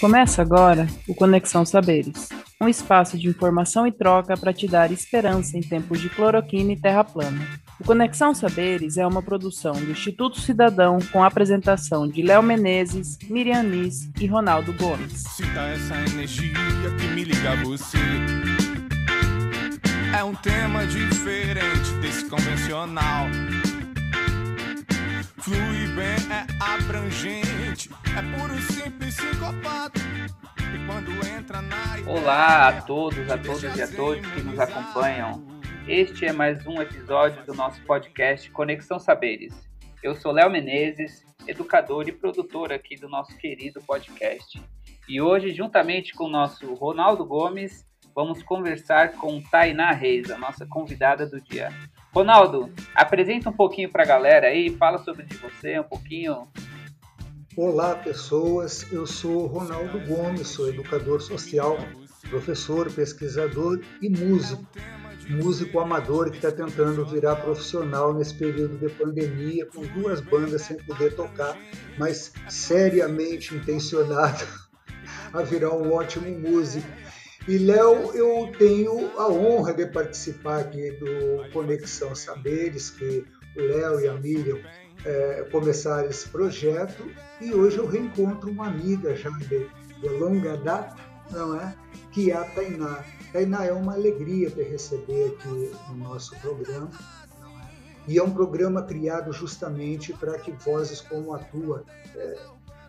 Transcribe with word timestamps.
Começa 0.00 0.42
agora 0.42 0.86
o 1.08 1.14
Conexão 1.14 1.64
Saberes, 1.64 2.28
um 2.60 2.68
espaço 2.68 3.16
de 3.16 3.28
informação 3.28 3.86
e 3.86 3.92
troca 3.92 4.36
para 4.36 4.52
te 4.52 4.68
dar 4.68 4.92
esperança 4.92 5.56
em 5.56 5.62
tempos 5.62 6.00
de 6.00 6.10
cloroquina 6.10 6.72
e 6.72 6.80
terra 6.80 7.02
plana. 7.02 7.46
O 7.80 7.84
Conexão 7.84 8.34
Saberes 8.34 8.98
é 8.98 9.06
uma 9.06 9.22
produção 9.22 9.72
do 9.72 9.90
Instituto 9.90 10.38
Cidadão 10.38 10.98
com 11.10 11.24
a 11.24 11.26
apresentação 11.26 12.06
de 12.06 12.20
Léo 12.20 12.42
Menezes, 12.42 13.18
Miriam 13.30 13.62
Nis 13.62 14.10
e 14.20 14.26
Ronaldo 14.26 14.74
Gomes. 14.74 15.24
Sinta 15.34 15.60
essa 15.60 15.94
energia 16.12 16.52
que 16.98 17.06
me 17.08 17.24
liga 17.24 17.52
a 17.52 17.64
você. 17.64 17.98
É 20.14 20.22
um 20.22 20.34
tema 20.34 20.86
diferente 20.86 21.90
desse 22.02 22.26
convencional. 22.26 23.26
Flui 25.46 25.86
bem, 25.94 26.16
é 26.28 26.44
abrangente, 26.58 27.88
é 28.18 28.36
puro 28.36 28.58
simples 28.62 29.14
sincopado. 29.14 29.92
E 29.94 30.86
quando 30.88 31.12
entra 31.24 31.62
na 31.62 32.00
ideia, 32.00 32.18
Olá 32.18 32.66
a 32.66 32.82
todos, 32.82 33.30
a 33.30 33.38
todas 33.38 33.76
e 33.76 33.80
a 33.80 33.86
todos 33.86 34.26
que 34.32 34.40
nos 34.40 34.58
acompanham. 34.58 35.46
Este 35.86 36.26
é 36.26 36.32
mais 36.32 36.66
um 36.66 36.82
episódio 36.82 37.46
do 37.46 37.54
nosso 37.54 37.80
podcast 37.82 38.50
Conexão 38.50 38.98
Saberes. 38.98 39.54
Eu 40.02 40.16
sou 40.16 40.32
Léo 40.32 40.50
Menezes, 40.50 41.24
educador 41.46 42.08
e 42.08 42.12
produtor 42.12 42.72
aqui 42.72 42.96
do 42.96 43.08
nosso 43.08 43.38
querido 43.38 43.80
podcast. 43.82 44.60
E 45.08 45.20
hoje, 45.20 45.54
juntamente 45.54 46.12
com 46.12 46.24
o 46.24 46.28
nosso 46.28 46.74
Ronaldo 46.74 47.24
Gomes, 47.24 47.84
vamos 48.12 48.42
conversar 48.42 49.12
com 49.12 49.40
Tainá 49.40 49.92
Reis, 49.92 50.28
a 50.28 50.38
nossa 50.38 50.66
convidada 50.66 51.24
do 51.24 51.40
dia. 51.40 51.68
Ronaldo, 52.16 52.72
apresenta 52.94 53.50
um 53.50 53.52
pouquinho 53.52 53.92
para 53.92 54.02
a 54.02 54.06
galera 54.06 54.46
aí, 54.46 54.70
fala 54.70 54.96
sobre 54.96 55.24
de 55.24 55.36
você 55.36 55.78
um 55.78 55.82
pouquinho. 55.82 56.48
Olá, 57.54 57.94
pessoas. 57.94 58.90
Eu 58.90 59.06
sou 59.06 59.44
Ronaldo 59.44 60.00
Gomes, 60.06 60.48
sou 60.48 60.66
educador 60.66 61.20
social, 61.20 61.76
professor, 62.30 62.90
pesquisador 62.90 63.82
e 64.00 64.08
músico. 64.08 64.64
Músico 65.28 65.78
amador 65.78 66.30
que 66.30 66.36
está 66.36 66.50
tentando 66.50 67.04
virar 67.04 67.36
profissional 67.36 68.14
nesse 68.14 68.32
período 68.32 68.78
de 68.78 68.88
pandemia, 68.94 69.66
com 69.66 69.82
duas 69.82 70.18
bandas 70.22 70.62
sem 70.62 70.78
poder 70.84 71.14
tocar, 71.14 71.54
mas 71.98 72.32
seriamente 72.48 73.54
intencionado 73.54 74.42
a 75.34 75.42
virar 75.42 75.74
um 75.74 75.92
ótimo 75.92 76.30
músico. 76.30 76.88
E 77.48 77.58
Léo, 77.58 78.12
eu 78.12 78.50
tenho 78.58 79.16
a 79.16 79.28
honra 79.28 79.72
de 79.72 79.86
participar 79.86 80.62
aqui 80.62 80.90
do 80.92 81.48
Conexão 81.52 82.12
Saberes, 82.12 82.90
que 82.90 83.24
o 83.56 83.60
Léo 83.60 84.00
e 84.00 84.08
a 84.08 84.14
Miriam 84.14 84.58
é, 85.04 85.46
começaram 85.52 86.10
esse 86.10 86.28
projeto, 86.28 87.08
e 87.40 87.54
hoje 87.54 87.78
eu 87.78 87.86
reencontro 87.86 88.50
uma 88.50 88.66
amiga 88.66 89.14
já 89.14 89.30
de, 89.30 89.68
de 90.00 90.08
longa 90.08 90.56
data, 90.56 90.96
não 91.30 91.54
é? 91.54 91.72
Que 92.10 92.32
é 92.32 92.34
a 92.34 92.44
Tainá. 92.46 93.04
Tainá, 93.32 93.64
é 93.64 93.72
uma 93.72 93.94
alegria 93.94 94.50
te 94.50 94.62
receber 94.64 95.36
aqui 95.38 95.72
no 95.88 95.96
nosso 95.98 96.34
programa. 96.40 96.90
é? 96.90 98.12
E 98.12 98.18
é 98.18 98.22
um 98.24 98.30
programa 98.30 98.82
criado 98.82 99.32
justamente 99.32 100.12
para 100.12 100.36
que 100.40 100.50
vozes 100.50 101.00
como 101.00 101.32
a 101.32 101.38
tua 101.38 101.84
é, 102.16 102.38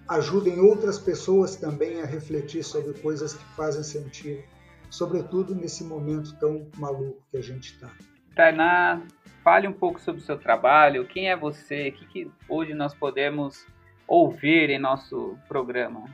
ajudem 0.09 0.59
outras 0.59 0.97
pessoas 0.97 1.55
também 1.55 2.01
a 2.01 2.05
refletir 2.05 2.63
sobre 2.63 2.93
coisas 2.99 3.33
que 3.33 3.43
fazem 3.55 3.83
sentido, 3.83 4.43
sobretudo 4.89 5.53
nesse 5.53 5.83
momento 5.83 6.37
tão 6.39 6.69
maluco 6.77 7.21
que 7.29 7.37
a 7.37 7.41
gente 7.41 7.73
está. 7.73 7.91
Tainá, 8.35 9.01
fale 9.43 9.67
um 9.67 9.73
pouco 9.73 9.99
sobre 9.99 10.21
o 10.21 10.23
seu 10.23 10.37
trabalho, 10.37 11.07
quem 11.07 11.29
é 11.29 11.35
você, 11.35 11.89
o 11.89 11.91
que, 11.93 12.05
que 12.07 12.31
hoje 12.47 12.73
nós 12.73 12.93
podemos 12.93 13.65
ouvir 14.07 14.69
em 14.69 14.79
nosso 14.79 15.37
programa. 15.47 16.05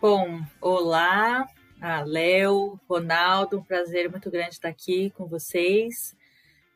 Bom, 0.00 0.40
olá, 0.60 1.46
Léo, 2.06 2.78
Ronaldo, 2.88 3.58
um 3.58 3.64
prazer 3.64 4.10
muito 4.10 4.30
grande 4.30 4.54
estar 4.54 4.68
aqui 4.68 5.10
com 5.10 5.26
vocês 5.26 6.16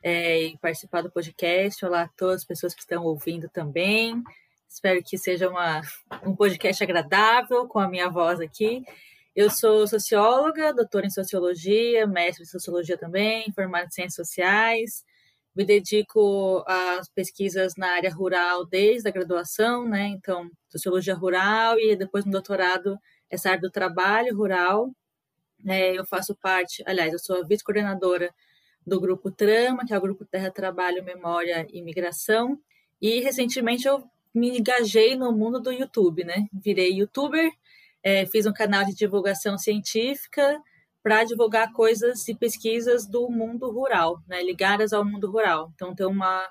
é, 0.03 0.43
e 0.43 0.57
participar 0.57 1.01
do 1.01 1.11
podcast. 1.11 1.83
Olá 1.85 2.03
a 2.03 2.07
todas 2.07 2.41
as 2.41 2.45
pessoas 2.45 2.73
que 2.73 2.81
estão 2.81 3.03
ouvindo 3.03 3.49
também. 3.49 4.23
Espero 4.69 5.01
que 5.03 5.17
seja 5.17 5.49
uma, 5.49 5.81
um 6.23 6.35
podcast 6.35 6.83
agradável 6.83 7.67
com 7.67 7.79
a 7.79 7.89
minha 7.89 8.07
voz 8.07 8.39
aqui. 8.39 8.85
Eu 9.35 9.49
sou 9.49 9.87
socióloga, 9.87 10.71
doutora 10.71 11.07
em 11.07 11.09
sociologia, 11.09 12.05
mestre 12.05 12.43
em 12.43 12.45
sociologia 12.45 12.95
também, 12.95 13.51
formada 13.51 13.87
em 13.87 13.89
ciências 13.89 14.27
sociais. 14.27 15.03
Me 15.55 15.65
dedico 15.65 16.63
às 16.67 17.09
pesquisas 17.09 17.75
na 17.75 17.95
área 17.95 18.13
rural 18.13 18.63
desde 18.63 19.09
a 19.09 19.11
graduação, 19.11 19.89
né? 19.89 20.05
Então, 20.07 20.49
sociologia 20.69 21.15
rural 21.15 21.79
e 21.79 21.95
depois 21.95 22.23
no 22.23 22.31
doutorado 22.31 22.95
essa 23.27 23.49
área 23.49 23.61
do 23.61 23.71
trabalho 23.71 24.37
rural. 24.37 24.91
É, 25.67 25.97
eu 25.97 26.05
faço 26.05 26.35
parte, 26.35 26.83
aliás, 26.85 27.11
eu 27.11 27.19
sou 27.19 27.45
vice-coordenadora 27.45 28.33
do 28.85 29.01
grupo 29.01 29.31
Trama, 29.31 29.83
que 29.83 29.93
é 29.93 29.97
o 29.97 30.01
grupo 30.01 30.25
Terra, 30.25 30.51
Trabalho, 30.51 31.03
Memória 31.03 31.67
e 31.73 31.81
Migração. 31.81 32.59
E 33.01 33.19
recentemente 33.19 33.87
eu 33.87 34.07
me 34.39 34.57
engajei 34.57 35.15
no 35.15 35.31
mundo 35.31 35.59
do 35.59 35.71
YouTube, 35.71 36.23
né? 36.23 36.47
Virei 36.53 36.93
youtuber, 36.93 37.51
é, 38.03 38.25
fiz 38.25 38.45
um 38.45 38.53
canal 38.53 38.85
de 38.85 38.95
divulgação 38.95 39.57
científica 39.57 40.61
para 41.03 41.23
divulgar 41.23 41.71
coisas 41.73 42.27
e 42.27 42.35
pesquisas 42.35 43.05
do 43.07 43.29
mundo 43.29 43.69
rural, 43.71 44.21
né? 44.27 44.41
Ligadas 44.43 44.93
ao 44.93 45.05
mundo 45.05 45.29
rural. 45.29 45.71
Então 45.75 45.95
tem 45.95 46.05
uma, 46.05 46.47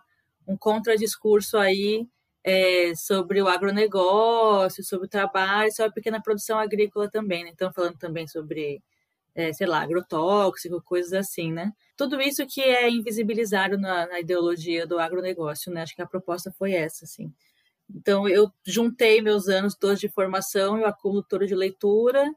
um 0.47 0.57
contradiscurso 0.57 1.59
aí 1.59 2.07
é, 2.45 2.95
sobre 2.95 3.43
o 3.43 3.49
agronegócio, 3.49 4.85
sobre 4.85 5.07
o 5.07 5.11
trabalho, 5.11 5.73
sobre 5.73 5.91
a 5.91 5.95
pequena 5.95 6.23
produção 6.23 6.59
agrícola 6.59 7.11
também, 7.11 7.45
né? 7.45 7.51
Então 7.53 7.73
falando 7.73 7.99
também 7.99 8.27
sobre 8.27 8.83
é, 9.39 9.53
sei 9.53 9.69
lá, 9.69 9.83
agrotóxico, 9.83 10.83
coisas 10.83 11.13
assim, 11.13 11.53
né? 11.53 11.73
Tudo 11.97 12.21
isso 12.21 12.45
que 12.47 12.61
é 12.61 12.91
invisibilizado 12.91 13.79
na, 13.79 14.07
na, 14.07 14.21
ideologia 14.21 14.85
do 14.87 14.99
agronegócio, 14.99 15.73
né? 15.73 15.83
Acho 15.83 15.95
que 15.95 16.03
a 16.03 16.07
proposta 16.07 16.51
foi 16.51 16.73
essa, 16.73 17.05
assim. 17.05 17.33
Então, 17.95 18.29
eu 18.29 18.53
juntei 18.65 19.23
meus 19.23 19.49
anos 19.49 19.75
todos 19.75 19.99
de 19.99 20.09
formação 20.09 20.79
e 20.79 20.83
o 20.83 20.87
acúmulo 20.87 21.23
todo 21.23 21.47
de 21.47 21.55
leitura, 21.55 22.31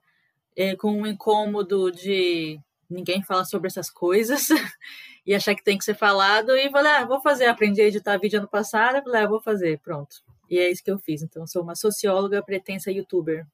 é, 0.56 0.76
com 0.76 0.92
um 0.92 1.06
incômodo 1.06 1.92
de 1.92 2.60
ninguém 2.90 3.24
fala 3.24 3.46
sobre 3.46 3.68
essas 3.68 3.90
coisas 3.90 4.50
e 5.26 5.34
achar 5.34 5.56
que 5.56 5.64
tem 5.64 5.78
que 5.78 5.86
ser 5.86 5.94
falado, 5.94 6.52
e 6.56 6.70
falei, 6.70 6.92
ah, 6.92 7.06
vou 7.06 7.22
fazer, 7.22 7.46
aprendi 7.46 7.82
a 7.82 7.86
editar 7.86 8.18
vídeo 8.18 8.40
ano 8.40 8.48
passado, 8.48 9.04
falei, 9.04 9.22
ah, 9.22 9.28
vou 9.28 9.42
fazer, 9.42 9.80
pronto. 9.80 10.18
E 10.50 10.60
é 10.60 10.70
isso 10.70 10.84
que 10.84 10.92
eu 10.92 11.00
fiz. 11.00 11.22
Então, 11.22 11.48
sou 11.48 11.64
uma 11.64 11.76
socióloga 11.76 12.44
pretensa 12.44 12.92
youtuber. 12.92 13.46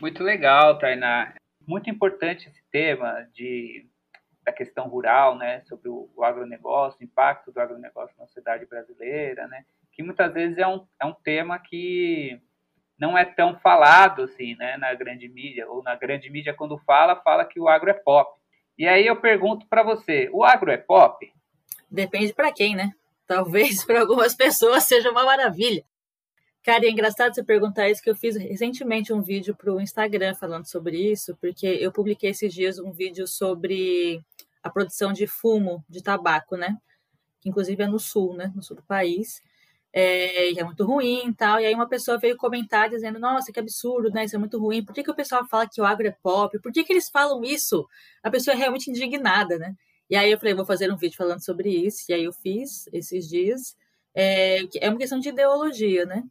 Muito 0.00 0.22
legal, 0.22 0.78
Tainá. 0.78 1.34
Muito 1.66 1.88
importante 1.88 2.48
esse 2.48 2.62
tema 2.70 3.26
de, 3.32 3.86
da 4.44 4.52
questão 4.52 4.88
rural, 4.88 5.38
né, 5.38 5.62
sobre 5.62 5.88
o, 5.88 6.10
o 6.14 6.24
agronegócio, 6.24 6.98
o 7.00 7.04
impacto 7.04 7.52
do 7.52 7.60
agronegócio 7.60 8.14
na 8.18 8.26
sociedade 8.26 8.66
brasileira, 8.66 9.46
né, 9.46 9.64
que 9.92 10.02
muitas 10.02 10.32
vezes 10.32 10.58
é 10.58 10.66
um, 10.66 10.86
é 11.00 11.06
um 11.06 11.14
tema 11.14 11.58
que 11.58 12.40
não 12.98 13.16
é 13.16 13.24
tão 13.24 13.58
falado 13.58 14.22
assim, 14.22 14.54
né, 14.56 14.76
na 14.76 14.94
grande 14.94 15.28
mídia, 15.28 15.68
ou 15.68 15.82
na 15.82 15.94
grande 15.96 16.30
mídia 16.30 16.54
quando 16.54 16.78
fala, 16.78 17.16
fala 17.16 17.44
que 17.44 17.60
o 17.60 17.68
agro 17.68 17.90
é 17.90 17.94
pop. 17.94 18.30
E 18.78 18.86
aí 18.86 19.06
eu 19.06 19.16
pergunto 19.16 19.66
para 19.66 19.82
você, 19.82 20.30
o 20.32 20.44
agro 20.44 20.70
é 20.70 20.76
pop? 20.76 21.32
Depende 21.90 22.32
para 22.32 22.52
quem, 22.52 22.74
né? 22.74 22.92
Talvez 23.26 23.84
para 23.86 24.00
algumas 24.00 24.34
pessoas 24.34 24.84
seja 24.84 25.10
uma 25.10 25.24
maravilha. 25.24 25.84
Cara, 26.62 26.86
é 26.86 26.90
engraçado 26.90 27.34
você 27.34 27.42
perguntar 27.42 27.90
isso, 27.90 28.00
que 28.00 28.08
eu 28.08 28.14
fiz 28.14 28.36
recentemente 28.36 29.12
um 29.12 29.20
vídeo 29.20 29.54
para 29.54 29.72
o 29.72 29.80
Instagram 29.80 30.34
falando 30.36 30.66
sobre 30.66 30.96
isso, 30.96 31.36
porque 31.40 31.66
eu 31.66 31.90
publiquei 31.90 32.30
esses 32.30 32.54
dias 32.54 32.78
um 32.78 32.92
vídeo 32.92 33.26
sobre 33.26 34.24
a 34.62 34.70
produção 34.70 35.12
de 35.12 35.26
fumo 35.26 35.84
de 35.88 36.00
tabaco, 36.00 36.56
né? 36.56 36.78
Que 37.40 37.48
inclusive 37.48 37.82
é 37.82 37.86
no 37.88 37.98
sul, 37.98 38.34
né? 38.34 38.52
No 38.54 38.62
sul 38.62 38.76
do 38.76 38.82
país. 38.84 39.42
É, 39.92 40.58
é 40.58 40.64
muito 40.64 40.84
ruim 40.84 41.28
e 41.28 41.34
tal. 41.34 41.60
E 41.60 41.66
aí 41.66 41.74
uma 41.74 41.88
pessoa 41.88 42.18
veio 42.18 42.36
comentar 42.36 42.88
dizendo, 42.88 43.18
nossa, 43.18 43.52
que 43.52 43.60
absurdo, 43.60 44.10
né? 44.10 44.24
Isso 44.24 44.36
é 44.36 44.38
muito 44.38 44.58
ruim. 44.58 44.84
Por 44.84 44.94
que, 44.94 45.02
que 45.02 45.10
o 45.10 45.14
pessoal 45.14 45.46
fala 45.46 45.68
que 45.68 45.80
o 45.80 45.84
agro 45.84 46.06
é 46.06 46.16
pop? 46.22 46.58
Por 46.60 46.72
que, 46.72 46.84
que 46.84 46.92
eles 46.92 47.10
falam 47.10 47.44
isso? 47.44 47.86
A 48.22 48.30
pessoa 48.30 48.54
é 48.54 48.58
realmente 48.58 48.90
indignada, 48.90 49.58
né? 49.58 49.74
E 50.08 50.16
aí 50.16 50.30
eu 50.30 50.38
falei, 50.38 50.54
vou 50.54 50.64
fazer 50.64 50.92
um 50.92 50.96
vídeo 50.96 51.16
falando 51.16 51.44
sobre 51.44 51.70
isso. 51.70 52.04
E 52.08 52.14
aí 52.14 52.24
eu 52.24 52.32
fiz 52.32 52.88
esses 52.92 53.28
dias. 53.28 53.76
É, 54.14 54.60
é 54.80 54.88
uma 54.88 54.98
questão 54.98 55.18
de 55.18 55.28
ideologia, 55.28 56.04
né? 56.06 56.22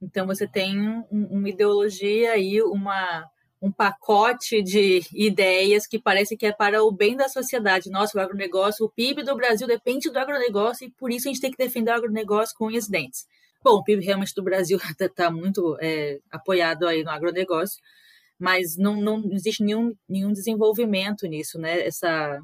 Então 0.00 0.26
você 0.26 0.46
tem 0.46 0.78
um, 0.78 1.04
uma 1.10 1.48
ideologia 1.48 2.32
aí, 2.32 2.62
uma, 2.62 3.28
um 3.64 3.72
pacote 3.72 4.62
de 4.62 5.00
ideias 5.14 5.86
que 5.86 5.98
parece 5.98 6.36
que 6.36 6.44
é 6.44 6.52
para 6.52 6.84
o 6.84 6.92
bem 6.92 7.16
da 7.16 7.30
sociedade. 7.30 7.88
Nossa, 7.88 8.18
o 8.18 8.20
agronegócio, 8.20 8.84
o 8.84 8.90
PIB 8.90 9.22
do 9.22 9.34
Brasil 9.34 9.66
depende 9.66 10.10
do 10.10 10.18
agronegócio 10.18 10.86
e 10.86 10.90
por 10.90 11.10
isso 11.10 11.26
a 11.26 11.32
gente 11.32 11.40
tem 11.40 11.50
que 11.50 11.56
defender 11.56 11.90
o 11.90 11.94
agronegócio 11.94 12.54
com 12.58 12.66
unhas 12.66 12.86
dentes. 12.86 13.26
Bom, 13.62 13.76
o 13.76 13.82
PIB 13.82 14.04
realmente 14.04 14.34
do 14.34 14.42
Brasil 14.42 14.78
está 15.00 15.30
muito 15.32 15.78
é, 15.80 16.18
apoiado 16.30 16.86
aí 16.86 17.02
no 17.02 17.10
agronegócio, 17.10 17.80
mas 18.38 18.76
não, 18.76 19.00
não 19.00 19.32
existe 19.32 19.64
nenhum, 19.64 19.94
nenhum 20.06 20.30
desenvolvimento 20.30 21.26
nisso, 21.26 21.58
né? 21.58 21.86
Essa, 21.86 22.38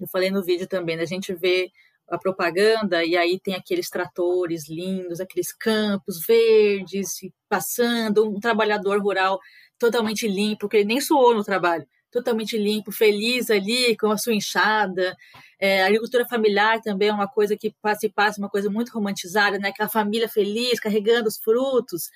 eu 0.00 0.08
falei 0.08 0.28
no 0.28 0.42
vídeo 0.42 0.66
também, 0.66 0.96
né? 0.96 1.04
a 1.04 1.06
gente 1.06 1.32
vê 1.32 1.70
a 2.08 2.18
propaganda, 2.18 3.04
e 3.04 3.16
aí 3.16 3.40
tem 3.40 3.54
aqueles 3.54 3.88
tratores 3.88 4.68
lindos, 4.68 5.20
aqueles 5.20 5.52
campos 5.52 6.24
verdes 6.26 7.20
passando, 7.48 8.28
um 8.28 8.40
trabalhador 8.40 9.00
rural 9.00 9.40
totalmente 9.78 10.28
limpo, 10.28 10.60
porque 10.60 10.78
ele 10.78 10.86
nem 10.86 11.00
suou 11.00 11.34
no 11.34 11.42
trabalho, 11.42 11.86
totalmente 12.10 12.56
limpo, 12.58 12.92
feliz 12.92 13.50
ali 13.50 13.96
com 13.96 14.10
a 14.10 14.18
sua 14.18 14.34
enxada. 14.34 15.16
É, 15.58 15.82
a 15.82 15.86
agricultura 15.86 16.26
familiar 16.28 16.80
também 16.82 17.08
é 17.08 17.12
uma 17.12 17.28
coisa 17.28 17.56
que 17.56 17.74
se 17.98 18.08
passa, 18.10 18.40
uma 18.40 18.50
coisa 18.50 18.70
muito 18.70 18.90
romantizada, 18.90 19.58
né? 19.58 19.70
Aquela 19.70 19.88
família 19.88 20.28
feliz, 20.28 20.78
carregando 20.78 21.28
os 21.28 21.38
frutos. 21.38 22.10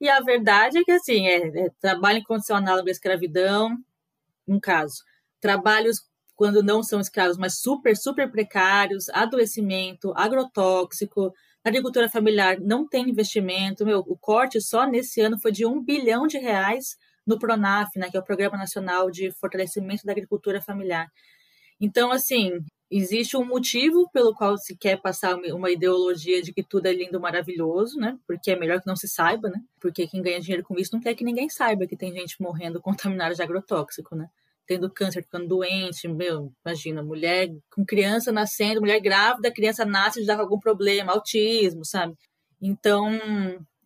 E 0.00 0.08
a 0.08 0.20
verdade 0.20 0.78
é 0.78 0.84
que, 0.84 0.92
assim, 0.92 1.26
é, 1.26 1.66
é 1.66 1.70
trabalho 1.80 2.22
análoga 2.50 2.90
à 2.90 2.92
escravidão, 2.92 3.76
um 4.46 4.60
caso. 4.60 5.02
Trabalhos 5.40 6.02
quando 6.36 6.62
não 6.62 6.82
são 6.82 7.00
escravos, 7.00 7.38
mas 7.38 7.58
super, 7.58 7.96
super 7.96 8.30
precários, 8.30 9.08
adoecimento, 9.08 10.12
agrotóxico. 10.14 11.32
Agricultura 11.64 12.08
familiar 12.08 12.60
não 12.60 12.86
tem 12.86 13.08
investimento. 13.08 13.84
Meu, 13.84 14.00
o 14.00 14.16
corte 14.16 14.60
só 14.60 14.86
nesse 14.86 15.20
ano 15.20 15.40
foi 15.40 15.50
de 15.50 15.64
um 15.64 15.82
bilhão 15.82 16.26
de 16.26 16.38
reais 16.38 16.96
no 17.26 17.38
PRONAF, 17.38 17.98
né, 17.98 18.08
que 18.10 18.16
é 18.16 18.20
o 18.20 18.24
Programa 18.24 18.56
Nacional 18.56 19.10
de 19.10 19.32
Fortalecimento 19.32 20.04
da 20.04 20.12
Agricultura 20.12 20.62
Familiar. 20.62 21.08
Então, 21.80 22.12
assim, 22.12 22.60
existe 22.90 23.36
um 23.36 23.44
motivo 23.44 24.08
pelo 24.12 24.34
qual 24.34 24.56
se 24.56 24.76
quer 24.76 25.00
passar 25.00 25.36
uma 25.36 25.70
ideologia 25.70 26.40
de 26.42 26.52
que 26.52 26.62
tudo 26.62 26.86
é 26.86 26.92
lindo, 26.92 27.18
maravilhoso, 27.18 27.98
né? 27.98 28.16
Porque 28.26 28.52
é 28.52 28.56
melhor 28.56 28.80
que 28.80 28.86
não 28.86 28.94
se 28.94 29.08
saiba, 29.08 29.48
né? 29.48 29.60
Porque 29.80 30.06
quem 30.06 30.22
ganha 30.22 30.40
dinheiro 30.40 30.62
com 30.62 30.78
isso 30.78 30.94
não 30.94 31.00
quer 31.00 31.14
que 31.14 31.24
ninguém 31.24 31.48
saiba 31.48 31.86
que 31.86 31.96
tem 31.96 32.12
gente 32.12 32.40
morrendo 32.40 32.80
contaminada 32.80 33.34
de 33.34 33.42
agrotóxico, 33.42 34.14
né? 34.14 34.28
Tendo 34.66 34.90
câncer, 34.90 35.22
ficando 35.22 35.46
doente, 35.46 36.08
meu, 36.08 36.52
imagina, 36.64 37.02
mulher 37.02 37.48
com 37.70 37.84
criança 37.84 38.32
nascendo, 38.32 38.80
mulher 38.80 39.00
grávida, 39.00 39.50
criança 39.50 39.84
nasce 39.84 40.24
já 40.24 40.34
com 40.34 40.42
algum 40.42 40.58
problema, 40.58 41.12
autismo, 41.12 41.84
sabe? 41.84 42.14
Então, 42.60 43.18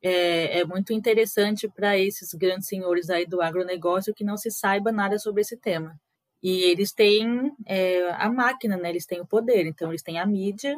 é, 0.02 0.60
é 0.60 0.64
muito 0.64 0.92
interessante 0.92 1.68
para 1.68 1.98
esses 1.98 2.32
grandes 2.34 2.68
senhores 2.68 3.10
aí 3.10 3.26
do 3.26 3.42
agronegócio 3.42 4.14
que 4.14 4.24
não 4.24 4.36
se 4.36 4.50
saiba 4.50 4.90
nada 4.90 5.18
sobre 5.18 5.42
esse 5.42 5.56
tema. 5.56 5.98
E 6.42 6.62
eles 6.62 6.92
têm 6.92 7.52
é, 7.66 8.10
a 8.12 8.30
máquina, 8.30 8.76
né? 8.76 8.88
Eles 8.90 9.04
têm 9.04 9.20
o 9.20 9.26
poder, 9.26 9.66
então 9.66 9.90
eles 9.90 10.02
têm 10.02 10.18
a 10.18 10.26
mídia, 10.26 10.76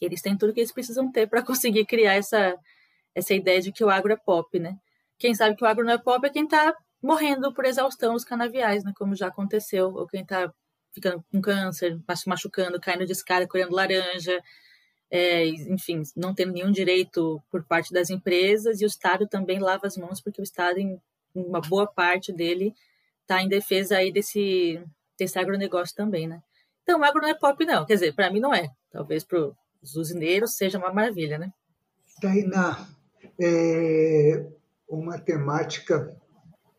eles 0.00 0.22
têm 0.22 0.36
tudo 0.36 0.52
que 0.54 0.60
eles 0.60 0.72
precisam 0.72 1.10
ter 1.12 1.28
para 1.28 1.42
conseguir 1.44 1.84
criar 1.84 2.14
essa, 2.14 2.56
essa 3.14 3.34
ideia 3.34 3.60
de 3.60 3.72
que 3.72 3.84
o 3.84 3.90
agro 3.90 4.12
é 4.12 4.16
pop, 4.16 4.58
né? 4.58 4.76
Quem 5.18 5.34
sabe 5.34 5.54
que 5.56 5.64
o 5.64 5.66
agro 5.66 5.84
não 5.84 5.92
é 5.92 5.98
pop 5.98 6.26
é 6.26 6.30
quem 6.30 6.44
está 6.44 6.74
morrendo 7.02 7.52
por 7.52 7.64
exaustão 7.64 8.14
os 8.14 8.24
canaviais, 8.24 8.84
né? 8.84 8.92
Como 8.96 9.14
já 9.14 9.26
aconteceu, 9.26 9.92
ou 9.94 10.06
quem 10.06 10.22
está 10.22 10.52
ficando 10.92 11.24
com 11.32 11.40
câncer, 11.40 11.98
se 12.14 12.28
machucando, 12.28 12.80
caindo 12.80 13.06
de 13.06 13.12
escada, 13.12 13.48
colhendo 13.48 13.74
laranja, 13.74 14.40
é, 15.10 15.46
enfim, 15.46 16.02
não 16.16 16.34
tendo 16.34 16.52
nenhum 16.52 16.70
direito 16.70 17.42
por 17.50 17.64
parte 17.64 17.92
das 17.92 18.10
empresas, 18.10 18.80
e 18.80 18.84
o 18.84 18.86
Estado 18.86 19.26
também 19.26 19.58
lava 19.58 19.86
as 19.86 19.96
mãos, 19.96 20.20
porque 20.20 20.40
o 20.40 20.44
Estado, 20.44 20.78
em 20.78 21.00
uma 21.34 21.60
boa 21.60 21.86
parte 21.86 22.32
dele, 22.32 22.74
está 23.22 23.42
em 23.42 23.48
defesa 23.48 23.96
aí 23.96 24.12
desse, 24.12 24.82
desse 25.18 25.38
agronegócio 25.38 25.96
também, 25.96 26.28
né? 26.28 26.42
Então, 26.82 27.02
agro 27.02 27.22
não 27.22 27.28
é 27.28 27.34
pop, 27.34 27.64
não. 27.64 27.86
Quer 27.86 27.94
dizer, 27.94 28.14
para 28.14 28.30
mim 28.30 28.40
não 28.40 28.54
é. 28.54 28.70
Talvez 28.90 29.24
para 29.24 29.50
os 29.82 29.96
usineiros 29.96 30.54
seja 30.54 30.78
uma 30.78 30.92
maravilha, 30.92 31.38
né? 31.38 31.52
Tainá, 32.20 32.86
é 33.40 34.46
uma 34.88 35.18
temática 35.18 36.14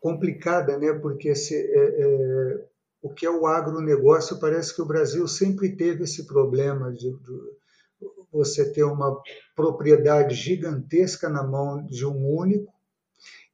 complicada, 0.04 0.76
né? 0.76 0.92
Porque 0.92 1.30
esse, 1.30 1.54
é, 1.56 2.02
é, 2.02 2.64
o 3.00 3.08
que 3.08 3.24
é 3.24 3.30
o 3.30 3.46
agronegócio, 3.46 4.38
parece 4.38 4.74
que 4.74 4.82
o 4.82 4.86
Brasil 4.86 5.26
sempre 5.26 5.74
teve 5.74 6.04
esse 6.04 6.26
problema 6.26 6.92
de, 6.92 7.10
de 7.10 7.32
você 8.30 8.70
ter 8.70 8.84
uma 8.84 9.18
propriedade 9.56 10.34
gigantesca 10.34 11.30
na 11.30 11.42
mão 11.42 11.86
de 11.86 12.04
um 12.04 12.36
único, 12.36 12.70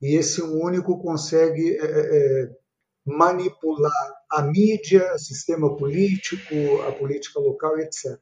e 0.03 0.17
esse 0.17 0.43
único 0.43 1.01
consegue 1.01 1.79
é, 1.79 1.85
é, 1.85 2.57
manipular 3.05 3.93
a 4.29 4.43
mídia, 4.43 5.15
o 5.15 5.19
sistema 5.21 5.77
político, 5.77 6.83
a 6.89 6.91
política 6.91 7.39
local, 7.39 7.79
etc. 7.79 8.19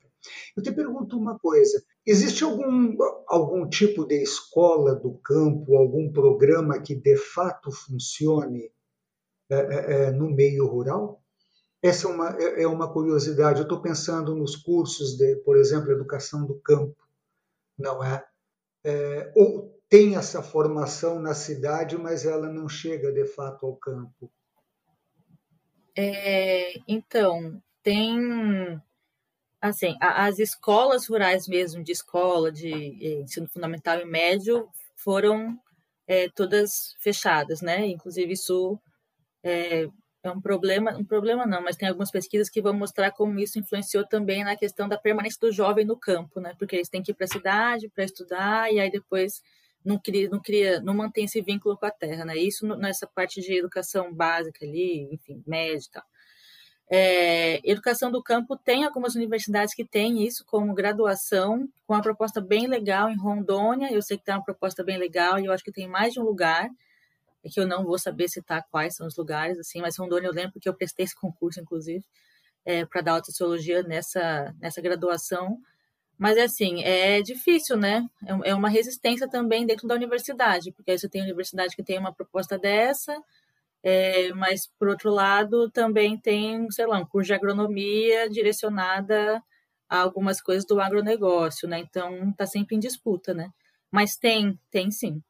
Eu 0.57 0.63
te 0.63 0.73
pergunto 0.73 1.19
uma 1.19 1.39
coisa: 1.39 1.83
existe 2.07 2.45
algum, 2.45 2.97
algum 3.27 3.69
tipo 3.69 4.05
de 4.05 4.23
escola 4.23 4.95
do 4.95 5.15
campo, 5.19 5.77
algum 5.77 6.11
programa 6.13 6.81
que 6.81 6.95
de 6.95 7.17
fato 7.17 7.71
funcione 7.71 8.71
é, 9.51 9.57
é, 9.57 10.03
é 10.05 10.11
no 10.11 10.31
meio 10.31 10.67
rural? 10.67 11.23
Essa 11.83 12.09
é 12.09 12.11
uma, 12.11 12.37
é, 12.39 12.63
é 12.63 12.67
uma 12.67 12.93
curiosidade. 12.93 13.61
Eu 13.61 13.63
estou 13.63 13.81
pensando 13.81 14.35
nos 14.35 14.57
cursos 14.57 15.17
de, 15.17 15.37
por 15.37 15.57
exemplo, 15.57 15.93
educação 15.93 16.45
do 16.45 16.61
campo, 16.61 16.97
não 17.79 18.03
é? 18.03 18.25
é? 18.85 19.33
Ou 19.37 19.79
tem 19.89 20.17
essa 20.17 20.43
formação 20.43 21.21
na 21.21 21.35
cidade, 21.35 21.97
mas 21.97 22.27
ela 22.27 22.53
não 22.53 22.69
chega 22.69 23.13
de 23.13 23.25
fato 23.25 23.65
ao 23.65 23.77
campo. 23.77 24.31
É, 25.97 26.75
então, 26.87 27.63
tem 27.83 28.81
assim, 29.61 29.97
as 30.01 30.39
escolas 30.39 31.07
rurais 31.07 31.49
mesmo, 31.49 31.83
de 31.83 31.93
escola, 31.93 32.53
de 32.53 32.73
eh, 32.73 33.21
ensino 33.23 33.49
fundamental 33.49 34.01
e 34.01 34.05
médio, 34.05 34.69
foram 34.97 35.59
é, 36.07 36.29
todas 36.31 36.95
fechadas, 37.01 37.61
né? 37.63 37.87
Inclusive 37.87 38.33
isso 38.33 38.79
é, 39.43 39.89
é 40.23 40.31
um 40.31 40.41
problema, 40.41 40.97
um 40.97 41.05
problema 41.05 41.47
não, 41.47 41.63
mas 41.63 41.77
tem 41.77 41.89
algumas 41.89 42.11
pesquisas 42.11 42.51
que 42.51 42.63
vão 42.63 42.75
mostrar 42.75 43.13
como 43.13 43.39
isso 43.41 43.59
influenciou 43.59 44.07
também 44.07 44.45
na 44.45 44.57
questão 44.57 44.89
da 44.89 44.99
permanência 44.99 45.39
do 45.41 45.53
jovem 45.53 45.85
no 45.85 45.97
campo, 45.97 46.41
né? 46.41 46.55
Porque 46.59 46.77
eles 46.77 46.89
têm 46.89 47.03
que 47.03 47.13
ir 47.13 47.15
para 47.15 47.27
a 47.27 47.29
cidade 47.29 47.89
para 47.91 48.05
estudar 48.05 48.73
e 48.73 48.81
aí 48.81 48.91
depois 48.91 49.43
não 49.85 49.99
cria, 49.99 50.29
não 50.29 50.41
cria, 50.41 50.81
não 50.81 50.95
mantém 50.95 51.25
esse 51.25 51.41
vínculo 51.41 51.77
com 51.77 51.87
a 51.87 51.91
terra, 51.91 52.25
né? 52.25 52.37
Isso 52.37 52.67
nessa 52.77 53.07
parte 53.07 53.41
de 53.41 53.59
educação 53.59 54.13
básica 54.13 54.65
ali, 54.65 55.09
enfim, 55.13 55.43
média 55.47 55.87
e 55.87 55.91
tal. 55.91 56.05
É, 56.91 57.61
educação 57.71 58.11
do 58.11 58.23
campo 58.23 58.57
tem 58.57 58.85
algumas 58.85 59.15
universidades 59.15 59.75
que 59.75 59.85
têm 59.85 60.25
isso 60.27 60.45
como 60.47 60.75
graduação, 60.75 61.69
com 61.87 61.95
uma 61.95 62.03
proposta 62.03 62.41
bem 62.41 62.67
legal 62.67 63.11
em 63.11 63.17
Rondônia. 63.17 63.93
Eu 63.93 64.03
sei 64.03 64.17
que 64.17 64.25
tem 64.25 64.35
uma 64.35 64.45
proposta 64.45 64.83
bem 64.83 64.97
legal 64.99 65.39
e 65.39 65.47
eu 65.47 65.53
acho 65.53 65.65
que 65.65 65.73
tem 65.73 65.87
mais 65.87 66.15
de 66.15 66.21
um 66.21 66.25
lugar 66.25 66.71
é 67.45 67.49
que 67.49 67.61
eu 67.61 67.67
não 67.67 67.85
vou 67.85 67.99
saber 67.99 68.29
citar 68.29 68.67
quais 68.71 68.97
são 68.97 69.07
os 69.07 69.17
lugares, 69.17 69.59
assim, 69.59 69.81
mas 69.81 69.97
Rondônia 69.97 70.29
eu 70.29 70.33
lembro 70.33 70.61
que 70.61 70.69
eu 70.69 70.75
prestei 70.75 71.05
esse 71.05 71.15
concurso, 71.15 71.61
inclusive, 71.61 72.05
é, 72.65 72.85
para 72.85 73.01
dar 73.01 73.13
aula 73.13 73.25
sociologia 73.25 73.83
nessa, 73.83 74.55
nessa 74.61 74.81
graduação. 74.81 75.59
Mas, 76.19 76.37
é 76.37 76.43
assim, 76.43 76.83
é 76.83 77.23
difícil, 77.23 77.77
né? 77.77 78.09
É, 78.27 78.51
é 78.51 78.55
uma 78.55 78.69
resistência 78.69 79.29
também 79.29 79.65
dentro 79.67 79.87
da 79.87 79.95
universidade, 79.95 80.73
porque 80.73 80.91
aí 80.91 80.99
você 80.99 81.09
tem 81.09 81.23
universidade 81.23 81.77
que 81.77 81.83
tem 81.83 81.99
uma 81.99 82.13
proposta 82.13 82.59
dessa, 82.59 83.17
é, 83.89 84.35
mas, 84.35 84.69
por 84.79 84.89
outro 84.89 85.11
lado, 85.11 85.71
também 85.71 86.19
tem, 86.19 86.71
sei 86.71 86.87
lá, 86.87 86.99
um 86.99 87.07
curso 87.07 87.29
de 87.29 87.33
agronomia 87.33 88.29
direcionada 88.29 89.43
a 89.89 90.01
algumas 90.01 90.43
coisas 90.43 90.67
do 90.67 90.79
agronegócio, 90.79 91.67
né? 91.67 91.79
Então, 91.79 92.29
está 92.29 92.47
sempre 92.47 92.77
em 92.77 92.79
disputa, 92.79 93.33
né? 93.33 93.51
Mas 93.91 94.15
tem, 94.17 94.59
tem 94.71 94.91
sim. 94.91 95.23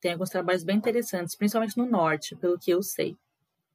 Tem 0.00 0.12
alguns 0.12 0.30
trabalhos 0.30 0.62
bem 0.62 0.76
interessantes, 0.76 1.34
principalmente 1.34 1.76
no 1.76 1.86
norte, 1.86 2.36
pelo 2.36 2.56
que 2.56 2.70
eu 2.70 2.84
sei. 2.84 3.16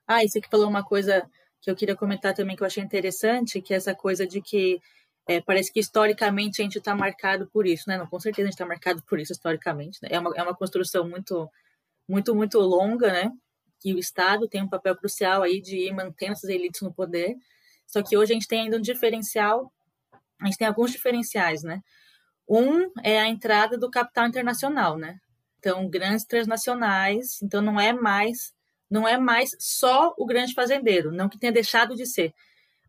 Ah, 0.08 0.24
e 0.24 0.30
você 0.30 0.40
que 0.40 0.50
falou 0.50 0.70
uma 0.70 0.86
coisa 0.86 1.30
que 1.62 1.70
eu 1.70 1.76
queria 1.76 1.96
comentar 1.96 2.34
também 2.34 2.56
que 2.56 2.64
eu 2.64 2.68
achei 2.68 2.82
interessante, 2.82 3.62
que 3.62 3.74
é 3.74 3.78
essa 3.78 3.94
coisa 3.94 4.26
de 4.26 4.42
que 4.42 4.82
é, 5.28 5.42
parece 5.42 5.72
que 5.74 5.82
historicamente 5.82 6.62
a 6.62 6.64
gente 6.64 6.78
está 6.78 6.96
marcado 6.96 7.46
por 7.48 7.68
isso, 7.68 7.90
né? 7.90 7.98
Não, 7.98 8.08
com 8.08 8.20
certeza 8.22 8.48
a 8.48 8.52
gente 8.52 8.56
está 8.56 8.66
marcado 8.66 9.04
por 9.04 9.20
isso 9.20 9.34
historicamente. 9.34 10.00
Né? 10.02 10.10
É, 10.14 10.20
uma, 10.20 10.34
é 10.36 10.44
uma 10.44 10.56
construção 10.56 11.08
muito, 11.10 11.50
muito, 12.08 12.34
muito 12.34 12.58
longa, 12.60 13.12
né? 13.12 13.32
Que 13.80 13.94
o 13.94 14.00
Estado 14.00 14.48
tem 14.48 14.62
um 14.62 14.68
papel 14.68 14.96
crucial 14.96 15.44
aí 15.44 15.62
de 15.62 15.78
ir 15.78 15.94
mantendo 15.94 16.34
essas 16.34 16.50
elites 16.50 16.82
no 16.82 16.94
poder. 16.94 17.36
Só 17.88 18.04
que 18.04 18.18
hoje 18.18 18.32
a 18.32 18.36
gente 18.36 18.48
tem 18.48 18.62
ainda 18.62 18.78
um 18.78 18.82
diferencial, 18.82 19.72
a 20.42 20.46
gente 20.46 20.58
tem 20.58 20.68
alguns 20.68 20.92
diferenciais, 20.92 21.64
né? 21.64 21.82
Um 22.48 22.92
é 23.04 23.20
a 23.20 23.28
entrada 23.28 23.78
do 23.78 23.90
capital 23.90 24.28
internacional, 24.28 24.98
né? 24.98 25.20
Então, 25.60 25.90
grandes 25.90 26.26
transnacionais, 26.26 27.42
então 27.42 27.62
não 27.62 27.80
é 27.80 27.94
mais 27.94 28.54
não 28.90 29.08
é 29.08 29.18
mais 29.18 29.52
só 29.60 30.16
o 30.18 30.26
grande 30.26 30.54
fazendeiro, 30.54 31.12
não 31.12 31.30
que 31.30 31.38
tenha 31.38 31.52
deixado 31.52 31.96
de 31.96 32.08
ser, 32.08 32.34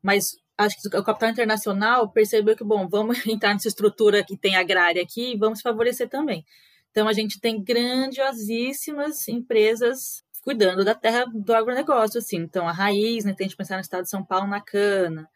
mas 0.03 0.35
acho 0.57 0.77
que 0.81 0.97
o 0.97 1.05
capital 1.05 1.31
internacional 1.31 2.11
percebeu 2.11 2.57
que, 2.57 2.65
bom, 2.65 2.89
vamos 2.89 3.25
entrar 3.27 3.53
nessa 3.53 3.69
estrutura 3.69 4.25
que 4.25 4.37
tem 4.37 4.57
agrária 4.57 5.03
aqui 5.03 5.33
e 5.33 5.37
vamos 5.37 5.61
favorecer 5.61 6.09
também. 6.09 6.45
Então, 6.91 7.07
a 7.07 7.13
gente 7.13 7.41
tem 7.41 7.63
grandiosíssimas 7.63 9.29
empresas 9.29 10.25
cuidando 10.43 10.85
da 10.85 10.95
terra 10.95 11.27
do 11.27 11.55
agronegócio, 11.55 12.19
assim. 12.19 12.39
Então, 12.39 12.69
a 12.69 12.73
raiz, 12.73 13.25
né, 13.25 13.35
tem 13.35 13.49
que 13.49 13.57
pensar 13.57 13.77
no 13.77 13.83
estado 13.83 14.05
de 14.05 14.11
São 14.11 14.25
Paulo 14.25 14.47
na 14.47 14.61
cana, 14.61 15.29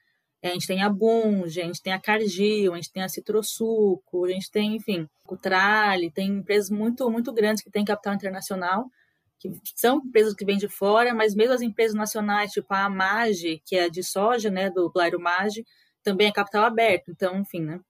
a 0.43 0.53
gente 0.53 0.67
tem 0.67 0.83
a 0.83 0.91
Bunge, 0.91 1.61
a 1.61 1.65
gente 1.65 1.83
tem 1.83 1.93
a 1.93 1.99
Cargill, 1.99 2.73
a 2.73 2.77
gente 2.77 2.93
tem 2.93 3.03
a 3.03 3.09
Citrosuco, 3.09 4.27
a 4.27 4.29
gente 4.29 4.51
tem, 4.51 4.77
enfim, 4.77 5.09
o 5.27 5.37
Trale, 5.37 6.11
tem 6.11 6.29
empresas 6.29 6.69
muito, 6.69 7.09
muito 7.11 7.33
grandes 7.33 7.63
que 7.63 7.71
têm 7.71 7.85
capital 7.85 8.13
internacional, 8.15 8.91
que 9.39 9.51
são 9.75 10.03
empresas 10.05 10.35
que 10.35 10.45
vêm 10.45 10.59
de 10.59 10.69
fora, 10.69 11.15
mas 11.15 11.35
mesmo 11.35 11.55
as 11.55 11.63
empresas 11.63 11.95
nacionais, 11.95 12.53
tipo 12.53 12.73
a 12.75 12.85
Amage, 12.85 13.63
que 13.65 13.77
é 13.77 13.89
de 13.89 14.03
soja, 14.03 14.51
né, 14.51 14.69
do 14.71 14.91
Blairo 14.91 15.19
Mage, 15.19 15.65
também 16.03 16.29
é 16.29 16.33
capital 16.33 16.65
aberto, 16.65 17.11
então, 17.11 17.39
enfim, 17.39 17.63
né? 17.63 17.81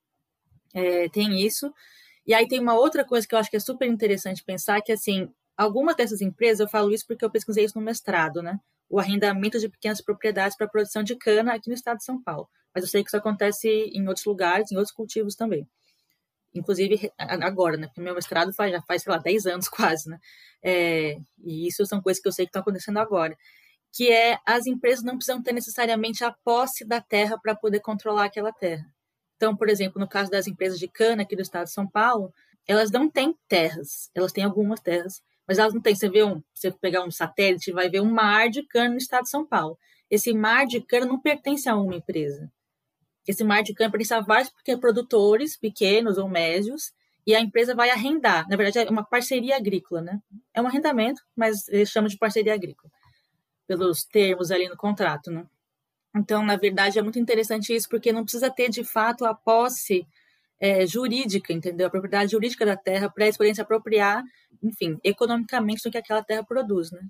É, 0.72 1.08
tem 1.08 1.40
isso. 1.40 1.72
E 2.26 2.32
aí 2.32 2.46
tem 2.46 2.60
uma 2.60 2.74
outra 2.74 3.04
coisa 3.04 3.26
que 3.26 3.34
eu 3.34 3.38
acho 3.38 3.50
que 3.50 3.56
é 3.56 3.60
super 3.60 3.88
interessante 3.88 4.44
pensar, 4.44 4.80
que 4.80 4.92
assim, 4.92 5.28
algumas 5.56 5.96
dessas 5.96 6.20
empresas, 6.20 6.60
eu 6.60 6.68
falo 6.68 6.92
isso 6.92 7.06
porque 7.06 7.24
eu 7.24 7.30
pesquisei 7.30 7.64
isso 7.64 7.78
no 7.78 7.84
mestrado, 7.84 8.42
né? 8.42 8.58
O 8.88 8.98
arrendamento 8.98 9.58
de 9.58 9.68
pequenas 9.68 10.00
propriedades 10.00 10.56
para 10.56 10.68
produção 10.68 11.02
de 11.02 11.16
cana 11.16 11.54
aqui 11.54 11.68
no 11.68 11.74
estado 11.74 11.98
de 11.98 12.04
São 12.04 12.22
Paulo. 12.22 12.48
Mas 12.74 12.84
eu 12.84 12.90
sei 12.90 13.02
que 13.02 13.08
isso 13.08 13.16
acontece 13.16 13.68
em 13.68 14.06
outros 14.08 14.26
lugares, 14.26 14.70
em 14.70 14.76
outros 14.76 14.94
cultivos 14.94 15.36
também. 15.36 15.66
Inclusive 16.54 17.10
agora, 17.18 17.76
né? 17.76 17.86
Porque 17.88 18.00
meu 18.00 18.14
mestrado 18.14 18.52
faz, 18.52 18.70
já 18.72 18.82
faz, 18.82 19.02
sei 19.02 19.12
lá, 19.12 19.18
10 19.18 19.46
anos 19.46 19.68
quase, 19.70 20.08
né? 20.08 20.18
É, 20.62 21.18
e 21.42 21.66
isso 21.66 21.84
são 21.86 22.00
coisas 22.00 22.22
que 22.22 22.28
eu 22.28 22.32
sei 22.32 22.46
que 22.46 22.50
estão 22.50 22.62
acontecendo 22.62 22.98
agora. 22.98 23.36
Que 23.92 24.10
é 24.10 24.38
as 24.46 24.66
empresas 24.66 25.04
não 25.04 25.16
precisam 25.16 25.42
ter 25.42 25.52
necessariamente 25.52 26.24
a 26.24 26.32
posse 26.44 26.84
da 26.84 27.00
terra 27.00 27.38
para 27.38 27.54
poder 27.54 27.80
controlar 27.80 28.26
aquela 28.26 28.52
terra. 28.52 28.86
Então, 29.36 29.56
por 29.56 29.68
exemplo, 29.68 30.00
no 30.00 30.08
caso 30.08 30.30
das 30.30 30.46
empresas 30.46 30.78
de 30.78 30.88
cana 30.88 31.22
aqui 31.22 31.36
do 31.36 31.42
estado 31.42 31.64
de 31.64 31.72
São 31.72 31.86
Paulo, 31.86 32.32
elas 32.66 32.90
não 32.90 33.10
têm 33.10 33.36
terras, 33.48 34.10
elas 34.14 34.32
têm 34.32 34.44
algumas 34.44 34.80
terras, 34.80 35.22
mas 35.46 35.58
elas 35.58 35.74
não 35.74 35.80
têm. 35.80 35.94
Você 35.94 36.08
vê 36.08 36.24
um, 36.24 36.42
você 36.52 36.70
pegar 36.70 37.04
um 37.04 37.10
satélite, 37.10 37.72
vai 37.72 37.88
ver 37.88 38.00
um 38.00 38.10
mar 38.10 38.48
de 38.48 38.62
cana 38.62 38.90
no 38.90 38.96
estado 38.96 39.24
de 39.24 39.30
São 39.30 39.46
Paulo. 39.46 39.78
Esse 40.10 40.32
mar 40.32 40.66
de 40.66 40.80
cana 40.80 41.06
não 41.06 41.20
pertence 41.20 41.68
a 41.68 41.76
uma 41.76 41.94
empresa. 41.94 42.50
Esse 43.26 43.42
mar 43.42 43.62
de 43.62 43.74
cana 43.74 43.90
pertence 43.90 44.14
a 44.14 44.20
vários 44.20 44.52
produtores, 44.80 45.56
pequenos 45.56 46.18
ou 46.18 46.28
médios, 46.28 46.92
e 47.26 47.34
a 47.34 47.40
empresa 47.40 47.74
vai 47.74 47.90
arrendar. 47.90 48.46
Na 48.48 48.56
verdade, 48.56 48.86
é 48.86 48.90
uma 48.90 49.04
parceria 49.04 49.56
agrícola, 49.56 50.02
né? 50.02 50.20
É 50.52 50.60
um 50.60 50.66
arrendamento, 50.66 51.22
mas 51.34 51.66
eles 51.68 51.90
chamam 51.90 52.08
de 52.08 52.18
parceria 52.18 52.54
agrícola, 52.54 52.92
pelos 53.66 54.04
termos 54.04 54.50
ali 54.50 54.68
no 54.68 54.76
contrato, 54.76 55.30
né? 55.30 55.46
Então, 56.14 56.44
na 56.44 56.56
verdade, 56.56 56.98
é 56.98 57.02
muito 57.02 57.18
interessante 57.18 57.74
isso, 57.74 57.88
porque 57.88 58.12
não 58.12 58.22
precisa 58.22 58.50
ter, 58.50 58.68
de 58.68 58.84
fato, 58.84 59.24
a 59.24 59.34
posse 59.34 60.06
é, 60.60 60.86
jurídica, 60.86 61.52
entendeu? 61.52 61.86
A 61.86 61.90
propriedade 61.90 62.32
jurídica 62.32 62.64
da 62.64 62.76
terra 62.76 63.10
para 63.10 63.30
poderem 63.32 63.54
se 63.54 63.60
apropriar, 63.60 64.22
enfim, 64.62 64.98
economicamente 65.02 65.82
do 65.82 65.90
que 65.90 65.98
aquela 65.98 66.22
terra 66.22 66.44
produz, 66.44 66.90
né? 66.90 67.00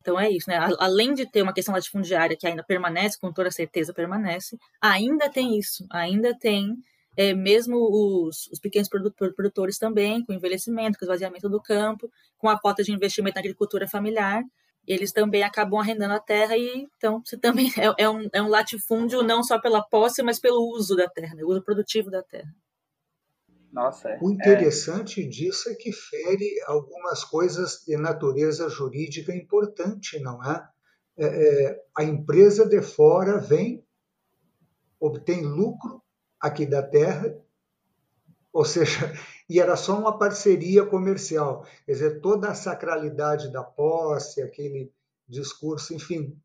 Então 0.00 0.20
é 0.20 0.30
isso, 0.30 0.50
né? 0.50 0.58
Além 0.78 1.14
de 1.14 1.24
ter 1.24 1.42
uma 1.42 1.54
questão 1.54 1.74
latifundiária 1.74 2.36
que 2.36 2.46
ainda 2.46 2.62
permanece, 2.62 3.18
com 3.18 3.32
toda 3.32 3.50
certeza 3.50 3.94
permanece, 3.94 4.58
ainda 4.80 5.30
tem 5.30 5.58
isso, 5.58 5.86
ainda 5.90 6.36
tem 6.38 6.76
é, 7.16 7.32
mesmo 7.32 7.76
os, 7.76 8.48
os, 8.48 8.60
pequenos 8.60 8.88
produtores 8.88 9.78
também, 9.78 10.22
com 10.24 10.32
envelhecimento, 10.32 10.98
com 10.98 11.04
esvaziamento 11.04 11.48
do 11.48 11.60
campo, 11.60 12.10
com 12.36 12.48
a 12.48 12.58
falta 12.58 12.82
de 12.82 12.92
investimento 12.92 13.36
na 13.36 13.40
agricultura 13.40 13.88
familiar, 13.88 14.42
eles 14.86 15.12
também 15.12 15.42
acabam 15.42 15.80
arrendando 15.80 16.14
a 16.14 16.20
terra 16.20 16.56
e 16.56 16.86
então 16.96 17.22
você 17.24 17.36
também 17.38 17.72
é, 17.78 18.04
é, 18.04 18.08
um, 18.08 18.28
é 18.32 18.42
um 18.42 18.48
latifúndio 18.48 19.22
não 19.22 19.42
só 19.42 19.58
pela 19.58 19.82
posse, 19.82 20.22
mas 20.22 20.38
pelo 20.38 20.68
uso 20.76 20.94
da 20.94 21.08
terra, 21.08 21.34
né? 21.34 21.42
o 21.42 21.48
uso 21.48 21.62
produtivo 21.62 22.10
da 22.10 22.22
terra. 22.22 22.52
Nossa, 23.74 24.08
é, 24.08 24.18
o 24.22 24.30
interessante 24.30 25.24
é... 25.24 25.26
disso 25.26 25.68
é 25.68 25.74
que 25.74 25.90
fere 25.90 26.62
algumas 26.66 27.24
coisas 27.24 27.82
de 27.84 27.96
natureza 27.96 28.68
jurídica 28.68 29.34
importante, 29.34 30.20
não 30.20 30.42
é? 30.44 30.64
é, 31.18 31.26
é 31.26 31.82
a 31.98 32.04
empresa 32.04 32.64
de 32.64 32.80
fora 32.80 33.38
vem, 33.38 33.84
obtém 35.00 35.42
lucro 35.42 36.00
aqui 36.40 36.64
da 36.64 36.84
terra, 36.84 37.36
ou 38.52 38.64
seja, 38.64 39.12
e 39.50 39.58
era 39.58 39.74
só 39.74 39.98
uma 39.98 40.16
parceria 40.16 40.86
comercial. 40.86 41.66
Quer 41.84 41.92
dizer, 41.92 42.20
toda 42.20 42.50
a 42.50 42.54
sacralidade 42.54 43.52
da 43.52 43.64
posse, 43.64 44.40
aquele 44.40 44.92
discurso, 45.28 45.92
enfim. 45.92 46.38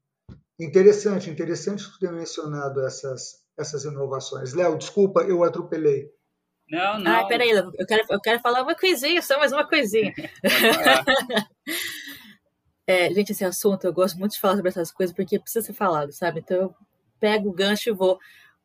Interessante, 0.59 1.29
interessante 1.29 1.87
ter 1.99 2.11
mencionado 2.11 2.81
essas, 2.81 3.43
essas 3.55 3.85
inovações. 3.85 4.53
Léo, 4.53 4.79
desculpa, 4.79 5.21
eu 5.21 5.43
atropelei. 5.43 6.11
Não, 6.69 6.99
não. 6.99 7.11
Ah, 7.11 7.25
peraí, 7.25 7.49
eu 7.49 7.71
quero, 7.87 8.03
eu 8.09 8.21
quero 8.21 8.39
falar 8.39 8.61
uma 8.61 8.75
coisinha, 8.75 9.21
só 9.21 9.39
mais 9.39 9.51
uma 9.51 9.67
coisinha. 9.67 10.13
é, 12.85 13.11
gente, 13.11 13.31
esse 13.31 13.43
assunto, 13.43 13.85
eu 13.85 13.93
gosto 13.93 14.19
muito 14.19 14.33
de 14.33 14.39
falar 14.39 14.55
sobre 14.55 14.69
essas 14.69 14.91
coisas 14.91 15.15
porque 15.15 15.39
precisa 15.39 15.65
ser 15.65 15.73
falado, 15.73 16.11
sabe? 16.11 16.41
Então 16.41 16.57
eu 16.57 16.75
pego 17.19 17.49
o 17.49 17.53
gancho 17.53 17.89
e 17.89 17.93
vou. 17.93 18.19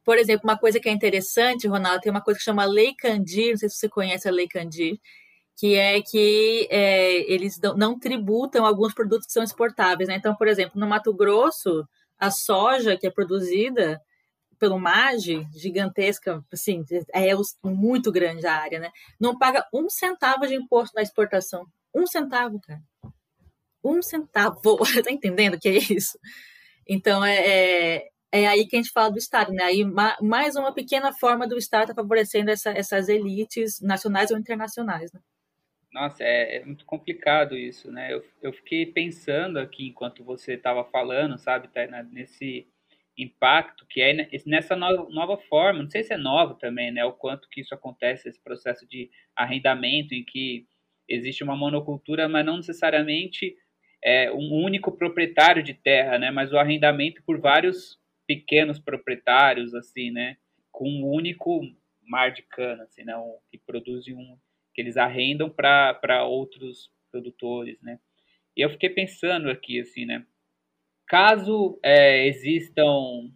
Por 0.04 0.18
exemplo, 0.18 0.42
uma 0.44 0.58
coisa 0.58 0.78
que 0.78 0.88
é 0.88 0.92
interessante, 0.92 1.66
Ronaldo, 1.66 2.02
tem 2.02 2.10
uma 2.10 2.20
coisa 2.20 2.38
que 2.38 2.44
chama 2.44 2.66
Lei 2.66 2.94
Candir, 2.94 3.52
não 3.52 3.56
sei 3.56 3.70
se 3.70 3.76
você 3.76 3.88
conhece 3.88 4.28
a 4.28 4.32
Lei 4.32 4.46
Candir, 4.46 5.00
que 5.56 5.76
é 5.76 6.02
que 6.02 6.68
é, 6.70 7.32
eles 7.32 7.58
não 7.76 7.98
tributam 7.98 8.66
alguns 8.66 8.92
produtos 8.92 9.26
que 9.26 9.32
são 9.32 9.42
exportáveis. 9.42 10.08
Né? 10.10 10.16
Então, 10.16 10.34
por 10.34 10.46
exemplo, 10.46 10.78
no 10.78 10.86
Mato 10.86 11.14
Grosso, 11.14 11.88
a 12.18 12.30
soja 12.30 12.98
que 12.98 13.06
é 13.06 13.10
produzida 13.10 13.98
pelo 14.64 14.78
MAGE, 14.78 15.46
gigantesca, 15.52 16.42
assim, 16.50 16.82
é 17.12 17.32
muito 17.62 18.10
grande 18.10 18.46
a 18.46 18.56
área, 18.56 18.80
né? 18.80 18.90
Não 19.20 19.38
paga 19.38 19.62
um 19.74 19.90
centavo 19.90 20.46
de 20.46 20.54
imposto 20.54 20.96
na 20.96 21.02
exportação. 21.02 21.66
Um 21.94 22.06
centavo, 22.06 22.58
cara. 22.62 22.80
Um 23.84 24.00
centavo. 24.00 24.78
tá 25.04 25.12
entendendo 25.12 25.54
o 25.54 25.60
que 25.60 25.68
é 25.68 25.76
isso? 25.76 26.18
Então, 26.88 27.22
é, 27.22 27.36
é, 27.36 28.08
é, 28.32 28.46
aí 28.46 28.66
que 28.66 28.74
a 28.74 28.78
gente 28.78 28.90
fala 28.90 29.10
do 29.10 29.18
Estado, 29.18 29.52
né? 29.52 29.64
Aí, 29.64 29.84
mais 30.22 30.56
uma 30.56 30.72
pequena 30.72 31.12
forma 31.12 31.46
do 31.46 31.58
Estado 31.58 31.88
tá 31.88 31.94
favorecendo 31.94 32.50
essa, 32.50 32.70
essas 32.70 33.10
elites 33.10 33.82
nacionais 33.82 34.30
ou 34.30 34.38
internacionais, 34.38 35.12
né? 35.12 35.20
Nossa, 35.92 36.24
é, 36.24 36.56
é, 36.56 36.64
muito 36.64 36.86
complicado 36.86 37.54
isso, 37.54 37.92
né? 37.92 38.14
Eu, 38.14 38.24
eu 38.40 38.50
fiquei 38.54 38.86
pensando 38.86 39.58
aqui 39.58 39.88
enquanto 39.88 40.24
você 40.24 40.54
estava 40.54 40.82
falando, 40.84 41.36
sabe, 41.36 41.68
tá, 41.68 41.86
nesse 42.10 42.66
impacto 43.16 43.86
que 43.88 44.00
é 44.00 44.28
nessa 44.46 44.74
nova, 44.74 45.08
nova 45.10 45.36
forma, 45.36 45.82
não 45.82 45.90
sei 45.90 46.02
se 46.02 46.12
é 46.12 46.16
nova 46.16 46.54
também, 46.54 46.90
né, 46.90 47.04
o 47.04 47.12
quanto 47.12 47.48
que 47.48 47.60
isso 47.60 47.74
acontece, 47.74 48.28
esse 48.28 48.42
processo 48.42 48.86
de 48.88 49.10
arrendamento 49.36 50.14
em 50.14 50.24
que 50.24 50.66
existe 51.08 51.44
uma 51.44 51.56
monocultura, 51.56 52.28
mas 52.28 52.44
não 52.44 52.56
necessariamente 52.56 53.56
é, 54.02 54.32
um 54.32 54.52
único 54.52 54.92
proprietário 54.92 55.62
de 55.62 55.74
terra, 55.74 56.18
né, 56.18 56.30
mas 56.30 56.52
o 56.52 56.58
arrendamento 56.58 57.22
por 57.24 57.40
vários 57.40 57.98
pequenos 58.26 58.78
proprietários, 58.78 59.74
assim, 59.74 60.10
né, 60.10 60.36
com 60.72 60.88
um 60.88 61.06
único 61.06 61.60
mar 62.02 62.32
de 62.32 62.42
cana, 62.42 62.84
assim, 62.84 63.04
né, 63.04 63.14
que 63.50 63.58
produzem 63.58 64.14
um, 64.14 64.36
que 64.74 64.80
eles 64.80 64.96
arrendam 64.96 65.48
para 65.48 66.24
outros 66.24 66.90
produtores, 67.12 67.80
né, 67.80 67.98
e 68.56 68.60
eu 68.62 68.70
fiquei 68.70 68.90
pensando 68.90 69.50
aqui, 69.50 69.80
assim, 69.80 70.04
né, 70.04 70.26
Caso 71.06 71.78
é, 71.82 72.26
existam 72.26 73.30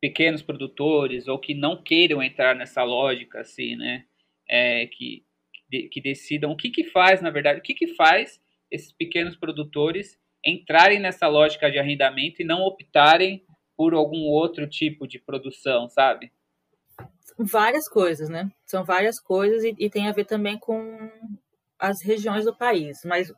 pequenos 0.00 0.42
produtores 0.42 1.26
ou 1.28 1.38
que 1.38 1.54
não 1.54 1.82
queiram 1.82 2.22
entrar 2.22 2.54
nessa 2.54 2.82
lógica, 2.82 3.40
assim, 3.40 3.74
né, 3.76 4.04
é, 4.48 4.86
que, 4.86 5.24
que 5.90 6.00
decidam 6.00 6.52
o 6.52 6.56
que 6.56 6.70
que 6.70 6.84
faz, 6.84 7.22
na 7.22 7.30
verdade, 7.30 7.60
o 7.60 7.62
que 7.62 7.72
que 7.72 7.94
faz 7.94 8.40
esses 8.70 8.92
pequenos 8.92 9.36
produtores 9.36 10.18
entrarem 10.44 11.00
nessa 11.00 11.26
lógica 11.26 11.70
de 11.70 11.78
arrendamento 11.78 12.42
e 12.42 12.44
não 12.44 12.62
optarem 12.62 13.44
por 13.76 13.94
algum 13.94 14.26
outro 14.26 14.68
tipo 14.68 15.06
de 15.06 15.18
produção, 15.18 15.88
sabe? 15.88 16.30
Várias 17.38 17.88
coisas, 17.88 18.28
né? 18.28 18.50
São 18.64 18.84
várias 18.84 19.18
coisas 19.18 19.64
e, 19.64 19.74
e 19.78 19.90
tem 19.90 20.06
a 20.06 20.12
ver 20.12 20.26
também 20.26 20.58
com 20.58 21.10
as 21.78 22.02
regiões 22.02 22.44
do 22.44 22.54
país. 22.54 23.00
Mas 23.04 23.32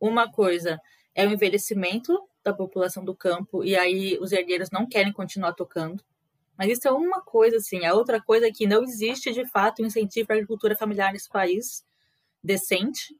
uma 0.00 0.30
coisa 0.30 0.80
é 1.14 1.26
o 1.26 1.30
envelhecimento 1.30 2.18
da 2.50 2.56
população 2.56 3.04
do 3.04 3.14
campo 3.14 3.64
e 3.64 3.76
aí 3.76 4.18
os 4.20 4.32
herdeiros 4.32 4.70
não 4.70 4.86
querem 4.86 5.12
continuar 5.12 5.52
tocando. 5.52 6.02
Mas 6.56 6.70
isso 6.70 6.88
é 6.88 6.90
uma 6.90 7.20
coisa, 7.20 7.58
assim. 7.58 7.86
A 7.86 7.94
outra 7.94 8.20
coisa 8.20 8.48
é 8.48 8.50
que 8.50 8.66
não 8.66 8.82
existe, 8.82 9.32
de 9.32 9.46
fato, 9.46 9.80
um 9.80 9.86
incentivo 9.86 10.32
a 10.32 10.34
agricultura 10.34 10.76
familiar 10.76 11.12
nesse 11.12 11.28
país 11.28 11.84
decente. 12.42 13.16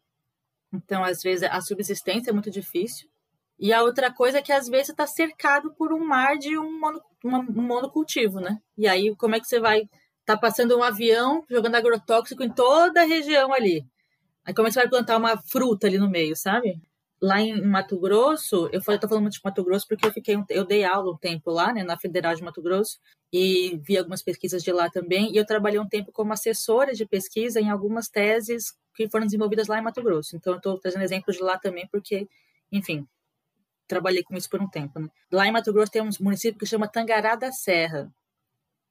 Então, 0.72 1.04
às 1.04 1.22
vezes, 1.22 1.48
a 1.48 1.60
subsistência 1.60 2.30
é 2.30 2.32
muito 2.32 2.50
difícil. 2.50 3.08
E 3.56 3.72
a 3.72 3.82
outra 3.82 4.12
coisa 4.12 4.38
é 4.38 4.42
que, 4.42 4.52
às 4.52 4.68
vezes, 4.68 4.88
está 4.88 5.06
cercado 5.06 5.72
por 5.72 5.92
um 5.92 6.04
mar 6.04 6.36
de 6.36 6.58
um, 6.58 6.80
mono, 6.80 7.00
um 7.24 7.62
monocultivo, 7.62 8.40
né? 8.40 8.60
E 8.76 8.88
aí, 8.88 9.14
como 9.14 9.36
é 9.36 9.40
que 9.40 9.46
você 9.46 9.60
vai... 9.60 9.88
Tá 10.26 10.36
passando 10.36 10.76
um 10.76 10.82
avião 10.82 11.44
jogando 11.48 11.76
agrotóxico 11.76 12.42
em 12.42 12.50
toda 12.50 13.00
a 13.00 13.06
região 13.06 13.52
ali. 13.52 13.86
Aí 14.44 14.52
como 14.54 14.66
é 14.66 14.70
que 14.70 14.74
você 14.74 14.80
vai 14.80 14.88
plantar 14.88 15.16
uma 15.16 15.36
fruta 15.36 15.86
ali 15.86 15.98
no 15.98 16.08
meio, 16.08 16.34
sabe? 16.34 16.80
Lá 17.20 17.40
em 17.40 17.60
Mato 17.60 17.98
Grosso, 17.98 18.68
eu 18.72 18.78
estou 18.78 19.08
falando 19.08 19.22
muito 19.22 19.34
de 19.34 19.40
Mato 19.44 19.64
Grosso 19.64 19.86
porque 19.88 20.06
eu 20.06 20.12
fiquei 20.12 20.36
eu 20.50 20.64
dei 20.64 20.84
aula 20.84 21.12
um 21.12 21.16
tempo 21.16 21.50
lá, 21.50 21.72
né, 21.72 21.82
na 21.82 21.98
Federal 21.98 22.34
de 22.34 22.42
Mato 22.42 22.62
Grosso, 22.62 22.98
e 23.32 23.78
vi 23.82 23.98
algumas 23.98 24.22
pesquisas 24.22 24.62
de 24.62 24.72
lá 24.72 24.88
também, 24.88 25.32
e 25.32 25.36
eu 25.36 25.44
trabalhei 25.44 25.78
um 25.78 25.88
tempo 25.88 26.12
como 26.12 26.32
assessora 26.32 26.94
de 26.94 27.04
pesquisa 27.04 27.60
em 27.60 27.70
algumas 27.70 28.08
teses 28.08 28.72
que 28.94 29.08
foram 29.10 29.26
desenvolvidas 29.26 29.68
lá 29.68 29.78
em 29.78 29.82
Mato 29.82 30.02
Grosso. 30.02 30.36
Então 30.36 30.54
eu 30.54 30.56
estou 30.58 30.78
trazendo 30.78 31.02
exemplos 31.02 31.36
de 31.36 31.42
lá 31.42 31.58
também 31.58 31.86
porque, 31.90 32.28
enfim, 32.72 33.06
trabalhei 33.86 34.22
com 34.22 34.36
isso 34.36 34.48
por 34.48 34.60
um 34.62 34.68
tempo, 34.68 35.00
né? 35.00 35.08
Lá 35.32 35.46
em 35.46 35.52
Mato 35.52 35.72
Grosso 35.72 35.92
tem 35.92 36.02
um 36.02 36.10
município 36.20 36.58
que 36.58 36.66
chama 36.66 36.88
Tangará 36.88 37.34
da 37.36 37.52
Serra. 37.52 38.12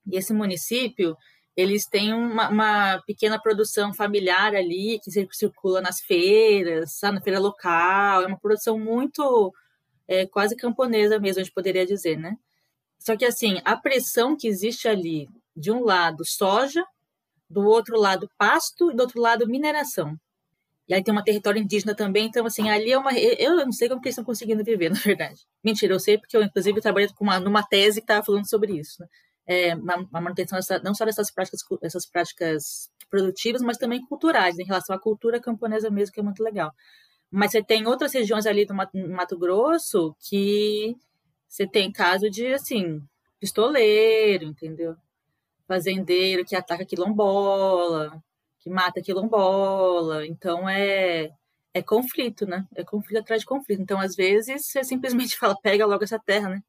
E 0.06 0.18
esse 0.18 0.34
município, 0.34 1.18
eles 1.58 1.88
têm 1.88 2.14
uma, 2.14 2.50
uma, 2.50 3.02
pequena 3.08 3.42
produção 3.42 3.92
familiar 3.92 4.54
ali 4.56 5.00
que 5.04 5.10
circula 5.32 5.82
nas 5.82 6.00
feiras, 6.00 6.94
sabe, 7.00 7.16
na 7.16 7.22
feira 7.22 7.40
local. 7.40 8.22
É 8.22 8.28
uma 8.28 8.40
produção 8.40 8.78
muito 8.78 9.52
é, 10.08 10.28
quase 10.28 10.56
camponesa 10.56 11.20
mesmo, 11.20 11.42
a 11.42 11.44
gente 11.44 11.54
poderia 11.54 11.84
dizer, 11.84 12.16
né? 12.16 12.38
Só 13.00 13.18
que 13.18 13.26
assim, 13.26 13.60
a 13.66 13.76
pressão 13.76 14.38
que 14.38 14.48
existe 14.48 14.88
ali, 14.88 15.28
de 15.56 15.72
um 15.72 15.84
lado 15.84 16.24
soja, 16.24 16.86
do 17.50 17.66
outro 17.66 17.98
lado 18.00 18.30
pasto 18.38 18.92
e 18.92 18.96
do 18.96 19.02
outro 19.02 19.20
lado 19.20 19.48
mineração. 19.48 20.16
E 20.88 20.94
aí 20.94 21.04
tem 21.04 21.12
uma 21.12 21.24
território 21.24 21.62
indígena 21.62 21.96
também, 21.96 22.28
então 22.28 22.46
assim, 22.46 22.70
ali 22.70 22.92
é 22.92 22.98
uma. 22.98 23.12
Eu 23.14 23.58
não 23.58 23.72
sei 23.72 23.90
como 23.90 24.00
que 24.00 24.08
eles 24.08 24.14
estão 24.14 24.24
conseguindo 24.24 24.64
viver, 24.64 24.90
na 24.92 25.00
verdade. 25.00 25.42
Mentira, 25.64 25.94
eu 25.94 26.00
sei 26.00 26.18
porque 26.20 26.38
eu, 26.38 26.44
inclusive, 26.44 26.82
trabalhei 26.82 27.10
com 27.10 27.24
uma, 27.24 27.40
numa 27.40 27.64
tese 27.64 28.00
que 28.00 28.04
estava 28.06 28.24
falando 28.24 28.48
sobre 28.48 28.78
isso. 28.80 29.02
Né? 29.02 29.08
É, 29.48 29.76
uma 29.76 30.06
manutenção 30.12 30.58
dessa, 30.58 30.80
não 30.80 30.94
só 30.94 31.06
dessas 31.06 31.32
práticas, 31.32 31.62
essas 31.82 32.06
práticas 32.06 32.92
produtivas, 33.10 33.62
mas 33.62 33.78
também 33.78 34.06
culturais, 34.06 34.60
em 34.60 34.66
relação 34.66 34.96
à 34.96 35.00
cultura 35.00 35.40
camponesa 35.40 35.90
mesmo, 35.90 36.14
que 36.14 36.20
é 36.20 36.24
muito 36.24 36.44
legal. 36.44 36.72
Mas 37.32 37.52
você 37.52 37.64
tem 37.64 37.88
outras 37.88 38.14
regiões 38.14 38.46
ali 38.46 38.66
do 38.66 38.74
Mato 38.76 39.38
Grosso 39.40 40.16
que 40.20 40.96
você 41.48 41.68
tem 41.68 41.92
caso 41.92 42.30
de, 42.30 42.54
assim, 42.54 43.02
pistoleiro, 43.40 44.46
entendeu? 44.46 44.96
Fazendeiro 45.68 46.46
que 46.46 46.56
ataca 46.56 46.86
quilombola, 46.86 48.22
que 48.60 48.70
mata 48.70 49.02
quilombola. 49.02 50.26
Então 50.28 50.70
é 50.70 51.30
é 51.74 51.82
conflito, 51.82 52.46
né? 52.46 52.66
É 52.76 52.84
conflito 52.84 53.20
atrás 53.20 53.42
de 53.42 53.46
conflito. 53.48 53.82
Então, 53.82 54.00
às 54.00 54.16
vezes, 54.16 54.66
você 54.68 54.84
simplesmente 54.84 55.38
fala, 55.40 55.56
pega 55.62 55.86
logo 55.86 56.04
essa 56.04 56.20
terra, 56.20 56.50
né? 56.50 56.62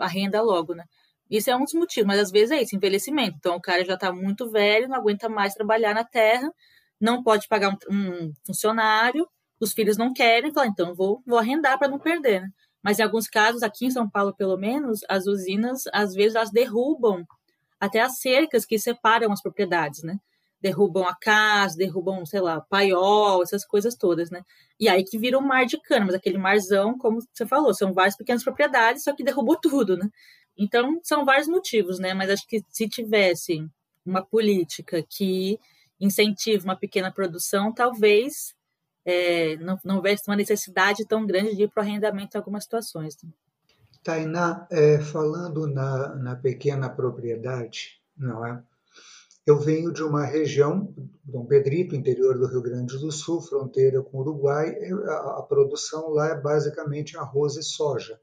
Arrenda 0.00 0.42
logo, 0.42 0.74
né? 0.74 0.84
Isso 1.30 1.50
é 1.50 1.56
um 1.56 1.64
dos 1.64 1.74
motivos, 1.74 2.06
mas 2.06 2.20
às 2.20 2.30
vezes 2.30 2.50
é 2.52 2.62
isso, 2.62 2.76
envelhecimento. 2.76 3.36
Então, 3.38 3.56
o 3.56 3.60
cara 3.60 3.84
já 3.84 3.94
está 3.94 4.12
muito 4.12 4.50
velho, 4.50 4.88
não 4.88 4.96
aguenta 4.96 5.28
mais 5.28 5.54
trabalhar 5.54 5.94
na 5.94 6.04
terra, 6.04 6.50
não 7.00 7.22
pode 7.22 7.48
pagar 7.48 7.70
um, 7.70 7.76
um 7.90 8.32
funcionário, 8.46 9.28
os 9.60 9.72
filhos 9.72 9.96
não 9.96 10.12
querem, 10.12 10.52
fala, 10.52 10.66
então 10.66 10.94
vou, 10.94 11.22
vou 11.26 11.38
arrendar 11.38 11.78
para 11.78 11.88
não 11.88 11.98
perder, 11.98 12.42
né? 12.42 12.48
Mas 12.82 12.98
em 12.98 13.02
alguns 13.02 13.26
casos, 13.28 13.62
aqui 13.62 13.86
em 13.86 13.90
São 13.90 14.08
Paulo, 14.08 14.34
pelo 14.34 14.56
menos, 14.56 15.00
as 15.08 15.26
usinas, 15.26 15.82
às 15.92 16.14
vezes, 16.14 16.36
elas 16.36 16.52
derrubam 16.52 17.26
até 17.80 18.00
as 18.00 18.18
cercas 18.20 18.64
que 18.64 18.78
separam 18.78 19.32
as 19.32 19.42
propriedades, 19.42 20.02
né? 20.02 20.18
Derrubam 20.60 21.04
a 21.06 21.16
casa, 21.16 21.76
derrubam, 21.76 22.24
sei 22.24 22.40
lá, 22.40 22.60
paiol, 22.60 23.42
essas 23.42 23.64
coisas 23.64 23.96
todas, 23.96 24.30
né? 24.30 24.42
E 24.78 24.88
aí 24.88 25.04
que 25.04 25.18
vira 25.18 25.38
um 25.38 25.42
mar 25.42 25.66
de 25.66 25.80
cana, 25.80 26.06
mas 26.06 26.14
aquele 26.14 26.38
marzão, 26.38 26.96
como 26.96 27.18
você 27.20 27.46
falou, 27.46 27.74
são 27.74 27.92
várias 27.92 28.16
pequenas 28.16 28.44
propriedades, 28.44 29.02
só 29.02 29.12
que 29.14 29.24
derrubou 29.24 29.56
tudo, 29.60 29.96
né? 29.96 30.08
Então, 30.56 31.00
são 31.02 31.24
vários 31.24 31.48
motivos, 31.48 31.98
né? 31.98 32.14
Mas 32.14 32.30
acho 32.30 32.46
que 32.46 32.62
se 32.68 32.88
tivesse 32.88 33.66
uma 34.04 34.22
política 34.24 35.04
que 35.08 35.58
incentiva 36.00 36.64
uma 36.64 36.76
pequena 36.76 37.10
produção, 37.10 37.72
talvez 37.72 38.54
é, 39.04 39.56
não, 39.56 39.78
não 39.84 39.96
houvesse 39.96 40.24
uma 40.28 40.36
necessidade 40.36 41.06
tão 41.06 41.26
grande 41.26 41.54
de 41.54 41.62
ir 41.62 41.68
para 41.68 41.82
o 41.82 41.84
arrendamento 41.84 42.34
em 42.34 42.38
algumas 42.38 42.64
situações. 42.64 43.16
Né? 43.22 43.30
Tainá, 44.02 44.66
é, 44.70 44.98
falando 44.98 45.66
na, 45.66 46.14
na 46.16 46.36
pequena 46.36 46.88
propriedade, 46.88 48.00
não 48.16 48.44
é? 48.44 48.62
Eu 49.46 49.60
venho 49.60 49.92
de 49.92 50.02
uma 50.02 50.24
região, 50.24 50.92
Dom 51.22 51.46
Pedrito, 51.46 51.94
interior 51.94 52.36
do 52.36 52.48
Rio 52.48 52.60
Grande 52.60 52.98
do 52.98 53.12
Sul, 53.12 53.40
fronteira 53.40 54.02
com 54.02 54.18
o 54.18 54.20
Uruguai. 54.22 54.74
A, 55.06 55.38
a 55.38 55.42
produção 55.42 56.10
lá 56.10 56.30
é 56.30 56.40
basicamente 56.40 57.16
arroz 57.16 57.54
e 57.56 57.62
soja. 57.62 58.20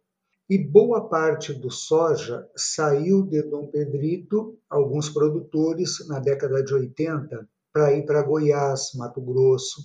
E 0.54 0.58
boa 0.60 1.10
parte 1.10 1.52
do 1.52 1.72
soja 1.72 2.48
saiu 2.56 3.24
de 3.24 3.42
Dom 3.42 3.66
Pedrito, 3.72 4.56
alguns 4.70 5.10
produtores, 5.10 6.08
na 6.08 6.20
década 6.20 6.64
de 6.64 6.72
80, 6.72 7.50
para 7.74 7.92
ir 7.92 8.06
para 8.06 8.22
Goiás, 8.22 8.92
Mato 8.94 9.20
Grosso. 9.20 9.82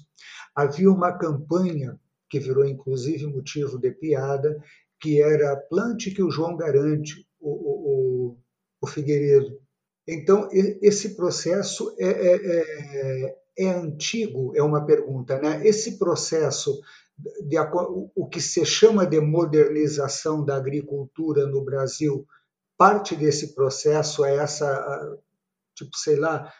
Havia 0.55 0.93
uma 0.93 1.17
campanha 1.17 1.99
que 2.29 2.39
virou 2.39 2.67
inclusive 2.67 3.27
motivo 3.29 3.79
de 3.79 3.93
piada, 3.93 4.63
que 5.01 5.23
era 5.23 5.57
plante 5.57 6.11
que 6.11 6.23
o 6.23 6.31
João 6.31 6.55
garante, 6.55 7.27
o, 7.41 7.51
o, 7.51 8.39
o 8.83 8.87
Figueiredo. 8.87 9.59
Então, 10.07 10.51
esse 10.53 11.17
processo 11.17 11.97
é, 11.99 12.09
é, 12.09 12.37
é, 12.45 13.37
é, 13.61 13.71
antigo, 13.71 14.53
é 14.55 14.63
uma 14.63 14.85
pergunta. 14.85 15.41
Né? 15.41 15.67
Esse 15.67 15.99
processo, 15.99 16.79
de, 17.19 17.57
o 18.15 18.27
que 18.29 18.41
se 18.41 18.65
chama 18.65 19.07
de 19.07 19.21
modernização 19.21 20.45
da 20.45 20.57
agricultura 20.57 21.47
no 21.47 21.64
Brasil, 21.64 22.27
parte 22.77 23.16
desse 23.16 23.55
processo 23.55 24.25
é 24.25 24.37
essa, 24.37 25.19
tipo, 25.75 25.97
sei 25.97 26.16
lá, 26.16 26.53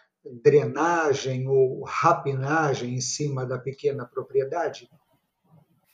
drenagem 0.43 1.47
ou 1.49 1.85
rapinagem 1.85 2.95
em 2.95 3.01
cima 3.01 3.47
da 3.47 3.59
pequena 3.59 4.05
propriedade? 4.05 4.91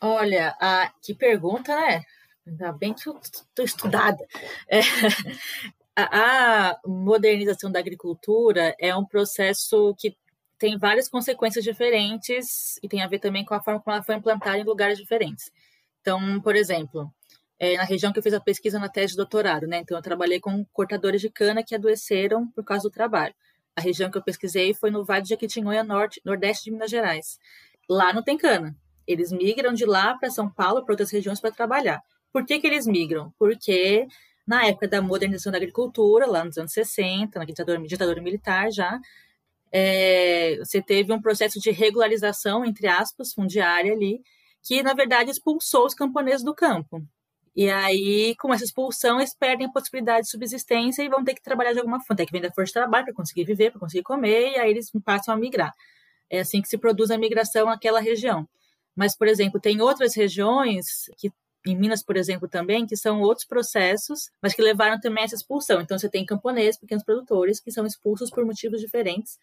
Olha, 0.01 0.57
a, 0.61 0.93
que 1.03 1.15
pergunta, 1.15 1.75
né? 1.75 2.03
Ainda 2.47 2.73
bem 2.73 2.93
que 2.93 3.09
eu 3.09 3.19
estou 3.19 3.65
estudada. 3.65 4.27
É, 4.69 4.81
a, 5.97 6.71
a 6.71 6.81
modernização 6.87 7.71
da 7.71 7.79
agricultura 7.79 8.75
é 8.79 8.95
um 8.95 9.05
processo 9.05 9.95
que 9.99 10.17
tem 10.59 10.79
várias 10.79 11.09
consequências 11.09 11.65
diferentes 11.65 12.79
e 12.83 12.89
tem 12.89 13.03
a 13.03 13.07
ver 13.07 13.19
também 13.19 13.45
com 13.45 13.55
a 13.55 13.61
forma 13.61 13.81
como 13.81 13.95
ela 13.95 14.05
foi 14.05 14.15
implantada 14.15 14.59
em 14.59 14.65
lugares 14.65 14.99
diferentes. 14.99 15.51
Então, 16.01 16.41
por 16.41 16.55
exemplo, 16.55 17.13
é, 17.59 17.77
na 17.77 17.85
região 17.85 18.13
que 18.13 18.19
eu 18.19 18.23
fiz 18.23 18.35
a 18.35 18.41
pesquisa 18.41 18.79
na 18.79 18.89
tese 18.89 19.13
de 19.13 19.17
doutorado, 19.17 19.67
né? 19.67 19.79
Então, 19.79 19.97
eu 19.97 20.03
trabalhei 20.03 20.41
com 20.41 20.65
cortadores 20.73 21.21
de 21.21 21.31
cana 21.31 21.63
que 21.63 21.75
adoeceram 21.75 22.47
por 22.49 22.65
causa 22.65 22.83
do 22.85 22.91
trabalho. 22.91 23.35
A 23.77 23.81
região 23.81 24.11
que 24.11 24.19
eu 24.19 24.23
pesquisei 24.23 24.75
foi 24.75 24.91
no 24.91 25.05
Vale 25.05 25.23
de 25.23 25.31
Jequitinhonha, 25.31 25.83
norte, 25.83 26.21
nordeste 26.25 26.65
de 26.65 26.71
Minas 26.71 26.91
Gerais. 26.91 27.39
Lá 27.89 28.13
não 28.13 28.23
tem 28.23 28.37
cana. 28.37 28.77
Eles 29.07 29.33
migram 29.33 29.75
de 29.75 29.85
lá 29.85 30.17
para 30.17 30.31
São 30.31 30.49
Paulo, 30.49 30.85
para 30.85 30.93
outras 30.93 31.11
regiões 31.11 31.41
para 31.41 31.51
trabalhar. 31.51 32.01
Por 32.33 32.45
que, 32.45 32.59
que 32.59 32.67
eles 32.67 32.87
migram? 32.87 33.33
Porque 33.39 34.07
na 34.47 34.67
época 34.67 34.87
da 34.89 35.01
modernização 35.01 35.51
da 35.51 35.59
agricultura, 35.59 36.27
lá 36.27 36.45
nos 36.45 36.59
anos 36.59 36.73
60, 36.73 37.39
na 37.39 37.45
ditadura, 37.45 37.81
ditadura 37.81 38.21
militar 38.21 38.71
já, 38.71 39.01
é, 39.77 40.57
você 40.59 40.81
teve 40.81 41.13
um 41.13 41.21
processo 41.21 41.59
de 41.59 41.73
regularização, 41.73 42.65
entre 42.65 42.87
aspas, 42.87 43.33
fundiária 43.33 43.93
ali, 43.93 44.23
que 44.63 44.85
na 44.85 44.95
verdade 44.95 45.33
expulsou 45.33 45.85
os 45.85 45.95
camponeses 45.95 46.45
do 46.45 46.55
campo. 46.55 47.05
E 47.57 47.69
aí, 47.69 48.37
com 48.37 48.55
essa 48.55 48.63
expulsão, 48.63 49.19
eles 49.19 49.35
perdem 49.35 49.67
a 49.67 49.73
possibilidade 49.73 50.27
de 50.27 50.31
subsistência 50.31 51.03
e 51.03 51.09
vão 51.09 51.25
ter 51.25 51.35
que 51.35 51.43
trabalhar 51.43 51.73
de 51.73 51.81
alguma 51.81 51.99
forma, 51.99 52.17
ter 52.17 52.27
que 52.27 52.33
vender 52.33 52.53
força 52.55 52.67
de 52.67 52.73
trabalho 52.75 53.05
para 53.07 53.15
conseguir 53.15 53.45
viver, 53.45 53.73
para 53.73 53.81
conseguir 53.81 54.05
comer, 54.05 54.53
e 54.53 54.59
aí 54.59 54.71
eles 54.71 54.93
passam 55.05 55.35
a 55.35 55.37
migrar. 55.37 55.73
É 56.31 56.41
assim 56.41 56.63
que 56.63 56.69
se 56.69 56.79
produz 56.79 57.11
a 57.11 57.19
migração 57.19 57.67
naquela 57.67 58.01
região. 58.01 58.49
Mas, 58.95 59.17
por 59.17 59.27
exemplo, 59.27 59.61
tem 59.61 59.81
outras 59.81 60.15
regiões 60.15 61.11
que 61.19 61.33
em 61.67 61.77
Minas, 61.77 62.03
por 62.03 62.17
exemplo, 62.17 62.49
também, 62.49 62.87
que 62.87 62.97
são 62.97 63.23
outros 63.23 63.47
processos, 63.47 64.31
mas 64.41 64.55
que 64.55 64.63
levaram 64.63 65.01
também 65.01 65.23
a 65.23 65.25
essa 65.25 65.35
expulsão. 65.35 65.81
Então, 65.81 65.99
você 65.99 66.09
tem 66.09 66.25
camponeses, 66.25 66.79
pequenos 66.79 67.03
produtores, 67.03 67.59
que 67.59 67.73
são 67.73 67.87
expulsos 67.87 68.31
por 68.31 68.45
motivos 68.45 68.81
diferentes, 68.81 69.39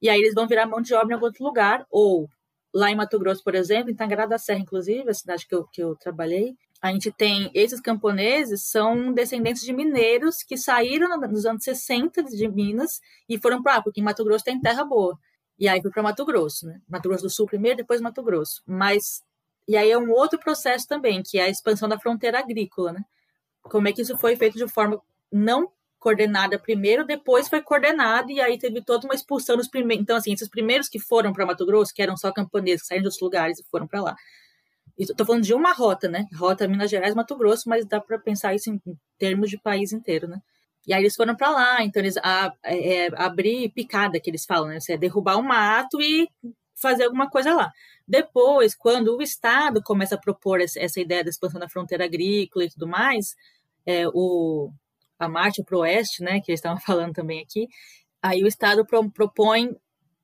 e 0.00 0.08
aí 0.08 0.20
eles 0.20 0.34
vão 0.34 0.46
virar 0.46 0.66
mão 0.66 0.80
de 0.80 0.94
obra 0.94 1.12
em 1.12 1.14
algum 1.14 1.26
outro 1.26 1.44
lugar, 1.44 1.86
ou 1.90 2.28
lá 2.74 2.90
em 2.90 2.94
Mato 2.94 3.18
Grosso, 3.18 3.42
por 3.42 3.54
exemplo, 3.54 3.90
em 3.90 3.94
Tangará 3.94 4.26
da 4.26 4.38
Serra, 4.38 4.60
inclusive, 4.60 5.08
a 5.08 5.14
cidade 5.14 5.46
que 5.46 5.54
eu, 5.54 5.64
que 5.64 5.82
eu 5.82 5.96
trabalhei, 5.96 6.54
a 6.80 6.92
gente 6.92 7.10
tem 7.10 7.50
esses 7.54 7.80
camponeses 7.80 8.68
são 8.68 9.12
descendentes 9.12 9.62
de 9.62 9.72
mineiros 9.72 10.42
que 10.42 10.56
saíram 10.56 11.18
nos 11.20 11.46
anos 11.46 11.64
60 11.64 12.22
de 12.22 12.48
Minas 12.48 13.00
e 13.28 13.38
foram 13.38 13.62
para 13.62 13.82
porque 13.82 14.00
em 14.00 14.04
Mato 14.04 14.24
Grosso 14.24 14.44
tem 14.44 14.60
terra 14.60 14.84
boa. 14.84 15.18
E 15.58 15.68
aí 15.68 15.80
foi 15.80 15.90
para 15.90 16.02
Mato 16.02 16.24
Grosso, 16.24 16.66
né? 16.66 16.80
Mato 16.86 17.08
Grosso 17.08 17.24
do 17.24 17.30
Sul 17.30 17.46
primeiro, 17.46 17.78
depois 17.78 18.00
Mato 18.00 18.22
Grosso. 18.22 18.62
Mas 18.66 19.22
e 19.66 19.76
aí 19.76 19.90
é 19.90 19.98
um 19.98 20.10
outro 20.10 20.38
processo 20.38 20.86
também, 20.86 21.22
que 21.22 21.38
é 21.38 21.44
a 21.44 21.48
expansão 21.48 21.88
da 21.88 21.98
fronteira 21.98 22.38
agrícola, 22.38 22.92
né? 22.92 23.04
Como 23.62 23.88
é 23.88 23.92
que 23.92 24.02
isso 24.02 24.16
foi 24.18 24.36
feito 24.36 24.58
de 24.58 24.68
forma 24.68 25.00
não 25.32 25.72
coordenada 25.98 26.58
primeiro, 26.58 27.04
depois 27.04 27.48
foi 27.48 27.62
coordenado 27.62 28.30
e 28.30 28.40
aí 28.40 28.58
teve 28.58 28.82
toda 28.82 29.06
uma 29.06 29.14
expulsão 29.14 29.56
dos 29.56 29.68
primeiros. 29.68 30.02
Então, 30.02 30.16
assim, 30.16 30.32
esses 30.32 30.48
primeiros 30.48 30.88
que 30.88 30.98
foram 30.98 31.32
para 31.32 31.46
Mato 31.46 31.66
Grosso, 31.66 31.92
que 31.94 32.02
eram 32.02 32.16
só 32.16 32.32
camponeses, 32.32 32.82
que 32.82 32.88
saíram 32.88 33.02
de 33.02 33.08
outros 33.08 33.22
lugares 33.22 33.58
e 33.58 33.64
foram 33.70 33.86
para 33.86 34.02
lá. 34.02 34.16
Estou 34.98 35.26
falando 35.26 35.42
de 35.42 35.52
uma 35.52 35.72
rota, 35.72 36.08
né? 36.08 36.26
Rota 36.34 36.66
Minas 36.66 36.90
Gerais, 36.90 37.14
Mato 37.14 37.36
Grosso, 37.36 37.68
mas 37.68 37.84
dá 37.84 38.00
para 38.00 38.18
pensar 38.18 38.54
isso 38.54 38.70
em, 38.70 38.80
termos 39.18 39.50
de 39.50 39.58
país 39.58 39.92
inteiro, 39.92 40.26
né? 40.26 40.40
E 40.86 40.94
aí 40.94 41.02
eles 41.02 41.16
foram 41.16 41.34
para 41.34 41.50
lá, 41.50 41.82
então 41.82 42.00
eles 42.00 42.16
a, 42.18 42.52
é, 42.64 43.08
abrir 43.16 43.70
picada, 43.70 44.20
que 44.20 44.30
eles 44.30 44.44
falam, 44.46 44.68
né? 44.68 44.80
Você 44.80 44.94
é 44.94 44.96
derrubar 44.96 45.36
o 45.36 45.42
mato 45.42 46.00
e 46.00 46.28
fazer 46.80 47.04
alguma 47.04 47.28
coisa 47.28 47.54
lá. 47.54 47.72
Depois, 48.06 48.74
quando 48.74 49.16
o 49.16 49.22
Estado 49.22 49.82
começa 49.82 50.14
a 50.14 50.18
propor 50.18 50.60
essa 50.60 51.00
ideia 51.00 51.24
da 51.24 51.30
expansão 51.30 51.60
da 51.60 51.68
fronteira 51.68 52.04
agrícola 52.04 52.64
e 52.64 52.70
tudo 52.70 52.86
mais, 52.86 53.34
é, 53.84 54.06
o, 54.08 54.70
a 55.18 55.28
marcha 55.28 55.62
para 55.64 55.76
o 55.76 55.80
oeste, 55.80 56.22
né, 56.22 56.40
que 56.40 56.50
eles 56.50 56.60
estavam 56.60 56.80
falando 56.80 57.12
também 57.12 57.40
aqui, 57.42 57.68
aí 58.22 58.42
o 58.42 58.46
Estado 58.46 58.84
pro, 58.86 59.10
propõe 59.10 59.74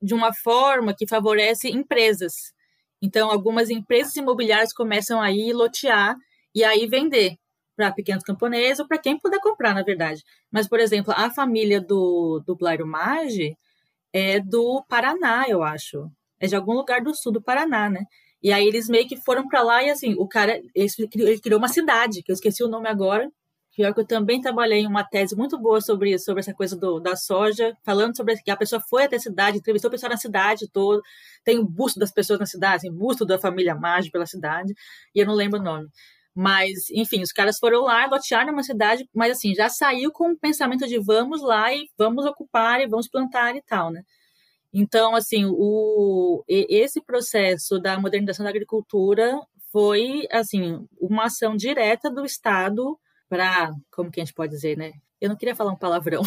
de 0.01 0.15
uma 0.15 0.33
forma 0.33 0.95
que 0.95 1.07
favorece 1.07 1.69
empresas. 1.71 2.53
Então, 3.01 3.31
algumas 3.31 3.71
empresas 3.71 4.15
imobiliárias 4.17 4.73
começam 4.73 5.21
a 5.21 5.31
ir 5.31 5.53
lotear 5.53 6.17
e 6.55 6.65
aí 6.65 6.87
vender 6.87 7.37
para 7.77 7.93
pequenos 7.93 8.23
camponeses 8.23 8.81
ou 8.81 8.87
para 8.87 8.99
quem 8.99 9.19
puder 9.19 9.41
comprar, 9.41 9.75
na 9.75 9.83
verdade. 9.83 10.23
Mas, 10.51 10.69
por 10.69 10.79
exemplo, 10.79 11.13
a 11.17 11.31
família 11.31 11.81
do, 11.81 12.43
do 12.47 12.55
Blairo 12.55 12.87
Maggi 12.87 13.57
é 14.13 14.39
do 14.41 14.85
Paraná, 14.89 15.47
eu 15.49 15.63
acho. 15.63 16.11
É 16.39 16.47
de 16.47 16.57
algum 16.57 16.73
lugar 16.75 17.01
do 17.03 17.15
sul 17.15 17.33
do 17.33 17.43
Paraná, 17.43 17.89
né? 17.89 18.05
E 18.43 18.53
aí 18.53 18.67
eles 18.67 18.89
meio 18.89 19.07
que 19.07 19.17
foram 19.17 19.49
para 19.49 19.63
lá 19.63 19.83
e 19.83 19.91
assim, 19.91 20.15
o 20.19 20.27
cara, 20.27 20.61
ele 20.75 21.41
criou 21.41 21.59
uma 21.59 21.69
cidade, 21.69 22.23
que 22.23 22.31
eu 22.33 22.35
esqueci 22.35 22.63
o 22.65 22.69
nome 22.69 22.89
agora, 22.89 23.31
Pior 23.75 23.95
que 23.95 24.01
eu 24.01 24.07
também 24.07 24.41
trabalhei 24.41 24.81
em 24.81 24.87
uma 24.87 25.03
tese 25.03 25.35
muito 25.35 25.59
boa 25.59 25.81
sobre 25.81 26.13
isso, 26.13 26.27
sobre 26.27 26.41
essa 26.41 26.53
coisa 26.53 26.77
do, 26.77 27.01
da 27.01 27.17
soja, 27.17 27.75
falando 27.83 28.15
sobre 28.15 28.37
que 28.37 28.51
a 28.51 28.57
pessoa 28.57 28.83
foi 28.89 29.05
até 29.05 29.17
a 29.17 29.21
cidade, 29.21 29.59
entrevistou 29.59 29.89
o 29.89 29.93
pessoal 29.93 30.11
na 30.11 30.19
cidade 30.19 30.69
toda, 30.71 31.01
tem 31.43 31.59
o 31.59 31.65
busto 31.65 31.99
das 31.99 32.13
pessoas 32.13 32.39
na 32.39 32.45
cidade, 32.47 32.83
tem 32.83 32.93
busto 32.93 33.25
da 33.25 33.39
família 33.39 33.75
Maggi 33.75 34.11
pela 34.11 34.27
cidade, 34.27 34.75
e 35.15 35.21
eu 35.21 35.27
não 35.27 35.35
lembro 35.35 35.59
o 35.59 35.63
nome. 35.63 35.89
Mas, 36.35 36.91
enfim, 36.91 37.23
os 37.23 37.33
caras 37.33 37.59
foram 37.59 37.83
lá, 37.83 38.07
lotearam 38.07 38.53
uma 38.53 38.63
cidade, 38.63 39.09
mas 39.15 39.33
assim, 39.33 39.55
já 39.55 39.69
saiu 39.69 40.13
com 40.13 40.33
o 40.33 40.39
pensamento 40.39 40.87
de 40.87 40.99
vamos 40.99 41.43
lá 41.43 41.73
e 41.75 41.89
vamos 41.99 42.27
ocupar 42.27 42.81
e 42.81 42.87
vamos 42.87 43.09
plantar 43.09 43.57
e 43.57 43.63
tal, 43.63 43.91
né? 43.91 44.03
Então, 44.73 45.15
assim, 45.15 45.45
o, 45.47 46.43
esse 46.49 47.03
processo 47.03 47.79
da 47.79 47.99
modernização 48.01 48.45
da 48.45 48.51
agricultura 48.51 49.39
foi, 49.71 50.27
assim, 50.31 50.87
uma 51.01 51.25
ação 51.27 51.57
direta 51.57 52.11
do 52.11 52.25
Estado 52.25 52.99
para, 53.33 53.73
como 53.91 54.11
que 54.11 54.21
a 54.21 54.25
gente 54.25 54.35
pode 54.35 54.53
dizer, 54.53 54.77
né? 54.77 54.93
Eu 55.19 55.31
não 55.31 55.37
queria 55.37 55.57
falar 55.57 55.73
um 55.73 55.77
palavrão. 55.77 56.21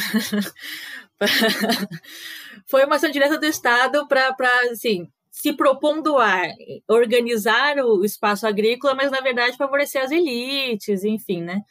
Foi 2.66 2.84
uma 2.84 2.96
ação 2.96 3.12
direta 3.12 3.38
do 3.38 3.46
Estado 3.46 4.08
para, 4.08 4.34
assim, 4.72 5.08
se 5.30 5.54
propondo 5.54 6.18
a 6.18 6.42
organizar 6.88 7.78
o 7.78 8.04
espaço 8.04 8.48
agrícola, 8.48 8.96
mas 8.96 9.12
na 9.12 9.22
verdade 9.22 9.56
favorecer 9.56 10.02
as 10.02 10.10
elites, 10.10 11.04
enfim, 11.04 11.44
né? 11.44 11.62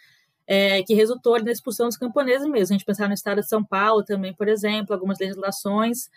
É, 0.46 0.84
que 0.84 0.94
resultou 0.94 1.42
na 1.42 1.50
expulsão 1.50 1.88
dos 1.88 1.96
camponeses 1.96 2.46
mesmo. 2.46 2.72
A 2.72 2.78
gente 2.78 2.84
pensar 2.84 3.08
no 3.08 3.14
estado 3.14 3.40
de 3.40 3.48
São 3.48 3.64
Paulo 3.64 4.04
também, 4.04 4.32
por 4.32 4.46
exemplo, 4.46 4.94
algumas 4.94 5.18
legislações 5.18 6.08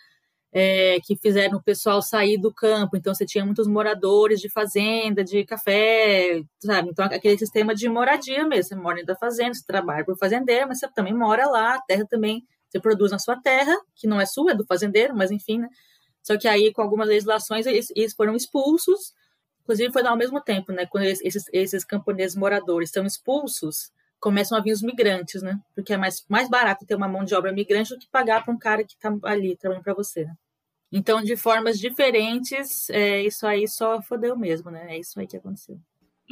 é, 0.52 0.98
que 1.00 1.16
fizeram 1.16 1.58
o 1.58 1.62
pessoal 1.62 2.00
sair 2.00 2.38
do 2.38 2.52
campo. 2.52 2.96
Então, 2.96 3.14
você 3.14 3.26
tinha 3.26 3.44
muitos 3.44 3.66
moradores 3.66 4.40
de 4.40 4.48
fazenda, 4.48 5.22
de 5.22 5.44
café, 5.44 6.42
sabe? 6.58 6.90
Então, 6.90 7.04
aquele 7.04 7.38
sistema 7.38 7.74
de 7.74 7.88
moradia 7.88 8.44
mesmo. 8.46 8.68
Você 8.68 8.74
mora 8.76 8.96
dentro 8.96 9.14
da 9.14 9.18
fazenda, 9.18 9.54
você 9.54 9.64
trabalha 9.66 10.04
para 10.04 10.14
o 10.14 10.18
fazendeiro, 10.18 10.68
mas 10.68 10.78
você 10.78 10.88
também 10.88 11.14
mora 11.14 11.46
lá, 11.46 11.74
a 11.74 11.80
terra 11.82 12.06
também, 12.08 12.46
você 12.68 12.80
produz 12.80 13.10
na 13.10 13.18
sua 13.18 13.36
terra, 13.40 13.74
que 13.94 14.06
não 14.06 14.20
é 14.20 14.26
sua, 14.26 14.52
é 14.52 14.54
do 14.54 14.64
fazendeiro, 14.64 15.14
mas 15.16 15.30
enfim, 15.30 15.58
né? 15.58 15.68
Só 16.22 16.36
que 16.36 16.48
aí, 16.48 16.72
com 16.72 16.82
algumas 16.82 17.08
legislações, 17.08 17.66
eles, 17.66 17.90
eles 17.94 18.14
foram 18.14 18.34
expulsos. 18.36 19.14
Inclusive, 19.62 19.92
foi 19.92 20.06
ao 20.06 20.16
mesmo 20.16 20.40
tempo, 20.40 20.72
né? 20.72 20.86
Quando 20.86 21.04
esses, 21.04 21.44
esses 21.52 21.84
camponeses 21.84 22.36
moradores 22.36 22.90
são 22.90 23.06
expulsos, 23.06 23.90
começam 24.20 24.56
a 24.56 24.60
vir 24.60 24.72
os 24.72 24.82
migrantes, 24.82 25.42
né? 25.42 25.58
Porque 25.74 25.92
é 25.92 25.96
mais, 25.96 26.24
mais 26.28 26.48
barato 26.48 26.86
ter 26.86 26.94
uma 26.94 27.08
mão 27.08 27.24
de 27.24 27.34
obra 27.34 27.52
migrante 27.52 27.94
do 27.94 27.98
que 27.98 28.08
pagar 28.08 28.44
para 28.44 28.52
um 28.52 28.58
cara 28.58 28.84
que 28.84 28.94
está 28.94 29.14
ali 29.24 29.56
trabalhando 29.56 29.84
para 29.84 29.94
você. 29.94 30.24
Né? 30.24 30.34
Então, 30.90 31.22
de 31.22 31.36
formas 31.36 31.78
diferentes, 31.78 32.88
é, 32.90 33.22
isso 33.22 33.46
aí 33.46 33.68
só 33.68 34.00
fodeu 34.00 34.36
mesmo, 34.36 34.70
né? 34.70 34.96
É 34.96 34.98
isso 34.98 35.20
aí 35.20 35.26
que 35.26 35.36
aconteceu. 35.36 35.78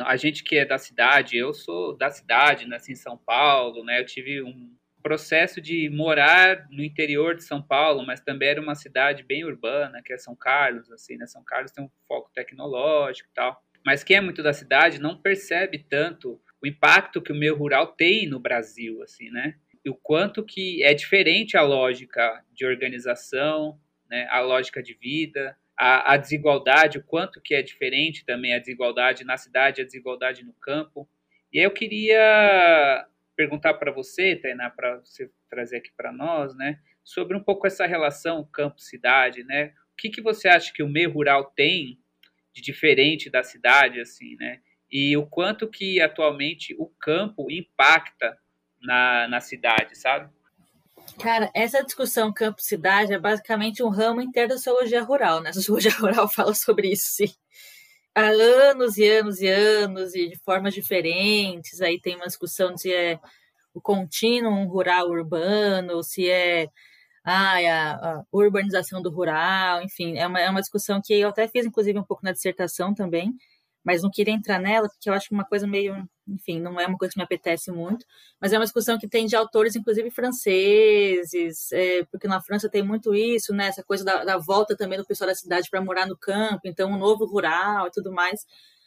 A 0.01 0.16
gente 0.16 0.44
que 0.44 0.57
é 0.57 0.64
da 0.64 0.79
cidade, 0.79 1.37
eu 1.37 1.55
sou 1.55 1.96
da 1.96 2.11
cidade, 2.11 2.66
nasci 2.66 2.92
em 2.92 2.96
São 2.96 3.16
Paulo, 3.16 3.85
né? 3.85 4.01
Eu 4.01 4.07
tive 4.07 4.42
um 4.42 4.75
processo 5.03 5.61
de 5.61 5.88
morar 5.88 6.66
no 6.70 6.83
interior 6.83 7.35
de 7.35 7.44
São 7.44 7.62
Paulo, 7.62 8.05
mas 8.05 8.20
também 8.20 8.49
era 8.49 8.61
uma 8.61 8.75
cidade 8.75 9.22
bem 9.22 9.44
urbana, 9.44 10.03
que 10.05 10.12
é 10.12 10.18
São 10.18 10.35
Carlos, 10.35 10.90
assim, 10.90 11.16
né? 11.16 11.27
São 11.27 11.44
Carlos 11.44 11.70
tem 11.70 11.85
um 11.85 11.90
foco 12.09 12.31
tecnológico 12.35 13.29
e 13.31 13.35
tal. 13.35 13.62
Mas 13.85 14.03
quem 14.03 14.16
é 14.16 14.20
muito 14.20 14.42
da 14.42 14.53
cidade 14.53 15.01
não 15.01 15.16
percebe 15.16 15.79
tanto 15.79 16.40
o 16.66 16.68
impacto 16.68 17.22
que 17.22 17.33
o 17.33 17.37
meio 17.37 17.57
rural 17.57 17.88
tem 17.88 18.29
no 18.29 18.40
Brasil, 18.40 19.02
assim, 19.02 19.31
né? 19.31 19.55
E 19.85 19.88
o 19.88 19.94
quanto 19.94 20.44
que 20.44 20.83
é 20.83 20.92
diferente 20.92 21.57
a 21.57 21.62
lógica 21.62 22.44
de 22.52 22.66
organização, 22.66 23.81
né? 24.11 24.26
A 24.31 24.40
lógica 24.40 24.83
de 24.83 24.94
vida, 24.94 25.57
a, 25.76 26.14
a 26.14 26.16
desigualdade, 26.16 26.98
o 26.98 27.05
quanto 27.05 27.40
que 27.40 27.55
é 27.55 27.62
diferente 27.62 28.24
também 28.24 28.52
a 28.52 28.59
desigualdade 28.59 29.24
na 29.24 29.37
cidade, 29.37 29.81
a 29.81 29.85
desigualdade 29.85 30.44
no 30.44 30.52
campo. 30.55 31.09
E 31.52 31.59
aí 31.59 31.64
eu 31.64 31.70
queria 31.70 33.07
perguntar 33.37 33.74
para 33.74 33.92
você, 33.92 34.35
Tainá, 34.35 34.70
para 34.70 34.98
você 34.98 35.31
trazer 35.48 35.76
aqui 35.76 35.90
para 35.96 36.11
nós, 36.11 36.57
né? 36.57 36.81
Sobre 37.05 37.37
um 37.37 37.42
pouco 37.42 37.66
essa 37.66 37.87
relação 37.87 38.48
campo-cidade, 38.52 39.44
né? 39.44 39.72
O 39.92 39.96
que, 39.96 40.11
que 40.11 40.20
você 40.20 40.48
acha 40.48 40.72
que 40.72 40.83
o 40.83 40.88
meio 40.88 41.12
rural 41.12 41.52
tem 41.55 42.00
de 42.52 42.61
diferente 42.61 43.31
da 43.31 43.44
cidade, 43.44 44.00
assim, 44.00 44.35
né? 44.37 44.61
E 44.90 45.16
o 45.16 45.27
quanto 45.27 45.68
que 45.68 46.01
atualmente 46.01 46.75
o 46.79 46.87
campo 47.01 47.51
impacta 47.51 48.37
na, 48.81 49.29
na 49.29 49.40
cidade, 49.40 49.96
sabe? 49.96 50.31
Cara, 51.20 51.51
essa 51.55 51.85
discussão 51.85 52.33
campo-cidade 52.33 53.12
é 53.12 53.18
basicamente 53.18 53.83
um 53.83 53.88
ramo 53.88 54.20
inteiro 54.20 54.49
da 54.51 54.57
sociologia 54.57 55.03
rural, 55.03 55.40
né? 55.40 55.51
A 55.51 55.53
sociologia 55.53 55.92
rural 55.99 56.29
fala 56.29 56.55
sobre 56.55 56.92
isso, 56.92 57.07
sim. 57.09 57.33
Há 58.14 58.29
anos 58.29 58.96
e 58.96 59.07
anos 59.09 59.40
e 59.40 59.49
anos, 59.49 60.14
e 60.14 60.29
de 60.29 60.38
formas 60.38 60.75
diferentes. 60.75 61.81
Aí 61.81 62.01
tem 62.01 62.16
uma 62.16 62.27
discussão 62.27 62.75
de 62.75 62.81
se 62.81 62.92
é 62.92 63.18
o 63.75 63.81
contínuo 63.81 64.66
rural 64.68 65.09
urbano, 65.11 66.03
se 66.03 66.31
é 66.31 66.68
a, 67.22 67.59
a, 67.92 68.25
urbanização 68.33 69.03
do 69.03 69.11
rural, 69.11 69.83
enfim, 69.83 70.16
é 70.16 70.27
uma, 70.27 70.40
é 70.40 70.49
uma 70.49 70.61
discussão 70.61 71.01
que 71.05 71.12
eu 71.12 71.29
até 71.29 71.46
fiz, 71.49 71.66
inclusive, 71.66 71.99
um 71.99 72.05
pouco 72.05 72.25
na 72.25 72.33
dissertação 72.33 72.94
também, 72.94 73.35
mas 73.87 74.03
não 74.03 74.11
queria 74.11 74.35
entrar 74.35 74.59
nela, 74.59 74.88
porque 74.88 75.09
eu 75.09 75.14
acho 75.14 75.33
uma 75.33 75.44
coisa 75.44 75.64
meio, 75.64 75.94
enfim, 76.27 76.61
não 76.61 76.81
é 76.81 76.87
uma 76.88 76.99
coisa 76.99 77.12
que 77.12 77.20
me 77.20 77.22
apetece 77.22 77.70
muito, 77.70 78.05
mas 78.40 78.53
é 78.53 78.59
uma 78.59 78.64
discussão 78.64 78.99
que 78.99 79.07
tem 79.07 79.27
de 79.27 79.37
autores, 79.37 79.77
inclusive 79.77 80.11
franceses, 80.11 81.70
é, 81.70 82.05
porque 82.07 82.27
na 82.27 82.42
França 82.42 82.68
tem 82.68 82.83
muito 82.83 83.14
isso, 83.14 83.55
né, 83.55 83.68
essa 83.68 83.85
coisa 83.85 84.05
da, 84.05 84.25
da 84.25 84.38
volta 84.38 84.77
também 84.77 84.99
do 84.99 85.07
pessoal 85.07 85.29
da 85.29 85.37
cidade 85.37 85.70
para 85.70 85.81
morar 85.81 86.05
no 86.05 86.16
campo, 86.18 86.62
então 86.64 86.90
um 86.90 86.99
novo 86.99 87.25
rural 87.27 87.87
e 87.87 87.90
tudo 87.92 88.11
mais. 88.12 88.44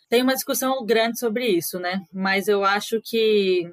Tem 0.10 0.22
uma 0.22 0.34
discussão 0.36 0.86
grande 0.86 1.18
sobre 1.18 1.48
isso, 1.48 1.80
né, 1.80 2.06
mas 2.12 2.50
eu 2.50 2.66
acho 2.66 3.00
que, 3.02 3.72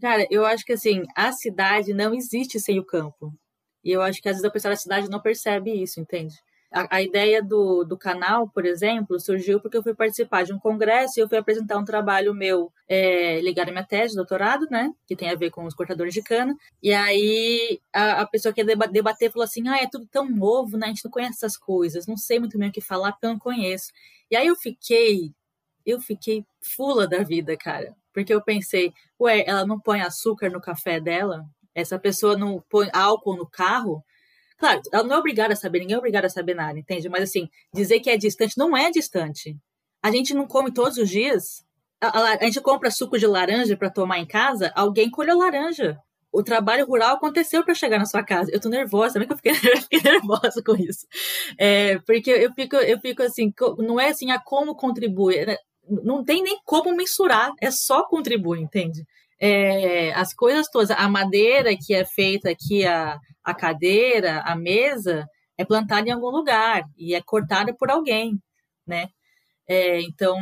cara, 0.00 0.24
eu 0.30 0.46
acho 0.46 0.64
que 0.64 0.74
assim, 0.74 1.02
a 1.16 1.32
cidade 1.32 1.92
não 1.92 2.14
existe 2.14 2.60
sem 2.60 2.78
o 2.78 2.84
campo. 2.84 3.34
E 3.82 3.90
eu 3.90 4.02
acho 4.02 4.22
que 4.22 4.28
às 4.28 4.36
vezes 4.36 4.48
a 4.48 4.52
pessoa 4.52 4.72
da 4.72 4.76
cidade 4.76 5.10
não 5.10 5.20
percebe 5.20 5.72
isso, 5.82 6.00
entende? 6.00 6.36
A, 6.72 6.96
a, 6.96 7.02
ideia 7.02 7.42
do, 7.42 7.82
do 7.82 7.98
canal, 7.98 8.48
por 8.48 8.64
exemplo, 8.64 9.18
surgiu 9.18 9.60
porque 9.60 9.76
eu 9.76 9.82
fui 9.82 9.92
participar 9.92 10.44
de 10.44 10.52
um 10.52 10.58
congresso 10.58 11.18
e 11.18 11.20
eu 11.20 11.28
fui 11.28 11.36
apresentar 11.36 11.76
um 11.76 11.84
trabalho 11.84 12.32
meu 12.32 12.72
é, 12.88 13.40
ligado 13.40 13.70
à 13.70 13.72
minha 13.72 13.84
tese 13.84 14.10
de 14.10 14.16
doutorado, 14.16 14.68
né? 14.70 14.92
Que 15.04 15.16
tem 15.16 15.28
a 15.30 15.34
ver 15.34 15.50
com 15.50 15.64
os 15.64 15.74
cortadores 15.74 16.14
de 16.14 16.22
cana. 16.22 16.54
E 16.80 16.92
aí 16.92 17.80
a, 17.92 18.22
a 18.22 18.26
pessoa 18.26 18.52
que 18.52 18.60
ia 18.60 18.76
debater 18.76 19.32
falou 19.32 19.44
assim: 19.44 19.66
ah, 19.68 19.78
é 19.82 19.88
tudo 19.90 20.06
tão 20.06 20.28
novo, 20.30 20.76
né? 20.76 20.86
A 20.86 20.88
gente 20.90 21.04
não 21.04 21.10
conhece 21.10 21.38
essas 21.44 21.56
coisas, 21.56 22.06
não 22.06 22.16
sei 22.16 22.38
muito 22.38 22.56
bem 22.56 22.68
o 22.68 22.72
que 22.72 22.80
falar 22.80 23.12
porque 23.12 23.26
eu 23.26 23.30
não 23.30 23.38
conheço. 23.38 23.90
E 24.30 24.36
aí 24.36 24.46
eu 24.46 24.54
fiquei, 24.56 25.32
eu 25.84 26.00
fiquei 26.00 26.44
fula 26.60 27.08
da 27.08 27.22
vida, 27.24 27.56
cara. 27.56 27.94
Porque 28.12 28.32
eu 28.32 28.42
pensei, 28.42 28.92
ué, 29.20 29.44
ela 29.46 29.66
não 29.66 29.78
põe 29.78 30.00
açúcar 30.02 30.50
no 30.50 30.60
café 30.60 31.00
dela? 31.00 31.44
Essa 31.74 31.98
pessoa 31.98 32.36
não 32.36 32.62
põe 32.68 32.88
álcool 32.92 33.36
no 33.36 33.46
carro? 33.46 34.04
Claro, 34.60 34.82
ela 34.92 35.02
não 35.04 35.16
é 35.16 35.18
obrigada 35.18 35.54
a 35.54 35.56
saber, 35.56 35.80
ninguém 35.80 35.94
é 35.94 35.98
obrigado 35.98 36.26
a 36.26 36.28
saber 36.28 36.54
nada, 36.54 36.78
entende? 36.78 37.08
Mas 37.08 37.22
assim, 37.22 37.48
dizer 37.72 37.98
que 38.00 38.10
é 38.10 38.16
distante 38.18 38.58
não 38.58 38.76
é 38.76 38.90
distante. 38.90 39.56
A 40.02 40.12
gente 40.12 40.34
não 40.34 40.46
come 40.46 40.70
todos 40.70 40.98
os 40.98 41.08
dias. 41.08 41.64
A, 41.98 42.08
a, 42.08 42.32
a 42.34 42.44
gente 42.44 42.60
compra 42.60 42.90
suco 42.90 43.18
de 43.18 43.26
laranja 43.26 43.74
para 43.74 43.88
tomar 43.88 44.18
em 44.18 44.26
casa, 44.26 44.70
alguém 44.76 45.10
colheu 45.10 45.38
laranja. 45.38 45.98
O 46.30 46.42
trabalho 46.42 46.86
rural 46.86 47.16
aconteceu 47.16 47.64
para 47.64 47.74
chegar 47.74 47.98
na 47.98 48.04
sua 48.04 48.22
casa. 48.22 48.50
Eu 48.52 48.60
tô 48.60 48.68
nervosa, 48.68 49.14
também 49.14 49.28
que 49.28 49.32
eu 49.32 49.36
fiquei, 49.38 49.52
eu 49.72 49.80
fiquei 49.80 50.02
nervosa 50.02 50.62
com 50.62 50.76
isso. 50.76 51.06
É, 51.58 51.98
porque 52.00 52.30
eu 52.30 52.52
fico, 52.52 52.76
eu 52.76 53.00
fico 53.00 53.22
assim, 53.22 53.54
não 53.78 53.98
é 53.98 54.10
assim 54.10 54.30
a 54.30 54.38
como 54.38 54.74
contribui, 54.74 55.42
né? 55.46 55.56
não 55.88 56.22
tem 56.22 56.42
nem 56.42 56.60
como 56.64 56.94
mensurar, 56.94 57.52
é 57.60 57.70
só 57.70 58.04
contribuir, 58.04 58.60
entende? 58.60 59.04
É, 59.40 60.12
as 60.14 60.34
coisas 60.34 60.68
todas, 60.70 60.90
a 60.90 61.08
madeira 61.08 61.76
que 61.76 61.94
é 61.94 62.04
feita 62.04 62.50
aqui, 62.50 62.86
a, 62.86 63.18
a 63.42 63.54
cadeira, 63.54 64.42
a 64.42 64.54
mesa, 64.54 65.26
é 65.56 65.64
plantada 65.64 66.08
em 66.08 66.12
algum 66.12 66.30
lugar 66.30 66.84
e 66.96 67.14
é 67.14 67.22
cortada 67.22 67.74
por 67.74 67.90
alguém, 67.90 68.40
né? 68.86 69.08
É, 69.68 70.00
então, 70.02 70.38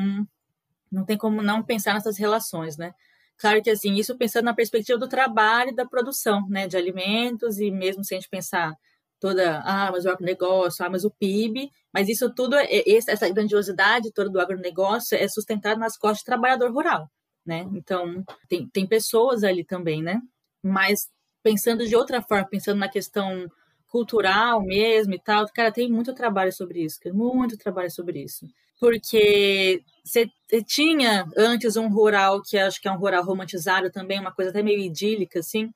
não 0.90 1.04
tem 1.04 1.16
como 1.18 1.42
não 1.42 1.62
pensar 1.62 1.94
nessas 1.94 2.18
relações, 2.18 2.76
né? 2.76 2.92
Claro 3.38 3.62
que, 3.62 3.70
assim, 3.70 3.94
isso 3.94 4.16
pensando 4.18 4.46
na 4.46 4.54
perspectiva 4.54 4.98
do 4.98 5.08
trabalho 5.08 5.70
e 5.70 5.74
da 5.74 5.86
produção, 5.86 6.46
né, 6.48 6.66
de 6.66 6.76
alimentos 6.76 7.58
e 7.60 7.70
mesmo 7.70 8.04
se 8.04 8.14
a 8.14 8.18
gente 8.18 8.28
pensar 8.28 8.74
toda, 9.20 9.60
ah, 9.64 9.90
mas 9.92 10.04
o 10.04 10.10
agronegócio, 10.10 10.84
ah, 10.84 10.90
mas 10.90 11.04
o 11.04 11.10
PIB, 11.10 11.70
mas 11.92 12.08
isso 12.08 12.32
tudo, 12.34 12.56
é, 12.56 12.82
essa 12.86 13.28
grandiosidade 13.30 14.12
toda 14.12 14.30
do 14.30 14.40
agronegócio 14.40 15.16
é 15.16 15.28
sustentada 15.28 15.78
nas 15.78 15.96
costas 15.96 16.22
do 16.22 16.26
trabalhador 16.26 16.72
rural, 16.72 17.08
né? 17.48 17.66
Então, 17.72 18.24
tem, 18.48 18.68
tem 18.68 18.86
pessoas 18.86 19.42
ali 19.42 19.64
também, 19.64 20.02
né? 20.02 20.20
Mas 20.62 21.08
pensando 21.42 21.86
de 21.86 21.96
outra 21.96 22.22
forma, 22.22 22.46
pensando 22.48 22.78
na 22.78 22.88
questão 22.88 23.50
cultural 23.88 24.62
mesmo 24.62 25.14
e 25.14 25.18
tal, 25.18 25.46
cara, 25.48 25.72
tem 25.72 25.90
muito 25.90 26.14
trabalho 26.14 26.52
sobre 26.52 26.84
isso, 26.84 27.00
muito 27.14 27.56
trabalho 27.56 27.90
sobre 27.90 28.22
isso. 28.22 28.46
Porque 28.78 29.82
você 30.04 30.30
tinha 30.66 31.26
antes 31.36 31.76
um 31.76 31.88
rural 31.88 32.42
que 32.42 32.58
acho 32.58 32.80
que 32.80 32.86
é 32.88 32.92
um 32.92 32.98
rural 32.98 33.24
romantizado 33.24 33.90
também, 33.90 34.20
uma 34.20 34.32
coisa 34.32 34.50
até 34.50 34.62
meio 34.62 34.78
idílica, 34.80 35.40
assim, 35.40 35.72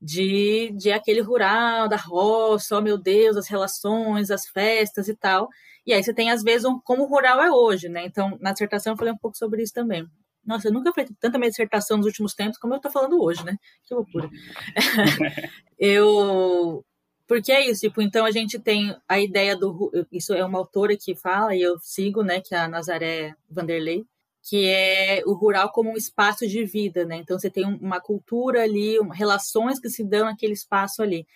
de, 0.00 0.70
de 0.76 0.92
aquele 0.92 1.20
rural, 1.22 1.88
da 1.88 1.96
roça, 1.96 2.78
oh 2.78 2.82
meu 2.82 2.98
Deus, 2.98 3.36
as 3.36 3.48
relações, 3.48 4.30
as 4.30 4.46
festas 4.48 5.08
e 5.08 5.16
tal. 5.16 5.48
E 5.86 5.92
aí 5.94 6.02
você 6.02 6.12
tem, 6.14 6.30
às 6.30 6.42
vezes, 6.42 6.64
um, 6.66 6.78
como 6.80 7.04
o 7.04 7.08
rural 7.08 7.42
é 7.42 7.50
hoje, 7.50 7.88
né? 7.88 8.04
Então, 8.06 8.36
na 8.40 8.52
dissertação 8.52 8.92
eu 8.92 8.96
falei 8.98 9.12
um 9.14 9.18
pouco 9.18 9.36
sobre 9.38 9.62
isso 9.62 9.72
também. 9.72 10.06
Nossa, 10.46 10.68
eu 10.68 10.72
nunca 10.72 10.92
fiz 10.92 11.10
tanta 11.20 11.38
minha 11.38 11.50
dissertação 11.50 11.96
nos 11.96 12.06
últimos 12.06 12.34
tempos 12.34 12.58
como 12.58 12.74
eu 12.74 12.76
estou 12.76 12.90
falando 12.92 13.20
hoje, 13.22 13.44
né? 13.44 13.56
Que 13.84 13.94
loucura. 13.94 14.30
eu 15.78 16.84
porque 17.26 17.50
é 17.50 17.68
isso, 17.68 17.80
tipo, 17.80 18.00
então 18.00 18.24
a 18.24 18.30
gente 18.30 18.58
tem 18.58 18.96
a 19.08 19.18
ideia 19.18 19.56
do. 19.56 19.90
Isso 20.12 20.32
é 20.32 20.44
uma 20.44 20.58
autora 20.58 20.96
que 20.96 21.16
fala, 21.16 21.56
e 21.56 21.62
eu 21.62 21.76
sigo, 21.80 22.22
né, 22.22 22.40
que 22.40 22.54
é 22.54 22.58
a 22.58 22.68
Nazaré 22.68 23.34
Vanderlei, 23.50 24.04
que 24.42 24.66
é 24.68 25.22
o 25.26 25.32
rural 25.32 25.72
como 25.72 25.90
um 25.90 25.96
espaço 25.96 26.46
de 26.46 26.64
vida, 26.64 27.04
né? 27.04 27.16
Então 27.16 27.38
você 27.38 27.50
tem 27.50 27.64
uma 27.64 28.00
cultura 28.00 28.62
ali, 28.62 28.96
relações 29.12 29.80
que 29.80 29.90
se 29.90 30.04
dão 30.04 30.26
naquele 30.26 30.52
espaço 30.52 31.02
ali. 31.02 31.26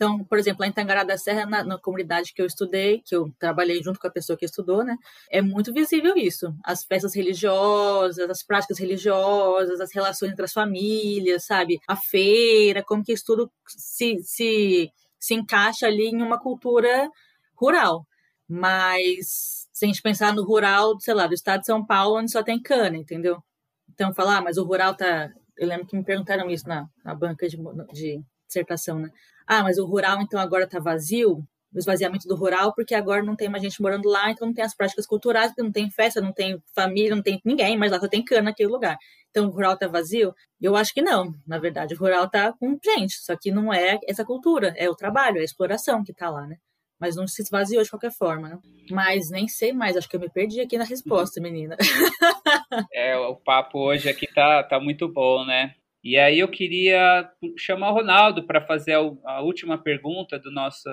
Então, 0.00 0.24
por 0.24 0.38
exemplo, 0.38 0.62
lá 0.62 0.66
em 0.66 0.72
Tangará 0.72 1.04
da 1.04 1.18
Serra, 1.18 1.44
na, 1.44 1.62
na, 1.62 1.78
comunidade 1.78 2.32
que 2.32 2.40
eu 2.40 2.46
estudei, 2.46 3.02
que 3.04 3.14
eu 3.14 3.30
trabalhei 3.38 3.82
junto 3.82 4.00
com 4.00 4.06
a 4.06 4.10
pessoa 4.10 4.34
que 4.34 4.46
estudou, 4.46 4.82
né? 4.82 4.96
É 5.30 5.42
muito 5.42 5.74
visível 5.74 6.16
isso. 6.16 6.54
As 6.64 6.82
festas 6.82 7.14
religiosas, 7.14 8.30
as 8.30 8.42
práticas 8.42 8.78
religiosas, 8.78 9.78
as 9.78 9.92
relações 9.92 10.32
entre 10.32 10.46
as 10.46 10.54
famílias, 10.54 11.44
sabe? 11.44 11.78
A 11.86 11.96
feira, 11.96 12.82
como 12.82 13.04
que 13.04 13.12
isso 13.12 13.26
tudo 13.26 13.52
se, 13.66 14.16
se 14.22 14.90
se 15.18 15.34
encaixa 15.34 15.86
ali 15.86 16.08
em 16.08 16.22
uma 16.22 16.40
cultura 16.40 17.10
rural. 17.54 18.06
Mas 18.48 19.68
se 19.70 19.84
a 19.84 19.86
gente 19.86 20.00
pensar 20.00 20.32
no 20.34 20.44
rural, 20.44 20.98
sei 20.98 21.12
lá, 21.12 21.26
do 21.26 21.34
estado 21.34 21.60
de 21.60 21.66
São 21.66 21.84
Paulo, 21.84 22.18
onde 22.18 22.32
só 22.32 22.42
tem 22.42 22.60
cana, 22.60 22.96
entendeu? 22.96 23.42
Então, 23.90 24.14
falar, 24.14 24.38
ah, 24.38 24.42
mas 24.42 24.56
o 24.56 24.64
rural 24.64 24.94
tá. 24.94 25.30
Eu 25.58 25.68
lembro 25.68 25.86
que 25.86 25.94
me 25.94 26.02
perguntaram 26.02 26.48
isso 26.50 26.66
na, 26.66 26.88
na 27.04 27.14
banca 27.14 27.46
de, 27.46 27.58
de 27.92 28.24
dissertação, 28.46 28.98
né? 28.98 29.10
Ah, 29.52 29.64
mas 29.64 29.78
o 29.78 29.84
rural 29.84 30.22
então 30.22 30.38
agora 30.38 30.64
tá 30.64 30.78
vazio? 30.78 31.44
o 31.72 31.78
esvaziamento 31.78 32.26
do 32.26 32.34
rural, 32.34 32.74
porque 32.74 32.94
agora 32.94 33.22
não 33.22 33.36
tem 33.36 33.48
mais 33.48 33.62
gente 33.62 33.80
morando 33.80 34.08
lá, 34.08 34.30
então 34.30 34.46
não 34.46 34.54
tem 34.54 34.64
as 34.64 34.74
práticas 34.74 35.06
culturais, 35.06 35.50
porque 35.50 35.62
não 35.62 35.70
tem 35.70 35.88
festa, 35.88 36.20
não 36.20 36.32
tem 36.32 36.60
família, 36.74 37.14
não 37.14 37.22
tem 37.22 37.40
ninguém, 37.44 37.76
mas 37.76 37.92
lá 37.92 38.00
só 38.00 38.08
tem 38.08 38.24
cana 38.24 38.42
naquele 38.42 38.68
lugar. 38.68 38.96
Então 39.30 39.46
o 39.46 39.50
rural 39.50 39.76
tá 39.76 39.86
vazio? 39.86 40.34
Eu 40.60 40.74
acho 40.74 40.92
que 40.92 41.00
não, 41.00 41.32
na 41.46 41.58
verdade. 41.58 41.94
O 41.94 41.98
rural 41.98 42.28
tá 42.28 42.52
com 42.52 42.76
gente, 42.84 43.14
só 43.20 43.36
que 43.36 43.52
não 43.52 43.72
é 43.72 44.00
essa 44.08 44.24
cultura, 44.24 44.74
é 44.76 44.90
o 44.90 44.96
trabalho, 44.96 45.38
é 45.38 45.42
a 45.42 45.44
exploração 45.44 46.02
que 46.02 46.12
tá 46.12 46.28
lá, 46.28 46.44
né? 46.44 46.56
Mas 46.98 47.14
não 47.14 47.26
se 47.26 47.40
esvaziou 47.40 47.82
de 47.82 47.88
qualquer 47.88 48.12
forma, 48.12 48.48
né? 48.48 48.58
Mas 48.90 49.30
nem 49.30 49.46
sei 49.46 49.72
mais, 49.72 49.96
acho 49.96 50.08
que 50.08 50.16
eu 50.16 50.20
me 50.20 50.28
perdi 50.28 50.60
aqui 50.60 50.76
na 50.76 50.84
resposta, 50.84 51.40
menina. 51.40 51.76
é, 52.92 53.16
o 53.16 53.36
papo 53.36 53.78
hoje 53.78 54.08
aqui 54.08 54.26
tá, 54.26 54.64
tá 54.64 54.80
muito 54.80 55.08
bom, 55.08 55.44
né? 55.46 55.76
E 56.02 56.16
aí 56.16 56.38
eu 56.38 56.48
queria 56.48 57.30
chamar 57.58 57.90
o 57.90 57.94
Ronaldo 57.94 58.46
para 58.46 58.60
fazer 58.60 58.94
a, 58.94 59.42
última 59.42 59.76
pergunta 59.76 60.38
do 60.38 60.50
nosso, 60.50 60.88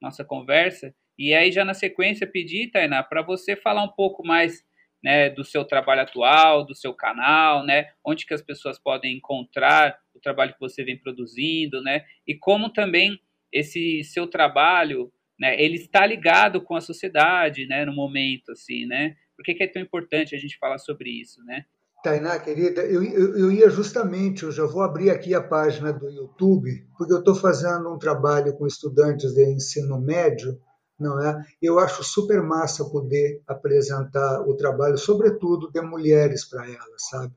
nossa 0.00 0.24
conversa. 0.24 0.94
E 1.18 1.34
aí, 1.34 1.50
já 1.50 1.64
na 1.64 1.74
sequência, 1.74 2.26
pedir, 2.26 2.70
Tainá, 2.70 3.02
para 3.02 3.22
você 3.22 3.56
falar 3.56 3.82
um 3.82 3.92
pouco 3.92 4.26
mais 4.26 4.64
né, 5.02 5.30
do 5.30 5.44
seu 5.44 5.64
trabalho 5.64 6.02
atual, 6.02 6.64
do 6.64 6.74
seu 6.74 6.92
canal, 6.92 7.64
né, 7.64 7.90
onde 8.04 8.26
que 8.26 8.34
as 8.34 8.42
pessoas 8.42 8.78
podem 8.78 9.16
encontrar 9.16 9.98
o 10.14 10.20
trabalho 10.20 10.54
que 10.54 10.60
você 10.60 10.82
vem 10.82 10.98
produzindo, 10.98 11.80
né, 11.82 12.04
e 12.26 12.34
como 12.34 12.70
também 12.70 13.18
esse 13.52 14.02
seu 14.04 14.26
trabalho, 14.26 15.12
né, 15.38 15.60
ele 15.62 15.76
está 15.76 16.04
ligado 16.04 16.60
com 16.60 16.74
a 16.74 16.80
sociedade, 16.80 17.66
né, 17.66 17.84
no 17.84 17.94
momento, 17.94 18.52
assim, 18.52 18.84
né, 18.86 19.16
por 19.36 19.44
que, 19.44 19.54
que 19.54 19.62
é 19.62 19.68
tão 19.68 19.82
importante 19.82 20.34
a 20.34 20.38
gente 20.38 20.58
falar 20.58 20.78
sobre 20.78 21.10
isso, 21.10 21.44
né? 21.44 21.66
Tainá, 22.02 22.38
querida, 22.38 22.82
eu, 22.82 23.02
eu, 23.02 23.36
eu, 23.36 23.50
ia 23.50 23.68
justamente, 23.68 24.44
eu 24.44 24.52
já 24.52 24.64
vou 24.64 24.82
abrir 24.82 25.10
aqui 25.10 25.34
a 25.34 25.42
página 25.42 25.92
do 25.92 26.08
YouTube, 26.08 26.86
porque 26.96 27.12
eu 27.12 27.18
estou 27.18 27.34
fazendo 27.34 27.92
um 27.92 27.98
trabalho 27.98 28.54
com 28.56 28.66
estudantes 28.66 29.32
de 29.32 29.44
ensino 29.44 30.00
médio, 30.00 30.56
não 30.98 31.20
é? 31.20 31.42
Eu 31.60 31.78
acho 31.78 32.04
super 32.04 32.42
massa 32.42 32.84
poder 32.84 33.42
apresentar 33.46 34.40
o 34.42 34.56
trabalho, 34.56 34.96
sobretudo 34.96 35.70
de 35.70 35.80
mulheres 35.80 36.44
para 36.44 36.64
elas, 36.66 37.08
sabe? 37.10 37.34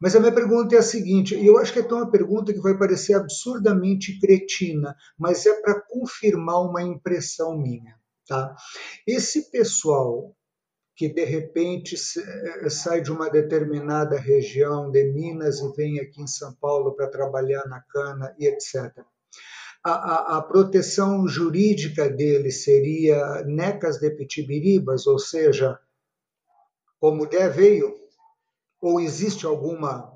Mas 0.00 0.16
a 0.16 0.20
minha 0.20 0.32
pergunta 0.32 0.74
é 0.74 0.78
a 0.78 0.82
seguinte, 0.82 1.34
e 1.34 1.46
eu 1.46 1.58
acho 1.58 1.72
que 1.72 1.78
é 1.78 1.82
uma 1.94 2.10
pergunta 2.10 2.52
que 2.52 2.60
vai 2.60 2.76
parecer 2.76 3.14
absurdamente 3.14 4.18
cretina, 4.18 4.96
mas 5.18 5.44
é 5.44 5.60
para 5.60 5.80
confirmar 5.80 6.62
uma 6.62 6.82
impressão 6.82 7.56
minha, 7.58 7.94
tá? 8.26 8.54
Esse 9.06 9.50
pessoal 9.50 10.34
que 11.00 11.08
de 11.08 11.24
repente 11.24 11.96
eh, 11.96 12.68
sai 12.68 13.00
de 13.00 13.10
uma 13.10 13.30
determinada 13.30 14.18
região 14.18 14.90
de 14.90 15.02
Minas 15.04 15.58
e 15.60 15.72
vem 15.72 15.98
aqui 15.98 16.20
em 16.20 16.26
São 16.26 16.54
Paulo 16.56 16.94
para 16.94 17.08
trabalhar 17.08 17.66
na 17.68 17.80
cana 17.80 18.36
e 18.38 18.46
etc. 18.46 19.02
A, 19.82 19.92
a, 19.92 20.36
a, 20.36 20.42
proteção 20.42 21.26
jurídica 21.26 22.06
dele 22.10 22.50
seria 22.50 23.42
necas 23.46 23.98
de 23.98 24.10
pitibiribas, 24.10 25.06
ou 25.06 25.18
seja, 25.18 25.80
o 27.00 27.10
mulher 27.12 27.50
veio, 27.50 27.94
ou 28.78 29.00
existe 29.00 29.46
alguma, 29.46 30.14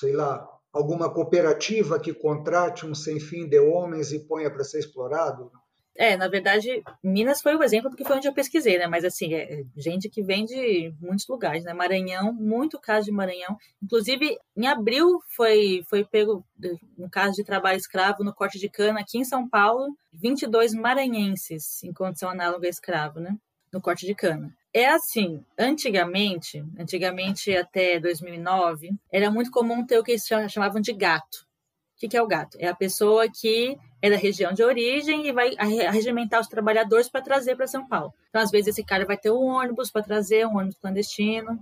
sei 0.00 0.10
lá, 0.10 0.44
alguma 0.72 1.14
cooperativa 1.14 2.00
que 2.00 2.12
contrate 2.12 2.84
um 2.84 2.92
sem 2.92 3.20
fim 3.20 3.48
de 3.48 3.60
homens 3.60 4.10
e 4.10 4.18
ponha 4.18 4.50
para 4.50 4.64
ser 4.64 4.80
explorado? 4.80 5.52
É, 5.96 6.16
na 6.16 6.26
verdade, 6.26 6.82
Minas 7.02 7.42
foi 7.42 7.54
o 7.54 7.62
exemplo 7.62 7.90
porque 7.90 8.04
foi 8.04 8.16
onde 8.16 8.26
eu 8.26 8.32
pesquisei, 8.32 8.78
né? 8.78 8.86
Mas 8.86 9.04
assim, 9.04 9.34
é 9.34 9.62
gente 9.76 10.08
que 10.08 10.22
vem 10.22 10.44
de 10.44 10.92
muitos 11.00 11.26
lugares, 11.28 11.64
né? 11.64 11.74
Maranhão, 11.74 12.32
muito 12.32 12.80
caso 12.80 13.06
de 13.06 13.12
Maranhão. 13.12 13.56
Inclusive, 13.82 14.38
em 14.56 14.66
abril 14.66 15.20
foi 15.36 15.84
foi 15.88 16.04
pego 16.04 16.44
um 16.98 17.08
caso 17.08 17.34
de 17.34 17.44
trabalho 17.44 17.76
escravo 17.76 18.24
no 18.24 18.34
corte 18.34 18.58
de 18.58 18.68
cana 18.70 19.00
aqui 19.00 19.18
em 19.18 19.24
São 19.24 19.48
Paulo, 19.48 19.94
22 20.14 20.74
maranhenses 20.74 21.82
em 21.84 21.92
condição 21.92 22.30
análoga 22.30 22.66
a 22.66 22.70
escravo, 22.70 23.20
né? 23.20 23.36
No 23.72 23.80
corte 23.80 24.06
de 24.06 24.14
cana. 24.14 24.54
É 24.74 24.88
assim, 24.88 25.44
antigamente, 25.58 26.64
antigamente 26.78 27.54
até 27.54 28.00
2009, 28.00 28.90
era 29.12 29.30
muito 29.30 29.50
comum 29.50 29.84
ter 29.84 29.98
o 29.98 30.02
que 30.02 30.12
eles 30.12 30.26
chamavam 30.48 30.80
de 30.80 30.94
gato. 30.94 31.46
Que 32.08 32.16
é 32.16 32.22
o 32.22 32.26
gato? 32.26 32.56
É 32.60 32.66
a 32.66 32.74
pessoa 32.74 33.28
que 33.28 33.78
é 34.00 34.10
da 34.10 34.16
região 34.16 34.52
de 34.52 34.64
origem 34.64 35.28
e 35.28 35.32
vai 35.32 35.54
regimentar 35.92 36.40
os 36.40 36.48
trabalhadores 36.48 37.08
para 37.08 37.22
trazer 37.22 37.56
para 37.56 37.68
São 37.68 37.86
Paulo. 37.86 38.12
Então, 38.28 38.42
às 38.42 38.50
vezes, 38.50 38.68
esse 38.68 38.82
cara 38.82 39.06
vai 39.06 39.16
ter 39.16 39.30
um 39.30 39.44
ônibus 39.44 39.90
para 39.90 40.02
trazer, 40.02 40.44
um 40.46 40.56
ônibus 40.56 40.76
clandestino. 40.80 41.58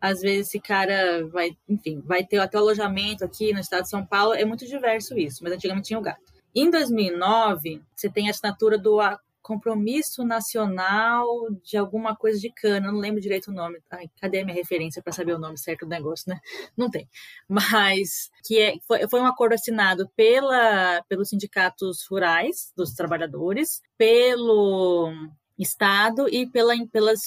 Às 0.00 0.20
vezes, 0.20 0.46
esse 0.46 0.60
cara 0.60 1.26
vai, 1.26 1.50
enfim, 1.68 2.00
vai 2.06 2.24
ter 2.24 2.38
até 2.38 2.56
alojamento 2.56 3.24
aqui 3.24 3.52
no 3.52 3.58
estado 3.58 3.82
de 3.82 3.90
São 3.90 4.06
Paulo. 4.06 4.34
É 4.34 4.44
muito 4.44 4.64
diverso 4.64 5.18
isso, 5.18 5.42
mas 5.42 5.52
antigamente 5.52 5.88
tinha 5.88 5.98
o 5.98 6.02
gato. 6.02 6.32
Em 6.54 6.70
2009, 6.70 7.82
você 7.94 8.08
tem 8.08 8.28
a 8.28 8.30
assinatura 8.30 8.78
do 8.78 9.00
compromisso 9.42 10.24
nacional 10.24 11.26
de 11.62 11.76
alguma 11.76 12.14
coisa 12.14 12.38
de 12.38 12.52
cana, 12.52 12.92
não 12.92 12.98
lembro 12.98 13.20
direito 13.20 13.50
o 13.50 13.54
nome. 13.54 13.78
Ai, 13.90 14.10
cadê 14.20 14.40
a 14.40 14.44
minha 14.44 14.56
referência 14.56 15.02
para 15.02 15.12
saber 15.12 15.34
o 15.34 15.38
nome 15.38 15.58
certo 15.58 15.86
do 15.86 15.88
negócio, 15.88 16.28
né? 16.28 16.40
Não 16.76 16.90
tem. 16.90 17.08
Mas 17.48 18.30
que 18.44 18.58
é, 18.58 18.74
foi, 18.86 19.08
foi 19.08 19.20
um 19.20 19.26
acordo 19.26 19.54
assinado 19.54 20.08
pela, 20.16 21.02
pelos 21.08 21.28
sindicatos 21.28 22.06
rurais 22.10 22.72
dos 22.76 22.92
trabalhadores, 22.92 23.82
pelo 23.96 25.12
Estado 25.58 26.28
e 26.28 26.46
pela, 26.46 26.74
pelas 26.88 27.20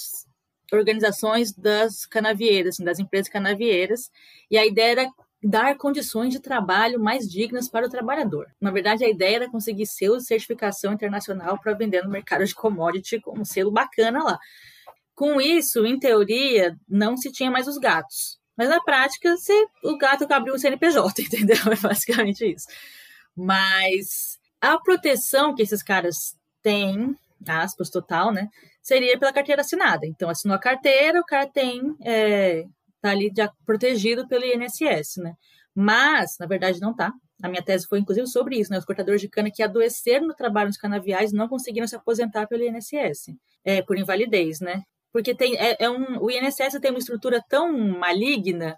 organizações 0.71 1.53
das 1.53 2.05
canavieiras, 2.05 2.75
assim, 2.75 2.83
das 2.83 2.99
empresas 2.99 3.29
canavieiras. 3.29 4.11
E 4.49 4.57
a 4.57 4.65
ideia 4.65 4.91
era 4.91 5.11
dar 5.43 5.75
condições 5.77 6.31
de 6.31 6.39
trabalho 6.39 6.99
mais 6.99 7.29
dignas 7.29 7.67
para 7.67 7.85
o 7.85 7.89
trabalhador. 7.89 8.47
Na 8.61 8.71
verdade, 8.71 9.03
a 9.03 9.09
ideia 9.09 9.35
era 9.35 9.49
conseguir 9.49 9.85
selo 9.85 10.17
de 10.17 10.25
certificação 10.25 10.93
internacional 10.93 11.59
para 11.59 11.73
vender 11.73 12.03
no 12.03 12.09
mercado 12.09 12.45
de 12.45 12.55
commodity 12.55 13.19
com 13.19 13.39
um 13.39 13.45
selo 13.45 13.69
bacana 13.69 14.23
lá. 14.23 14.39
Com 15.13 15.41
isso, 15.41 15.85
em 15.85 15.99
teoria, 15.99 16.75
não 16.87 17.17
se 17.17 17.31
tinha 17.31 17.51
mais 17.51 17.67
os 17.67 17.77
gatos. 17.77 18.39
Mas 18.55 18.69
na 18.69 18.81
prática, 18.81 19.35
se 19.37 19.53
o 19.83 19.97
gato 19.97 20.25
abriu 20.31 20.53
o 20.53 20.59
CNPJ, 20.59 21.21
entendeu? 21.23 21.57
É 21.71 21.75
basicamente 21.75 22.45
isso. 22.45 22.67
Mas 23.35 24.39
a 24.61 24.79
proteção 24.79 25.53
que 25.53 25.61
esses 25.61 25.83
caras 25.83 26.37
têm, 26.61 27.15
aspas, 27.47 27.89
total, 27.89 28.31
né? 28.31 28.47
Seria 28.81 29.19
pela 29.19 29.33
carteira 29.33 29.61
assinada. 29.61 30.05
Então, 30.05 30.29
assinou 30.29 30.55
a 30.55 30.59
carteira, 30.59 31.19
o 31.19 31.25
cara 31.25 31.47
tem 31.47 31.95
é, 32.01 32.65
está 33.03 33.11
ali 33.11 33.31
já 33.35 33.51
protegido 33.65 34.25
pelo 34.27 34.45
INSS, 34.45 35.17
né? 35.17 35.35
Mas, 35.75 36.37
na 36.39 36.45
verdade, 36.45 36.79
não 36.79 36.91
está. 36.91 37.11
A 37.41 37.49
minha 37.49 37.61
tese 37.61 37.85
foi, 37.85 37.99
inclusive, 37.99 38.25
sobre 38.27 38.57
isso, 38.57 38.71
né? 38.71 38.77
Os 38.77 38.85
cortadores 38.85 39.19
de 39.19 39.27
cana 39.27 39.51
que 39.51 39.61
adoeceram 39.61 40.27
no 40.27 40.33
trabalho 40.33 40.67
nos 40.67 40.77
canaviais 40.77 41.33
não 41.33 41.49
conseguiram 41.49 41.85
se 41.85 41.95
aposentar 41.95 42.47
pelo 42.47 42.63
INSS, 42.63 43.35
é, 43.65 43.81
por 43.81 43.97
invalidez, 43.97 44.61
né? 44.61 44.83
Porque 45.11 45.35
tem, 45.35 45.57
é, 45.57 45.75
é 45.79 45.89
um, 45.89 46.23
o 46.23 46.31
INSS 46.31 46.79
tem 46.79 46.91
uma 46.91 46.99
estrutura 46.99 47.43
tão 47.49 47.71
maligna 47.77 48.77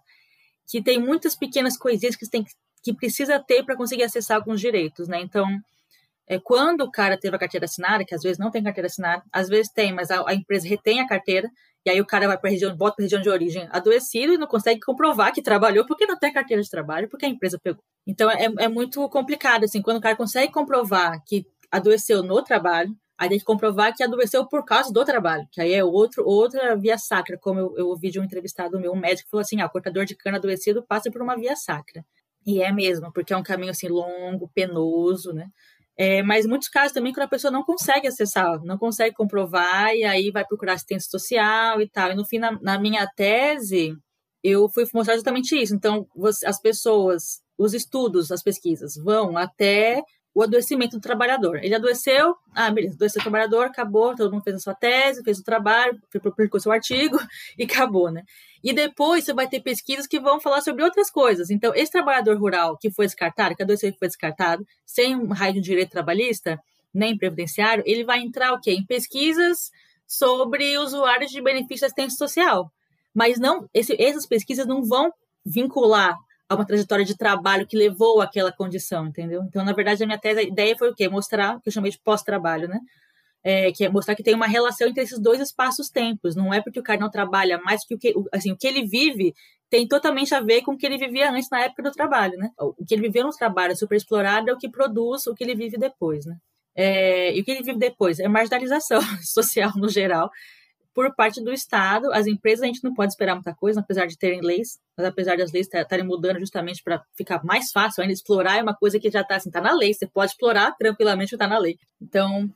que 0.67 0.81
tem 0.81 0.99
muitas 0.99 1.35
pequenas 1.35 1.77
coisinhas 1.77 2.15
que, 2.15 2.27
tem, 2.27 2.43
que 2.81 2.93
precisa 2.93 3.39
ter 3.39 3.63
para 3.63 3.77
conseguir 3.77 4.03
acessar 4.03 4.37
alguns 4.37 4.59
direitos, 4.59 5.07
né? 5.07 5.21
Então, 5.21 5.47
é, 6.27 6.39
quando 6.39 6.81
o 6.81 6.91
cara 6.91 7.17
teve 7.19 7.35
a 7.35 7.39
carteira 7.39 7.65
assinada, 7.65 8.03
que 8.03 8.15
às 8.15 8.23
vezes 8.23 8.39
não 8.39 8.49
tem 8.49 8.63
carteira 8.63 8.87
assinada, 8.87 9.23
às 9.31 9.47
vezes 9.47 9.71
tem, 9.71 9.93
mas 9.93 10.09
a, 10.09 10.27
a 10.27 10.33
empresa 10.33 10.67
retém 10.67 10.99
a 10.99 11.07
carteira, 11.07 11.49
e 11.85 11.89
aí 11.89 12.01
o 12.01 12.05
cara 12.05 12.27
vai 12.27 12.37
para 12.37 12.49
região, 12.49 12.75
volta 12.75 12.95
para 12.95 13.03
região 13.03 13.21
de 13.21 13.29
origem 13.29 13.67
adoecido 13.71 14.33
e 14.33 14.37
não 14.37 14.47
consegue 14.47 14.79
comprovar 14.79 15.33
que 15.33 15.41
trabalhou 15.41 15.85
porque 15.85 16.05
não 16.05 16.17
tem 16.17 16.33
carteira 16.33 16.61
de 16.61 16.69
trabalho, 16.69 17.07
porque 17.09 17.25
a 17.25 17.29
empresa 17.29 17.59
pegou. 17.61 17.83
Então 18.07 18.29
é, 18.29 18.47
é 18.59 18.67
muito 18.67 19.07
complicado, 19.09 19.65
assim, 19.65 19.81
quando 19.81 19.97
o 19.97 20.01
cara 20.01 20.15
consegue 20.15 20.51
comprovar 20.51 21.23
que 21.25 21.45
adoeceu 21.71 22.23
no 22.23 22.43
trabalho, 22.43 22.95
Aí 23.17 23.29
tem 23.29 23.39
que 23.39 23.45
comprovar 23.45 23.95
que 23.95 24.03
adoeceu 24.03 24.45
por 24.45 24.65
causa 24.65 24.91
do 24.91 25.05
trabalho, 25.05 25.47
que 25.49 25.61
aí 25.61 25.73
é 25.73 25.83
outro, 25.83 26.25
outra 26.27 26.75
via 26.75 26.97
sacra, 26.97 27.37
como 27.37 27.59
eu, 27.59 27.77
eu 27.77 27.87
ouvi 27.87 28.11
de 28.11 28.19
um 28.19 28.23
entrevistado 28.23 28.79
meu, 28.79 28.91
um 28.91 28.99
médico 28.99 29.29
falou 29.29 29.41
assim, 29.41 29.61
ah, 29.61 29.67
o 29.67 29.69
cortador 29.69 30.05
de 30.05 30.15
cana 30.15 30.37
adoecido 30.37 30.83
passa 30.83 31.09
por 31.09 31.21
uma 31.21 31.37
via 31.37 31.55
sacra. 31.55 32.05
E 32.45 32.61
é 32.61 32.71
mesmo, 32.71 33.11
porque 33.13 33.33
é 33.33 33.37
um 33.37 33.43
caminho 33.43 33.71
assim 33.71 33.87
longo, 33.87 34.49
penoso, 34.53 35.33
né? 35.33 35.47
É, 35.97 36.21
mas 36.23 36.45
muitos 36.45 36.67
casos 36.67 36.91
também 36.93 37.13
quando 37.13 37.25
a 37.25 37.29
pessoa 37.29 37.51
não 37.51 37.63
consegue 37.63 38.07
acessar, 38.07 38.61
não 38.63 38.77
consegue 38.77 39.15
comprovar, 39.15 39.93
e 39.95 40.03
aí 40.03 40.29
vai 40.31 40.45
procurar 40.45 40.73
assistência 40.73 41.09
social 41.09 41.81
e 41.81 41.89
tal. 41.89 42.11
E 42.11 42.15
no 42.15 42.25
fim, 42.25 42.37
na, 42.37 42.51
na 42.61 42.79
minha 42.79 43.07
tese, 43.07 43.95
eu 44.43 44.69
fui 44.69 44.85
mostrar 44.93 45.15
justamente 45.15 45.55
isso. 45.59 45.73
Então, 45.73 46.07
você, 46.15 46.45
as 46.45 46.59
pessoas, 46.61 47.41
os 47.57 47.73
estudos, 47.73 48.31
as 48.31 48.43
pesquisas 48.43 48.95
vão 48.95 49.37
até 49.37 50.03
o 50.35 50.43
adoecimento 50.43 50.97
do 50.97 51.01
trabalhador. 51.01 51.63
Ele 51.63 51.73
adoeceu, 51.73 52.35
ah, 52.53 52.69
beleza, 52.69 52.95
adoeceu 52.95 53.21
o 53.21 53.23
trabalhador, 53.23 53.67
acabou, 53.67 54.13
todo 54.13 54.33
mundo 54.33 54.43
fez 54.43 54.57
a 54.57 54.59
sua 54.59 54.75
tese, 54.75 55.23
fez 55.23 55.39
o 55.39 55.43
trabalho, 55.43 55.97
publicou 56.11 56.59
seu 56.59 56.73
artigo 56.73 57.17
e 57.57 57.63
acabou, 57.63 58.11
né? 58.11 58.21
E 58.61 58.73
depois 58.73 59.23
você 59.23 59.33
vai 59.33 59.47
ter 59.47 59.61
pesquisas 59.61 60.05
que 60.05 60.19
vão 60.19 60.41
falar 60.41 60.59
sobre 60.59 60.83
outras 60.83 61.09
coisas. 61.09 61.49
Então, 61.49 61.73
esse 61.73 61.89
trabalhador 61.89 62.37
rural 62.37 62.77
que 62.77 62.91
foi 62.91 63.05
descartado, 63.05 63.55
que 63.55 63.63
adoeceu 63.63 63.89
e 63.89 63.97
foi 63.97 64.09
descartado, 64.09 64.67
sem 64.85 65.15
um 65.15 65.31
raio 65.31 65.53
de 65.53 65.61
direito 65.61 65.91
trabalhista, 65.91 66.59
nem 66.93 67.17
previdenciário, 67.17 67.83
ele 67.87 68.03
vai 68.03 68.19
entrar 68.19 68.51
o 68.53 68.59
quê? 68.59 68.71
Em 68.71 68.85
pesquisas 68.85 69.71
sobre 70.05 70.77
usuários 70.77 71.31
de 71.31 71.41
benefício 71.41 71.79
de 71.79 71.85
assistência 71.85 72.17
social. 72.17 72.69
Mas 73.13 73.39
não, 73.39 73.69
esse, 73.73 73.95
essas 74.01 74.25
pesquisas 74.25 74.67
não 74.67 74.83
vão 74.83 75.13
vincular 75.45 76.17
a 76.47 76.55
uma 76.55 76.65
trajetória 76.65 77.05
de 77.05 77.17
trabalho 77.17 77.65
que 77.67 77.77
levou 77.77 78.21
àquela 78.21 78.51
condição, 78.51 79.07
entendeu? 79.07 79.43
Então, 79.43 79.65
na 79.65 79.73
verdade, 79.73 80.03
a 80.03 80.05
minha 80.05 80.19
tese, 80.19 80.39
a 80.39 80.43
ideia 80.43 80.77
foi 80.77 80.89
o 80.89 80.95
quê? 80.95 81.09
Mostrar, 81.09 81.59
que 81.61 81.69
eu 81.69 81.73
chamei 81.73 81.91
de 81.91 81.99
pós-trabalho, 81.99 82.67
né? 82.67 82.79
É, 83.43 83.71
que 83.71 83.85
é 83.85 83.89
mostrar 83.89 84.15
que 84.15 84.23
tem 84.23 84.33
uma 84.33 84.47
relação 84.47 84.87
entre 84.87 85.03
esses 85.03 85.19
dois 85.19 85.39
espaços-tempos. 85.39 86.35
Não 86.35 86.53
é 86.53 86.61
porque 86.61 86.79
o 86.79 86.83
cara 86.83 86.99
não 86.99 87.09
trabalha 87.09 87.59
mais 87.59 87.85
que 87.85 87.95
o 87.95 87.99
que, 87.99 88.13
assim, 88.33 88.51
o 88.51 88.57
que 88.57 88.67
ele 88.67 88.87
vive 88.87 89.33
tem 89.69 89.87
totalmente 89.87 90.33
a 90.33 90.39
ver 90.39 90.61
com 90.61 90.73
o 90.73 90.77
que 90.77 90.85
ele 90.85 90.97
vivia 90.97 91.31
antes 91.31 91.49
na 91.49 91.61
época 91.61 91.83
do 91.83 91.91
trabalho, 91.91 92.37
né? 92.37 92.49
O 92.59 92.85
que 92.85 92.93
ele 92.93 93.03
viveu 93.03 93.23
no 93.23 93.31
trabalho 93.31 93.75
super 93.75 93.95
explorado 93.95 94.49
é 94.49 94.53
o 94.53 94.57
que 94.57 94.69
produz 94.69 95.27
o 95.27 95.35
que 95.35 95.43
ele 95.43 95.55
vive 95.55 95.77
depois, 95.77 96.25
né? 96.25 96.37
É, 96.75 97.35
e 97.35 97.41
o 97.41 97.43
que 97.45 97.51
ele 97.51 97.63
vive 97.63 97.79
depois 97.79 98.19
é 98.19 98.27
marginalização 98.27 98.99
social 99.23 99.71
no 99.75 99.89
geral 99.89 100.29
por 100.95 101.13
parte 101.13 101.43
do 101.43 101.51
Estado. 101.51 102.11
As 102.13 102.25
empresas 102.25 102.63
a 102.63 102.67
gente 102.67 102.83
não 102.83 102.93
pode 102.93 103.11
esperar 103.11 103.35
muita 103.35 103.53
coisa, 103.53 103.81
apesar 103.81 104.07
de 104.07 104.17
terem 104.17 104.41
leis, 104.41 104.79
mas 104.97 105.05
apesar 105.05 105.37
das 105.37 105.51
leis 105.51 105.67
estarem 105.67 106.05
mudando 106.05 106.39
justamente 106.39 106.81
para 106.81 107.03
ficar 107.13 107.43
mais 107.43 107.71
fácil 107.71 108.01
ainda, 108.01 108.13
explorar 108.13 108.57
é 108.57 108.63
uma 108.63 108.73
coisa 108.73 108.97
que 108.97 109.11
já 109.11 109.21
está 109.21 109.35
assim, 109.35 109.51
tá 109.51 109.59
na 109.59 109.73
lei, 109.73 109.93
você 109.93 110.07
pode 110.07 110.31
explorar 110.31 110.73
tranquilamente 110.79 111.35
está 111.35 111.45
na 111.45 111.57
lei. 111.57 111.77
Então, 112.01 112.49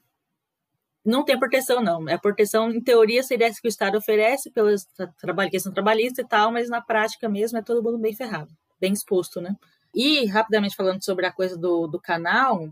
não 1.06 1.25
tem 1.25 1.38
proteção, 1.38 1.84
não. 1.84 2.08
A 2.08 2.17
proteção, 2.17 2.71
em 2.71 2.82
teoria, 2.82 3.21
seria 3.21 3.47
essa 3.47 3.62
que 3.62 3.67
o 3.67 3.69
Estado 3.69 3.97
oferece 3.97 4.49
pela 4.49 4.71
questão 5.49 5.73
trabalhista 5.73 6.21
e 6.21 6.25
tal, 6.25 6.52
mas 6.52 6.69
na 6.69 6.82
prática 6.82 7.28
mesmo 7.28 7.58
é 7.58 7.62
todo 7.62 7.84
mundo 7.84 7.97
bem 7.97 8.15
ferrado, 8.15 8.52
bem 8.80 8.93
exposto, 8.93 9.41
né? 9.41 9.54
E, 9.93 10.25
rapidamente 10.28 10.75
falando 10.75 11.04
sobre 11.04 11.25
a 11.25 11.32
coisa 11.32 11.58
do, 11.58 11.88
do 11.88 11.99
canal, 11.99 12.69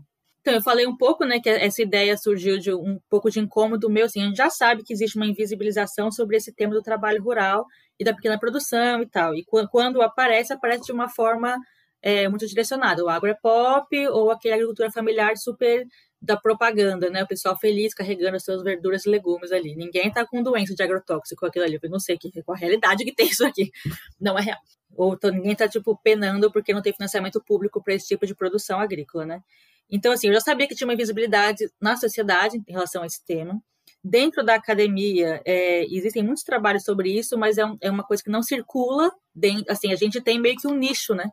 então, 0.48 0.56
eu 0.56 0.62
falei 0.62 0.86
um 0.86 0.96
pouco, 0.96 1.26
né, 1.26 1.38
que 1.40 1.48
essa 1.50 1.82
ideia 1.82 2.16
surgiu 2.16 2.58
de 2.58 2.72
um 2.72 2.98
pouco 3.10 3.30
de 3.30 3.38
incômodo 3.38 3.90
meu, 3.90 4.06
assim, 4.06 4.22
a 4.22 4.24
gente 4.24 4.36
já 4.38 4.48
sabe 4.48 4.82
que 4.82 4.94
existe 4.94 5.14
uma 5.14 5.26
invisibilização 5.26 6.10
sobre 6.10 6.38
esse 6.38 6.54
tema 6.54 6.72
do 6.72 6.80
trabalho 6.80 7.22
rural 7.22 7.66
e 8.00 8.04
da 8.04 8.14
pequena 8.14 8.38
produção 8.38 9.02
e 9.02 9.06
tal. 9.06 9.34
E 9.34 9.44
quando 9.44 10.00
aparece, 10.00 10.54
aparece 10.54 10.86
de 10.86 10.92
uma 10.92 11.06
forma 11.06 11.54
é, 12.00 12.26
muito 12.30 12.46
direcionada. 12.46 13.04
O 13.04 13.10
agro 13.10 13.28
é 13.28 13.34
pop 13.34 14.08
ou 14.08 14.30
aquela 14.30 14.54
agricultura 14.54 14.90
familiar 14.90 15.36
super 15.36 15.86
da 16.18 16.34
propaganda, 16.34 17.10
né? 17.10 17.22
O 17.24 17.28
pessoal 17.28 17.54
feliz 17.58 17.92
carregando 17.92 18.40
suas 18.40 18.62
verduras 18.62 19.04
e 19.04 19.10
legumes 19.10 19.52
ali. 19.52 19.76
Ninguém 19.76 20.10
tá 20.10 20.26
com 20.26 20.42
doença 20.42 20.74
de 20.74 20.82
agrotóxico 20.82 21.44
aquilo 21.44 21.66
ali. 21.66 21.78
Eu 21.82 21.90
não 21.90 22.00
sei 22.00 22.16
que, 22.16 22.30
qual 22.42 22.56
a 22.56 22.58
realidade 22.58 23.04
que 23.04 23.14
tem 23.14 23.26
isso 23.28 23.44
aqui. 23.44 23.70
Não 24.18 24.38
é 24.38 24.40
real. 24.40 24.58
Ou 24.96 25.18
ninguém 25.24 25.54
tá, 25.54 25.68
tipo, 25.68 25.94
penando 26.02 26.50
porque 26.50 26.72
não 26.72 26.80
tem 26.80 26.94
financiamento 26.94 27.38
público 27.44 27.82
para 27.82 27.92
esse 27.92 28.08
tipo 28.08 28.26
de 28.26 28.34
produção 28.34 28.80
agrícola, 28.80 29.26
né? 29.26 29.42
Então, 29.90 30.12
assim, 30.12 30.28
eu 30.28 30.34
já 30.34 30.40
sabia 30.40 30.68
que 30.68 30.74
tinha 30.74 30.86
uma 30.86 30.94
invisibilidade 30.94 31.70
na 31.80 31.96
sociedade 31.96 32.62
em 32.66 32.72
relação 32.72 33.02
a 33.02 33.06
esse 33.06 33.24
tema. 33.24 33.60
Dentro 34.04 34.44
da 34.44 34.54
academia, 34.54 35.40
é, 35.44 35.84
existem 35.84 36.22
muitos 36.22 36.44
trabalhos 36.44 36.84
sobre 36.84 37.10
isso, 37.10 37.36
mas 37.38 37.58
é, 37.58 37.64
um, 37.64 37.76
é 37.80 37.90
uma 37.90 38.04
coisa 38.04 38.22
que 38.22 38.30
não 38.30 38.42
circula. 38.42 39.10
Dentro, 39.34 39.64
assim, 39.70 39.92
a 39.92 39.96
gente 39.96 40.20
tem 40.20 40.38
meio 40.40 40.56
que 40.56 40.68
um 40.68 40.74
nicho, 40.74 41.14
né? 41.14 41.30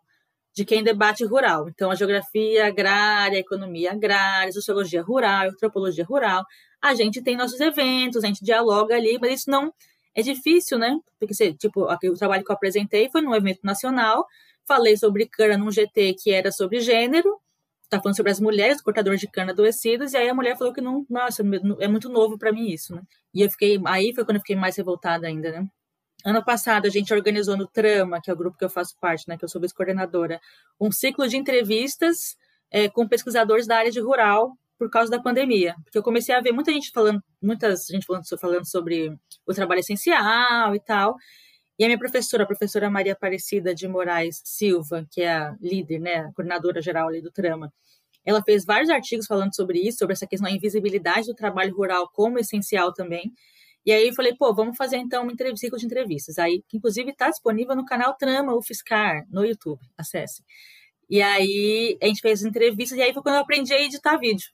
De 0.54 0.66
quem 0.66 0.84
debate 0.84 1.26
rural. 1.26 1.70
Então, 1.70 1.92
a 1.92 1.96
geografia 1.96 2.68
agrária, 2.68 3.38
a 3.38 3.42
economia 3.42 3.92
agrária, 3.92 4.50
a 4.50 4.54
sociologia 4.54 5.02
rural, 5.02 5.44
a 5.44 5.50
antropologia 5.50 6.06
rural. 6.06 6.44
A 6.82 6.94
gente 6.96 7.22
tem 7.22 7.36
nossos 7.36 7.60
eventos, 7.60 8.24
a 8.24 8.28
gente 8.28 8.44
dialoga 8.44 8.96
ali, 8.96 9.18
mas 9.20 9.42
isso 9.42 9.52
não 9.52 9.74
é 10.16 10.22
difícil, 10.22 10.78
né? 10.80 10.98
Porque, 11.20 11.54
tipo, 11.54 11.82
o 11.84 12.18
trabalho 12.18 12.44
que 12.44 12.52
eu 12.52 12.56
apresentei 12.56 13.10
foi 13.12 13.22
num 13.22 13.36
evento 13.36 13.60
nacional, 13.64 14.26
falei 14.68 14.96
sobre 14.98 15.28
cana 15.28 15.58
num 15.58 15.72
GT 15.72 16.16
que 16.22 16.32
era 16.32 16.52
sobre 16.52 16.80
gênero, 16.80 17.40
tá 17.90 18.02
falando 18.02 18.16
sobre 18.16 18.32
as 18.32 18.40
mulheres 18.40 18.82
cortadoras 18.82 19.20
de 19.20 19.28
cana 19.28 19.52
adoecidas, 19.52 20.14
e 20.14 20.18
aí 20.18 20.30
a 20.30 20.34
mulher 20.34 20.58
falou 20.58 20.74
que 20.74 20.82
não, 20.82 21.06
nossa, 21.10 21.44
é 21.80 21.88
muito 21.88 22.10
novo 22.10 22.38
para 22.38 22.52
mim 22.52 22.68
isso, 22.70 22.96
né? 22.96 23.02
E 23.34 23.42
eu 23.42 23.50
fiquei, 23.50 23.80
aí 23.86 24.14
foi 24.14 24.26
quando 24.26 24.38
eu 24.38 24.42
fiquei 24.42 24.56
mais 24.56 24.76
revoltada 24.76 25.28
ainda, 25.28 25.52
né? 25.52 25.68
Ano 26.26 26.44
passado 26.44 26.88
a 26.88 26.90
gente 26.90 27.14
organizou 27.14 27.56
no 27.56 27.68
Trama, 27.68 28.20
que 28.22 28.32
é 28.32 28.34
o 28.34 28.38
grupo 28.38 28.58
que 28.58 28.66
eu 28.66 28.70
faço 28.70 28.96
parte, 29.00 29.28
né, 29.28 29.38
que 29.38 29.46
eu 29.46 29.50
sou 29.50 29.62
vice-coordenadora, 29.62 30.40
um 30.82 30.92
ciclo 30.92 31.28
de 31.28 31.38
entrevistas 31.38 32.36
é, 32.72 32.90
com 32.90 33.08
pesquisadores 33.08 33.68
da 33.68 33.78
área 33.78 33.92
de 33.92 34.00
rural 34.00 34.58
por 34.78 34.90
causa 34.90 35.12
da 35.12 35.22
pandemia, 35.22 35.76
porque 35.84 35.98
eu 35.98 36.04
comecei 36.04 36.34
a 36.34 36.42
ver 36.42 36.52
muita 36.52 36.72
gente 36.72 36.92
falando, 36.92 37.24
muitas 37.42 37.86
gente 37.86 38.06
falando, 38.06 38.24
falando 38.40 38.66
sobre 38.66 39.16
o 39.46 39.54
trabalho 39.54 39.80
essencial 39.80 40.76
e 40.76 40.80
tal, 40.80 41.16
e 41.78 41.84
a 41.84 41.88
minha 41.88 42.00
professora, 42.00 42.44
a 42.44 42.48
professora 42.48 42.90
Maria 42.90 43.14
Aparecida 43.14 43.76
de 43.76 43.88
Moraes 43.88 44.42
Silva, 44.46 45.06
que 45.12 45.22
é 45.22 45.34
a 45.34 45.56
líder, 45.60 46.00
né, 46.00 46.16
a 46.18 46.34
coordenadora 46.34 46.82
geral 46.82 47.10
ali 47.10 47.22
do 47.22 47.32
Trama, 47.32 47.72
ela 48.26 48.42
fez 48.42 48.66
vários 48.66 48.90
artigos 48.90 49.28
falando 49.28 49.56
sobre 49.56 49.80
isso, 49.80 50.00
sobre 50.00 50.14
essa 50.14 50.26
questão 50.26 50.50
da 50.50 50.56
invisibilidade 50.56 51.28
do 51.28 51.36
trabalho 51.36 51.76
rural 51.76 52.10
como 52.12 52.40
essencial 52.40 52.92
também. 52.92 53.32
E 53.86 53.92
aí 53.92 54.08
eu 54.08 54.14
falei, 54.16 54.36
pô, 54.36 54.54
vamos 54.54 54.76
fazer 54.76 54.98
então 54.98 55.28
um 55.28 55.56
ciclo 55.56 55.78
de 55.78 55.86
entrevistas. 55.86 56.40
Aí, 56.40 56.64
que 56.68 56.78
inclusive 56.78 57.12
está 57.12 57.30
disponível 57.30 57.76
no 57.76 57.86
canal 57.86 58.16
Trama, 58.16 58.56
o 58.56 58.62
Fiscar, 58.64 59.24
no 59.30 59.46
YouTube, 59.46 59.80
acesse. 59.96 60.44
E 61.08 61.22
aí 61.22 61.98
a 62.02 62.08
gente 62.08 62.22
fez 62.22 62.44
entrevistas, 62.44 62.98
e 62.98 63.02
aí 63.02 63.14
foi 63.14 63.22
quando 63.22 63.36
eu 63.36 63.42
aprendi 63.42 63.74
a 63.74 63.82
editar 63.82 64.18
vídeo. 64.18 64.50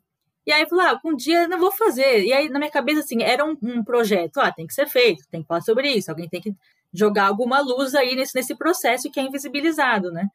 E 0.46 0.52
aí 0.52 0.64
eu 0.64 0.68
falei, 0.68 0.88
ah, 0.88 1.00
um 1.06 1.16
dia 1.16 1.44
eu 1.44 1.50
não 1.50 1.60
vou 1.60 1.72
fazer. 1.72 2.26
E 2.26 2.34
aí 2.34 2.50
na 2.50 2.60
minha 2.60 2.72
cabeça, 2.72 3.00
assim, 3.02 3.24
era 3.24 3.46
um, 3.46 3.56
um 3.62 3.84
projeto, 3.84 4.40
ah, 4.40 4.52
tem 4.52 4.68
que 4.68 4.74
ser 4.74 4.88
feito, 4.88 5.24
tem 5.32 5.42
que 5.42 5.48
falar 5.48 5.62
sobre 5.62 5.90
isso, 5.90 6.12
alguém 6.12 6.28
tem 6.28 6.42
que 6.42 6.54
jogar 6.94 7.28
alguma 7.28 7.60
luz 7.62 7.96
aí 7.96 8.16
nesse, 8.16 8.36
nesse 8.36 8.56
processo 8.56 9.10
que 9.10 9.20
é 9.20 9.24
invisibilizado, 9.24 10.12
né? 10.12 10.28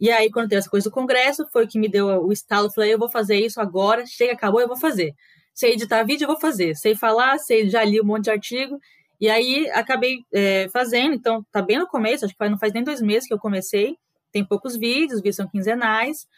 E 0.00 0.10
aí, 0.10 0.30
quando 0.30 0.48
teve 0.48 0.60
essa 0.60 0.70
coisa 0.70 0.88
do 0.88 0.92
Congresso, 0.92 1.46
foi 1.52 1.66
que 1.66 1.78
me 1.78 1.88
deu 1.88 2.06
o 2.06 2.32
estalo. 2.32 2.70
Falei, 2.72 2.94
eu 2.94 2.98
vou 2.98 3.10
fazer 3.10 3.36
isso 3.36 3.60
agora, 3.60 4.06
chega, 4.06 4.32
acabou, 4.32 4.60
eu 4.60 4.68
vou 4.68 4.76
fazer. 4.76 5.12
Sei 5.52 5.72
editar 5.72 6.04
vídeo, 6.04 6.24
eu 6.24 6.28
vou 6.28 6.40
fazer. 6.40 6.76
Sei 6.76 6.94
falar, 6.94 7.38
sei, 7.38 7.68
já 7.68 7.82
li 7.82 8.00
um 8.00 8.04
monte 8.04 8.24
de 8.24 8.30
artigo. 8.30 8.78
E 9.20 9.28
aí, 9.28 9.68
acabei 9.70 10.24
é, 10.32 10.68
fazendo. 10.68 11.14
Então, 11.14 11.44
tá 11.50 11.60
bem 11.60 11.78
no 11.78 11.86
começo, 11.88 12.24
acho 12.24 12.36
que 12.36 12.48
não 12.48 12.58
faz 12.58 12.72
nem 12.72 12.84
dois 12.84 13.00
meses 13.02 13.26
que 13.26 13.34
eu 13.34 13.38
comecei. 13.40 13.96
Tem 14.30 14.44
poucos 14.44 14.76
vídeos, 14.76 15.14
os 15.14 15.18
vídeos 15.18 15.36
são 15.36 15.48
quinzenais. 15.48 16.28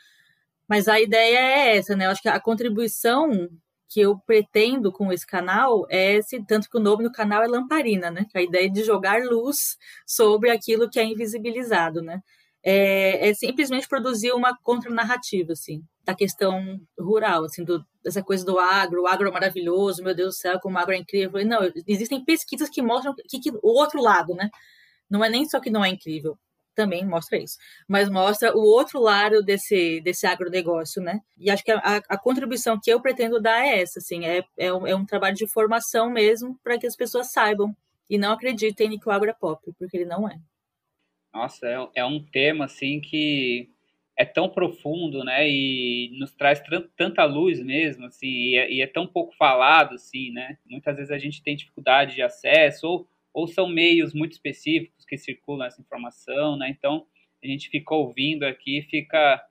Mas 0.67 0.89
a 0.89 0.99
ideia 0.99 1.39
é 1.39 1.77
essa, 1.77 1.95
né? 1.95 2.07
Eu 2.07 2.11
acho 2.11 2.23
que 2.23 2.29
a 2.29 2.41
contribuição 2.41 3.49
que 3.91 4.01
eu 4.01 4.17
pretendo 4.21 4.93
com 4.93 5.13
esse 5.13 5.27
canal 5.27 5.85
é 5.91 6.15
esse, 6.15 6.43
tanto 6.47 6.71
que 6.71 6.79
o 6.79 6.81
nome 6.81 7.03
do 7.03 7.11
canal 7.11 7.43
é 7.43 7.49
Lamparina, 7.49 8.09
né? 8.09 8.25
A 8.33 8.41
ideia 8.41 8.71
de 8.71 8.85
jogar 8.85 9.21
luz 9.25 9.77
sobre 10.07 10.49
aquilo 10.49 10.89
que 10.89 11.01
é 11.01 11.05
invisibilizado, 11.05 12.01
né? 12.01 12.23
É, 12.63 13.31
é 13.31 13.35
simplesmente 13.35 13.89
produzir 13.89 14.33
uma 14.33 14.57
contranarrativa, 14.63 15.55
assim, 15.55 15.83
da 16.05 16.15
questão 16.15 16.81
rural, 16.99 17.45
assim, 17.45 17.65
do, 17.65 17.85
dessa 18.03 18.23
coisa 18.23 18.45
do 18.45 18.61
agro, 18.61 19.03
o 19.03 19.07
agro 19.09 19.29
é 19.29 19.33
maravilhoso, 19.33 20.05
meu 20.05 20.15
Deus 20.15 20.37
do 20.37 20.39
céu, 20.39 20.61
como 20.61 20.77
o 20.77 20.79
agro 20.79 20.95
é 20.95 20.99
incrível. 20.99 21.45
Não, 21.45 21.61
existem 21.87 22.25
pesquisas 22.25 22.71
que 22.71 22.81
mostram 22.83 23.13
que, 23.29 23.41
que 23.41 23.51
o 23.51 23.59
outro 23.63 24.01
lado, 24.01 24.35
né? 24.35 24.51
Não 25.11 25.25
é 25.25 25.29
nem 25.29 25.49
só 25.49 25.59
que 25.59 25.71
não 25.71 25.85
é 25.85 25.89
incrível, 25.89 26.39
também 26.75 27.05
mostra 27.05 27.39
isso, 27.39 27.59
mas 27.89 28.09
mostra 28.09 28.57
o 28.57 28.61
outro 28.61 29.01
lado 29.01 29.43
desse, 29.43 30.01
desse 30.01 30.27
agronegócio, 30.27 31.03
né? 31.03 31.21
E 31.39 31.51
acho 31.51 31.65
que 31.65 31.71
a, 31.71 31.81
a 32.09 32.19
contribuição 32.19 32.79
que 32.81 32.91
eu 32.91 33.01
pretendo 33.01 33.41
dar 33.41 33.65
é 33.65 33.81
essa, 33.81 33.99
assim, 33.99 34.25
é, 34.25 34.43
é, 34.57 34.73
um, 34.73 34.87
é 34.87 34.95
um 34.95 35.05
trabalho 35.05 35.37
de 35.37 35.47
formação 35.47 36.11
mesmo 36.11 36.59
para 36.63 36.79
que 36.79 36.87
as 36.87 36.97
pessoas 36.97 37.33
saibam 37.33 37.75
e 38.09 38.19
não 38.19 38.33
acreditem 38.33 38.99
que 38.99 39.09
o 39.09 39.13
agro 39.13 39.31
é 39.31 39.35
pop, 39.35 39.73
porque 39.79 39.97
ele 39.97 40.07
não 40.07 40.29
é. 40.29 40.39
Nossa, 41.33 41.67
é, 41.67 42.01
é 42.01 42.05
um 42.05 42.23
tema, 42.23 42.65
assim, 42.65 43.01
que 43.01 43.71
é 44.17 44.25
tão 44.25 44.49
profundo, 44.49 45.25
né, 45.25 45.49
e 45.49 46.11
nos 46.19 46.33
traz 46.35 46.63
tanta 46.97 47.25
luz 47.25 47.63
mesmo, 47.63 48.07
assim, 48.07 48.27
e 48.27 48.57
é, 48.57 48.71
e 48.71 48.83
é 48.83 48.87
tão 48.87 49.07
pouco 49.07 49.35
falado, 49.37 49.95
assim, 49.95 50.31
né? 50.31 50.59
Muitas 50.67 50.97
vezes 50.97 51.11
a 51.11 51.19
gente 51.19 51.43
tem 51.43 51.57
dificuldade 51.57 52.15
de 52.15 52.23
acesso 52.23 52.87
ou 52.87 53.09
ou 53.33 53.47
são 53.47 53.69
meios 53.69 54.13
muito 54.13 54.33
específicos 54.33 55.00
que 55.11 55.19
circulam 55.19 55.67
essa 55.67 55.81
informação, 55.81 56.57
né? 56.57 56.71
Então, 56.71 57.05
a 57.43 57.47
gente 57.47 57.69
fica 57.69 57.95
ouvindo 57.95 58.45
aqui, 58.45 58.83
fica 58.89 59.45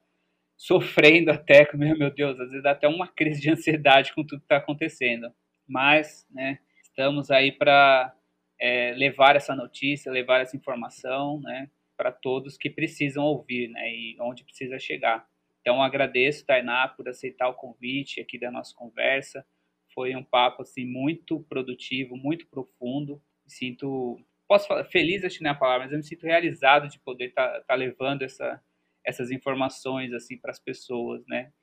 sofrendo 0.57 1.31
até, 1.31 1.67
meu 1.75 2.09
Deus, 2.09 2.39
às 2.39 2.49
vezes 2.49 2.63
dá 2.63 2.71
até 2.71 2.87
uma 2.87 3.07
crise 3.07 3.41
de 3.41 3.51
ansiedade 3.51 4.13
com 4.13 4.23
tudo 4.23 4.39
que 4.39 4.45
está 4.45 4.57
acontecendo. 4.57 5.31
Mas, 5.67 6.25
né, 6.31 6.59
estamos 6.81 7.29
aí 7.29 7.51
para 7.51 8.13
é, 8.59 8.93
levar 8.93 9.35
essa 9.35 9.55
notícia, 9.55 10.11
levar 10.11 10.41
essa 10.41 10.57
informação, 10.57 11.39
né, 11.41 11.69
para 11.97 12.11
todos 12.11 12.57
que 12.57 12.69
precisam 12.69 13.25
ouvir, 13.25 13.67
né, 13.69 13.91
e 13.91 14.17
onde 14.19 14.43
precisa 14.43 14.79
chegar. 14.79 15.27
Então, 15.61 15.81
agradeço, 15.81 16.45
Tainá, 16.45 16.87
por 16.87 17.07
aceitar 17.07 17.49
o 17.49 17.53
convite 17.53 18.21
aqui 18.21 18.39
da 18.39 18.49
nossa 18.49 18.73
conversa. 18.75 19.45
Foi 19.93 20.15
um 20.15 20.23
papo, 20.23 20.61
assim, 20.61 20.85
muito 20.85 21.41
produtivo, 21.41 22.15
muito 22.15 22.47
profundo. 22.47 23.21
Sinto, 23.47 24.19
posso 24.49 24.67
falar, 24.67 24.83
feliz, 24.83 25.23
acho 25.23 25.37
que 25.37 25.43
não 25.45 25.51
é 25.51 25.53
a 25.53 25.57
palavra, 25.57 25.85
mas 25.85 25.93
eu 25.93 25.97
me 25.97 26.03
sinto 26.03 26.25
realizado 26.25 26.89
de 26.89 26.99
poder 26.99 27.27
estar 27.27 27.47
tá, 27.47 27.61
tá 27.61 27.75
levando 27.75 28.23
essa, 28.23 28.61
essas 29.05 29.31
informações, 29.31 30.11
assim, 30.11 30.37
para 30.37 30.51
as 30.51 30.59
pessoas, 30.59 31.25
né. 31.25 31.53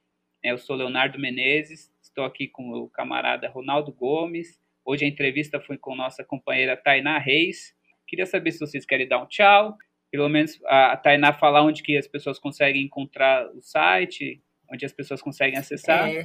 Eu 0.43 0.57
sou 0.57 0.77
Leonardo 0.77 1.19
Menezes, 1.19 1.93
estou 2.01 2.25
aqui 2.25 2.49
com 2.49 2.71
o 2.71 2.89
camarada 2.89 3.49
Ronaldo 3.51 3.93
Gomes, 3.93 4.59
Hoje 4.87 5.05
a 5.05 5.09
entrevista 5.09 5.61
foi 5.61 5.77
com 5.77 5.97
nossa 5.97 6.23
companheira 6.23 6.77
Tainá 6.77 7.19
Reis. 7.19 7.75
Queria 8.07 8.25
saber 8.25 8.53
se 8.53 8.61
vocês 8.61 8.87
querem 8.87 9.09
dar 9.09 9.21
um 9.21 9.27
tchau, 9.27 9.77
pelo 10.13 10.29
menos 10.29 10.61
a 10.65 10.97
Tainá 10.97 11.33
falar 11.33 11.65
onde 11.65 11.83
que 11.83 11.99
as 11.99 12.07
pessoas 12.07 12.39
conseguem 12.39 12.85
encontrar 12.85 13.51
o 13.51 13.61
site, 13.61 14.41
onde 14.73 14.87
as 14.87 14.93
pessoas 14.93 15.21
conseguem 15.21 15.59
acessar. 15.59 16.09
É. 16.09 16.25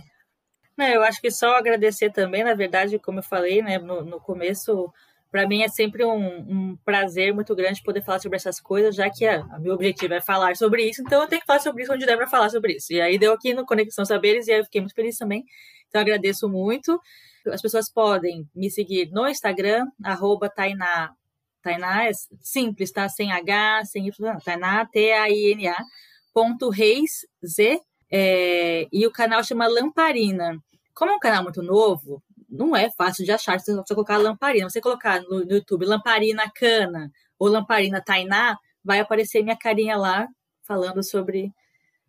Não, 0.78 0.88
eu 0.88 1.02
acho 1.02 1.20
que 1.20 1.32
só 1.32 1.56
agradecer 1.56 2.12
também, 2.12 2.44
na 2.44 2.54
verdade, 2.54 3.00
como 3.00 3.18
eu 3.18 3.24
falei 3.24 3.64
né, 3.64 3.80
no, 3.80 4.06
no 4.06 4.22
começo, 4.22 4.94
para 5.32 5.48
mim 5.48 5.64
é 5.64 5.70
sempre 5.70 6.04
um, 6.04 6.28
um, 6.72 6.78
prazer 6.84 7.34
muito 7.34 7.56
grande 7.56 7.82
poder 7.82 8.04
falar 8.04 8.20
sobre 8.20 8.36
essas 8.36 8.60
coisas, 8.60 8.94
já 8.94 9.10
que 9.10 9.26
a, 9.26 9.42
a, 9.52 9.60
meu 9.60 9.74
objetivo 9.74 10.14
é 10.14 10.22
falar 10.22 10.58
sobre 10.58 10.84
isso, 10.84 11.02
então 11.02 11.22
eu 11.22 11.28
tenho 11.28 11.40
que 11.40 11.48
falar 11.48 11.60
sobre 11.60 11.84
isso 11.84 11.94
onde 11.94 12.06
der 12.06 12.18
para 12.18 12.28
falar 12.28 12.50
sobre 12.50 12.74
isso. 12.74 12.92
E 12.92 13.00
aí 13.00 13.18
deu 13.18 13.32
aqui 13.32 13.54
no 13.54 13.66
Conexão 13.66 14.04
Saberes 14.04 14.48
e 14.48 14.52
aí 14.52 14.60
eu 14.60 14.66
fiquei 14.66 14.82
muito 14.82 14.94
feliz 14.94 15.18
também. 15.18 15.46
Então 15.88 16.02
agradeço 16.02 16.50
muito. 16.50 17.00
As 17.48 17.62
pessoas 17.62 17.90
podem 17.90 18.48
me 18.54 18.70
seguir 18.70 19.10
no 19.10 19.28
Instagram, 19.28 19.88
arroba 20.04 20.50
Tainá. 20.50 21.14
Tainá 21.62 22.08
é 22.08 22.12
simples, 22.42 22.92
tá? 22.92 23.08
Sem 23.08 23.32
H, 23.32 23.86
sem 23.86 24.08
Y, 24.08 24.38
Tainá, 24.44 24.86
T-A-I-N-A, 24.86 25.78
ponto 26.34 26.70
Reis, 26.70 27.26
Z, 27.46 27.80
é, 28.12 28.88
e 28.92 29.08
o 29.08 29.12
canal 29.12 29.44
chama 29.44 29.68
Lamparina. 29.68 30.58
Como 30.94 31.12
é 31.12 31.16
um 31.16 31.20
canal 31.20 31.44
muito 31.44 31.64
novo, 31.64 32.22
não 32.52 32.76
é 32.76 32.90
fácil 32.92 33.24
de 33.24 33.32
achar 33.32 33.60
se 33.60 33.74
você 33.74 33.94
colocar 33.94 34.18
Lamparina. 34.18 34.70
Você 34.70 34.82
colocar 34.82 35.22
no, 35.22 35.46
no 35.46 35.54
YouTube 35.54 35.86
Lamparina 35.86 36.52
Cana 36.54 37.10
ou 37.40 37.48
Lamparina 37.48 38.02
Tainá, 38.02 38.58
vai 38.84 39.00
aparecer 39.00 39.42
minha 39.42 39.58
carinha 39.58 39.96
lá 39.96 40.28
falando 40.64 41.02
sobre 41.02 41.52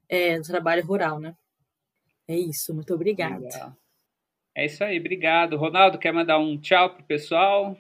é, 0.09 0.38
o 0.38 0.43
trabalho 0.43 0.84
rural, 0.84 1.20
né? 1.20 1.34
É 2.26 2.36
isso, 2.36 2.74
muito 2.74 2.93
obrigada. 2.93 3.38
Legal. 3.38 3.76
É 4.55 4.66
isso 4.66 4.84
aí, 4.84 4.99
obrigado. 4.99 5.57
Ronaldo, 5.57 5.99
quer 5.99 6.12
mandar 6.12 6.38
um 6.38 6.59
tchau 6.59 6.90
pro 6.90 7.05
pessoal? 7.05 7.76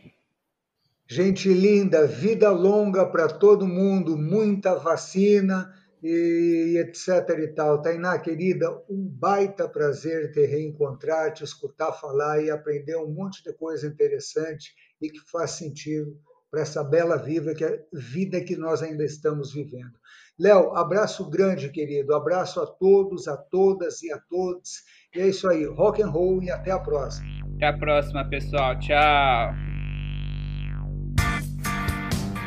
Gente 1.06 1.52
linda, 1.52 2.06
vida 2.06 2.50
longa 2.50 3.04
para 3.04 3.28
todo 3.28 3.66
mundo, 3.66 4.16
muita 4.16 4.76
vacina 4.76 5.74
e 6.02 6.76
etc 6.78 7.28
e 7.38 7.48
tal. 7.48 7.80
Tainá, 7.80 8.18
querida, 8.18 8.70
um 8.88 9.06
baita 9.08 9.68
prazer 9.68 10.32
te 10.32 10.44
reencontrar, 10.46 11.32
te 11.32 11.44
escutar 11.44 11.92
falar 11.92 12.42
e 12.42 12.50
aprender 12.50 12.96
um 12.96 13.10
monte 13.10 13.42
de 13.42 13.52
coisa 13.52 13.86
interessante 13.86 14.74
e 15.00 15.08
que 15.08 15.20
faz 15.30 15.52
sentido 15.52 16.18
para 16.50 16.60
essa 16.60 16.84
bela 16.84 17.16
vida 17.16 17.54
que, 17.54 17.64
é, 17.64 17.82
vida 17.92 18.40
que 18.40 18.56
nós 18.56 18.82
ainda 18.82 19.04
estamos 19.04 19.52
vivendo. 19.52 19.92
Léo, 20.38 20.74
abraço 20.76 21.28
grande, 21.30 21.70
querido. 21.70 22.14
Abraço 22.14 22.60
a 22.60 22.66
todos, 22.66 23.28
a 23.28 23.36
todas 23.36 24.02
e 24.02 24.12
a 24.12 24.18
todos 24.18 24.82
e 25.14 25.20
é 25.20 25.28
isso 25.28 25.46
aí, 25.46 25.66
rock 25.66 26.02
and 26.02 26.08
roll 26.08 26.42
e 26.42 26.50
até 26.50 26.70
a 26.70 26.78
próxima. 26.78 27.28
Até 27.56 27.66
a 27.66 27.76
próxima, 27.76 28.26
pessoal. 28.30 28.78
Tchau. 28.78 29.52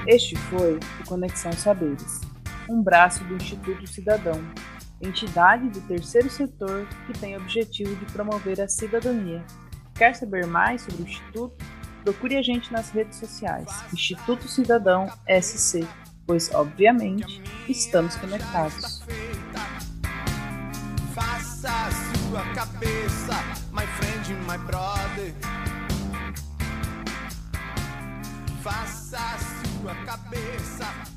Este 0.08 0.36
foi 0.36 0.78
o 0.78 1.08
Conexão 1.08 1.52
Saberes, 1.52 2.22
um 2.70 2.82
braço 2.82 3.24
do 3.26 3.36
Instituto 3.36 3.88
Cidadão, 3.88 4.42
entidade 5.02 5.70
do 5.70 5.82
terceiro 5.82 6.30
setor 6.30 6.88
que 7.06 7.20
tem 7.20 7.36
o 7.36 7.42
objetivo 7.42 7.96
de 7.96 8.06
promover 8.12 8.62
a 8.62 8.68
cidadania. 8.68 9.44
Quer 9.94 10.16
saber 10.16 10.46
mais 10.46 10.82
sobre 10.82 11.04
o 11.04 11.08
Instituto? 11.08 11.56
Procure 12.04 12.38
a 12.38 12.42
gente 12.42 12.72
nas 12.72 12.92
redes 12.92 13.18
sociais, 13.18 13.68
Instituto 13.92 14.48
Cidadão 14.48 15.08
SC, 15.28 15.88
pois, 16.28 16.54
obviamente, 16.54 17.42
estamos 17.68 18.16
conectados. 18.16 19.02
Faça 21.14 21.90
sua 22.30 22.44
cabeça, 22.54 23.34
my 23.72 23.88
friend, 23.98 24.34
my 24.48 24.58
brother. 24.66 25.34
Faça 28.62 29.18
a 29.18 29.38
sua 29.40 29.96
cabeça. 30.06 31.15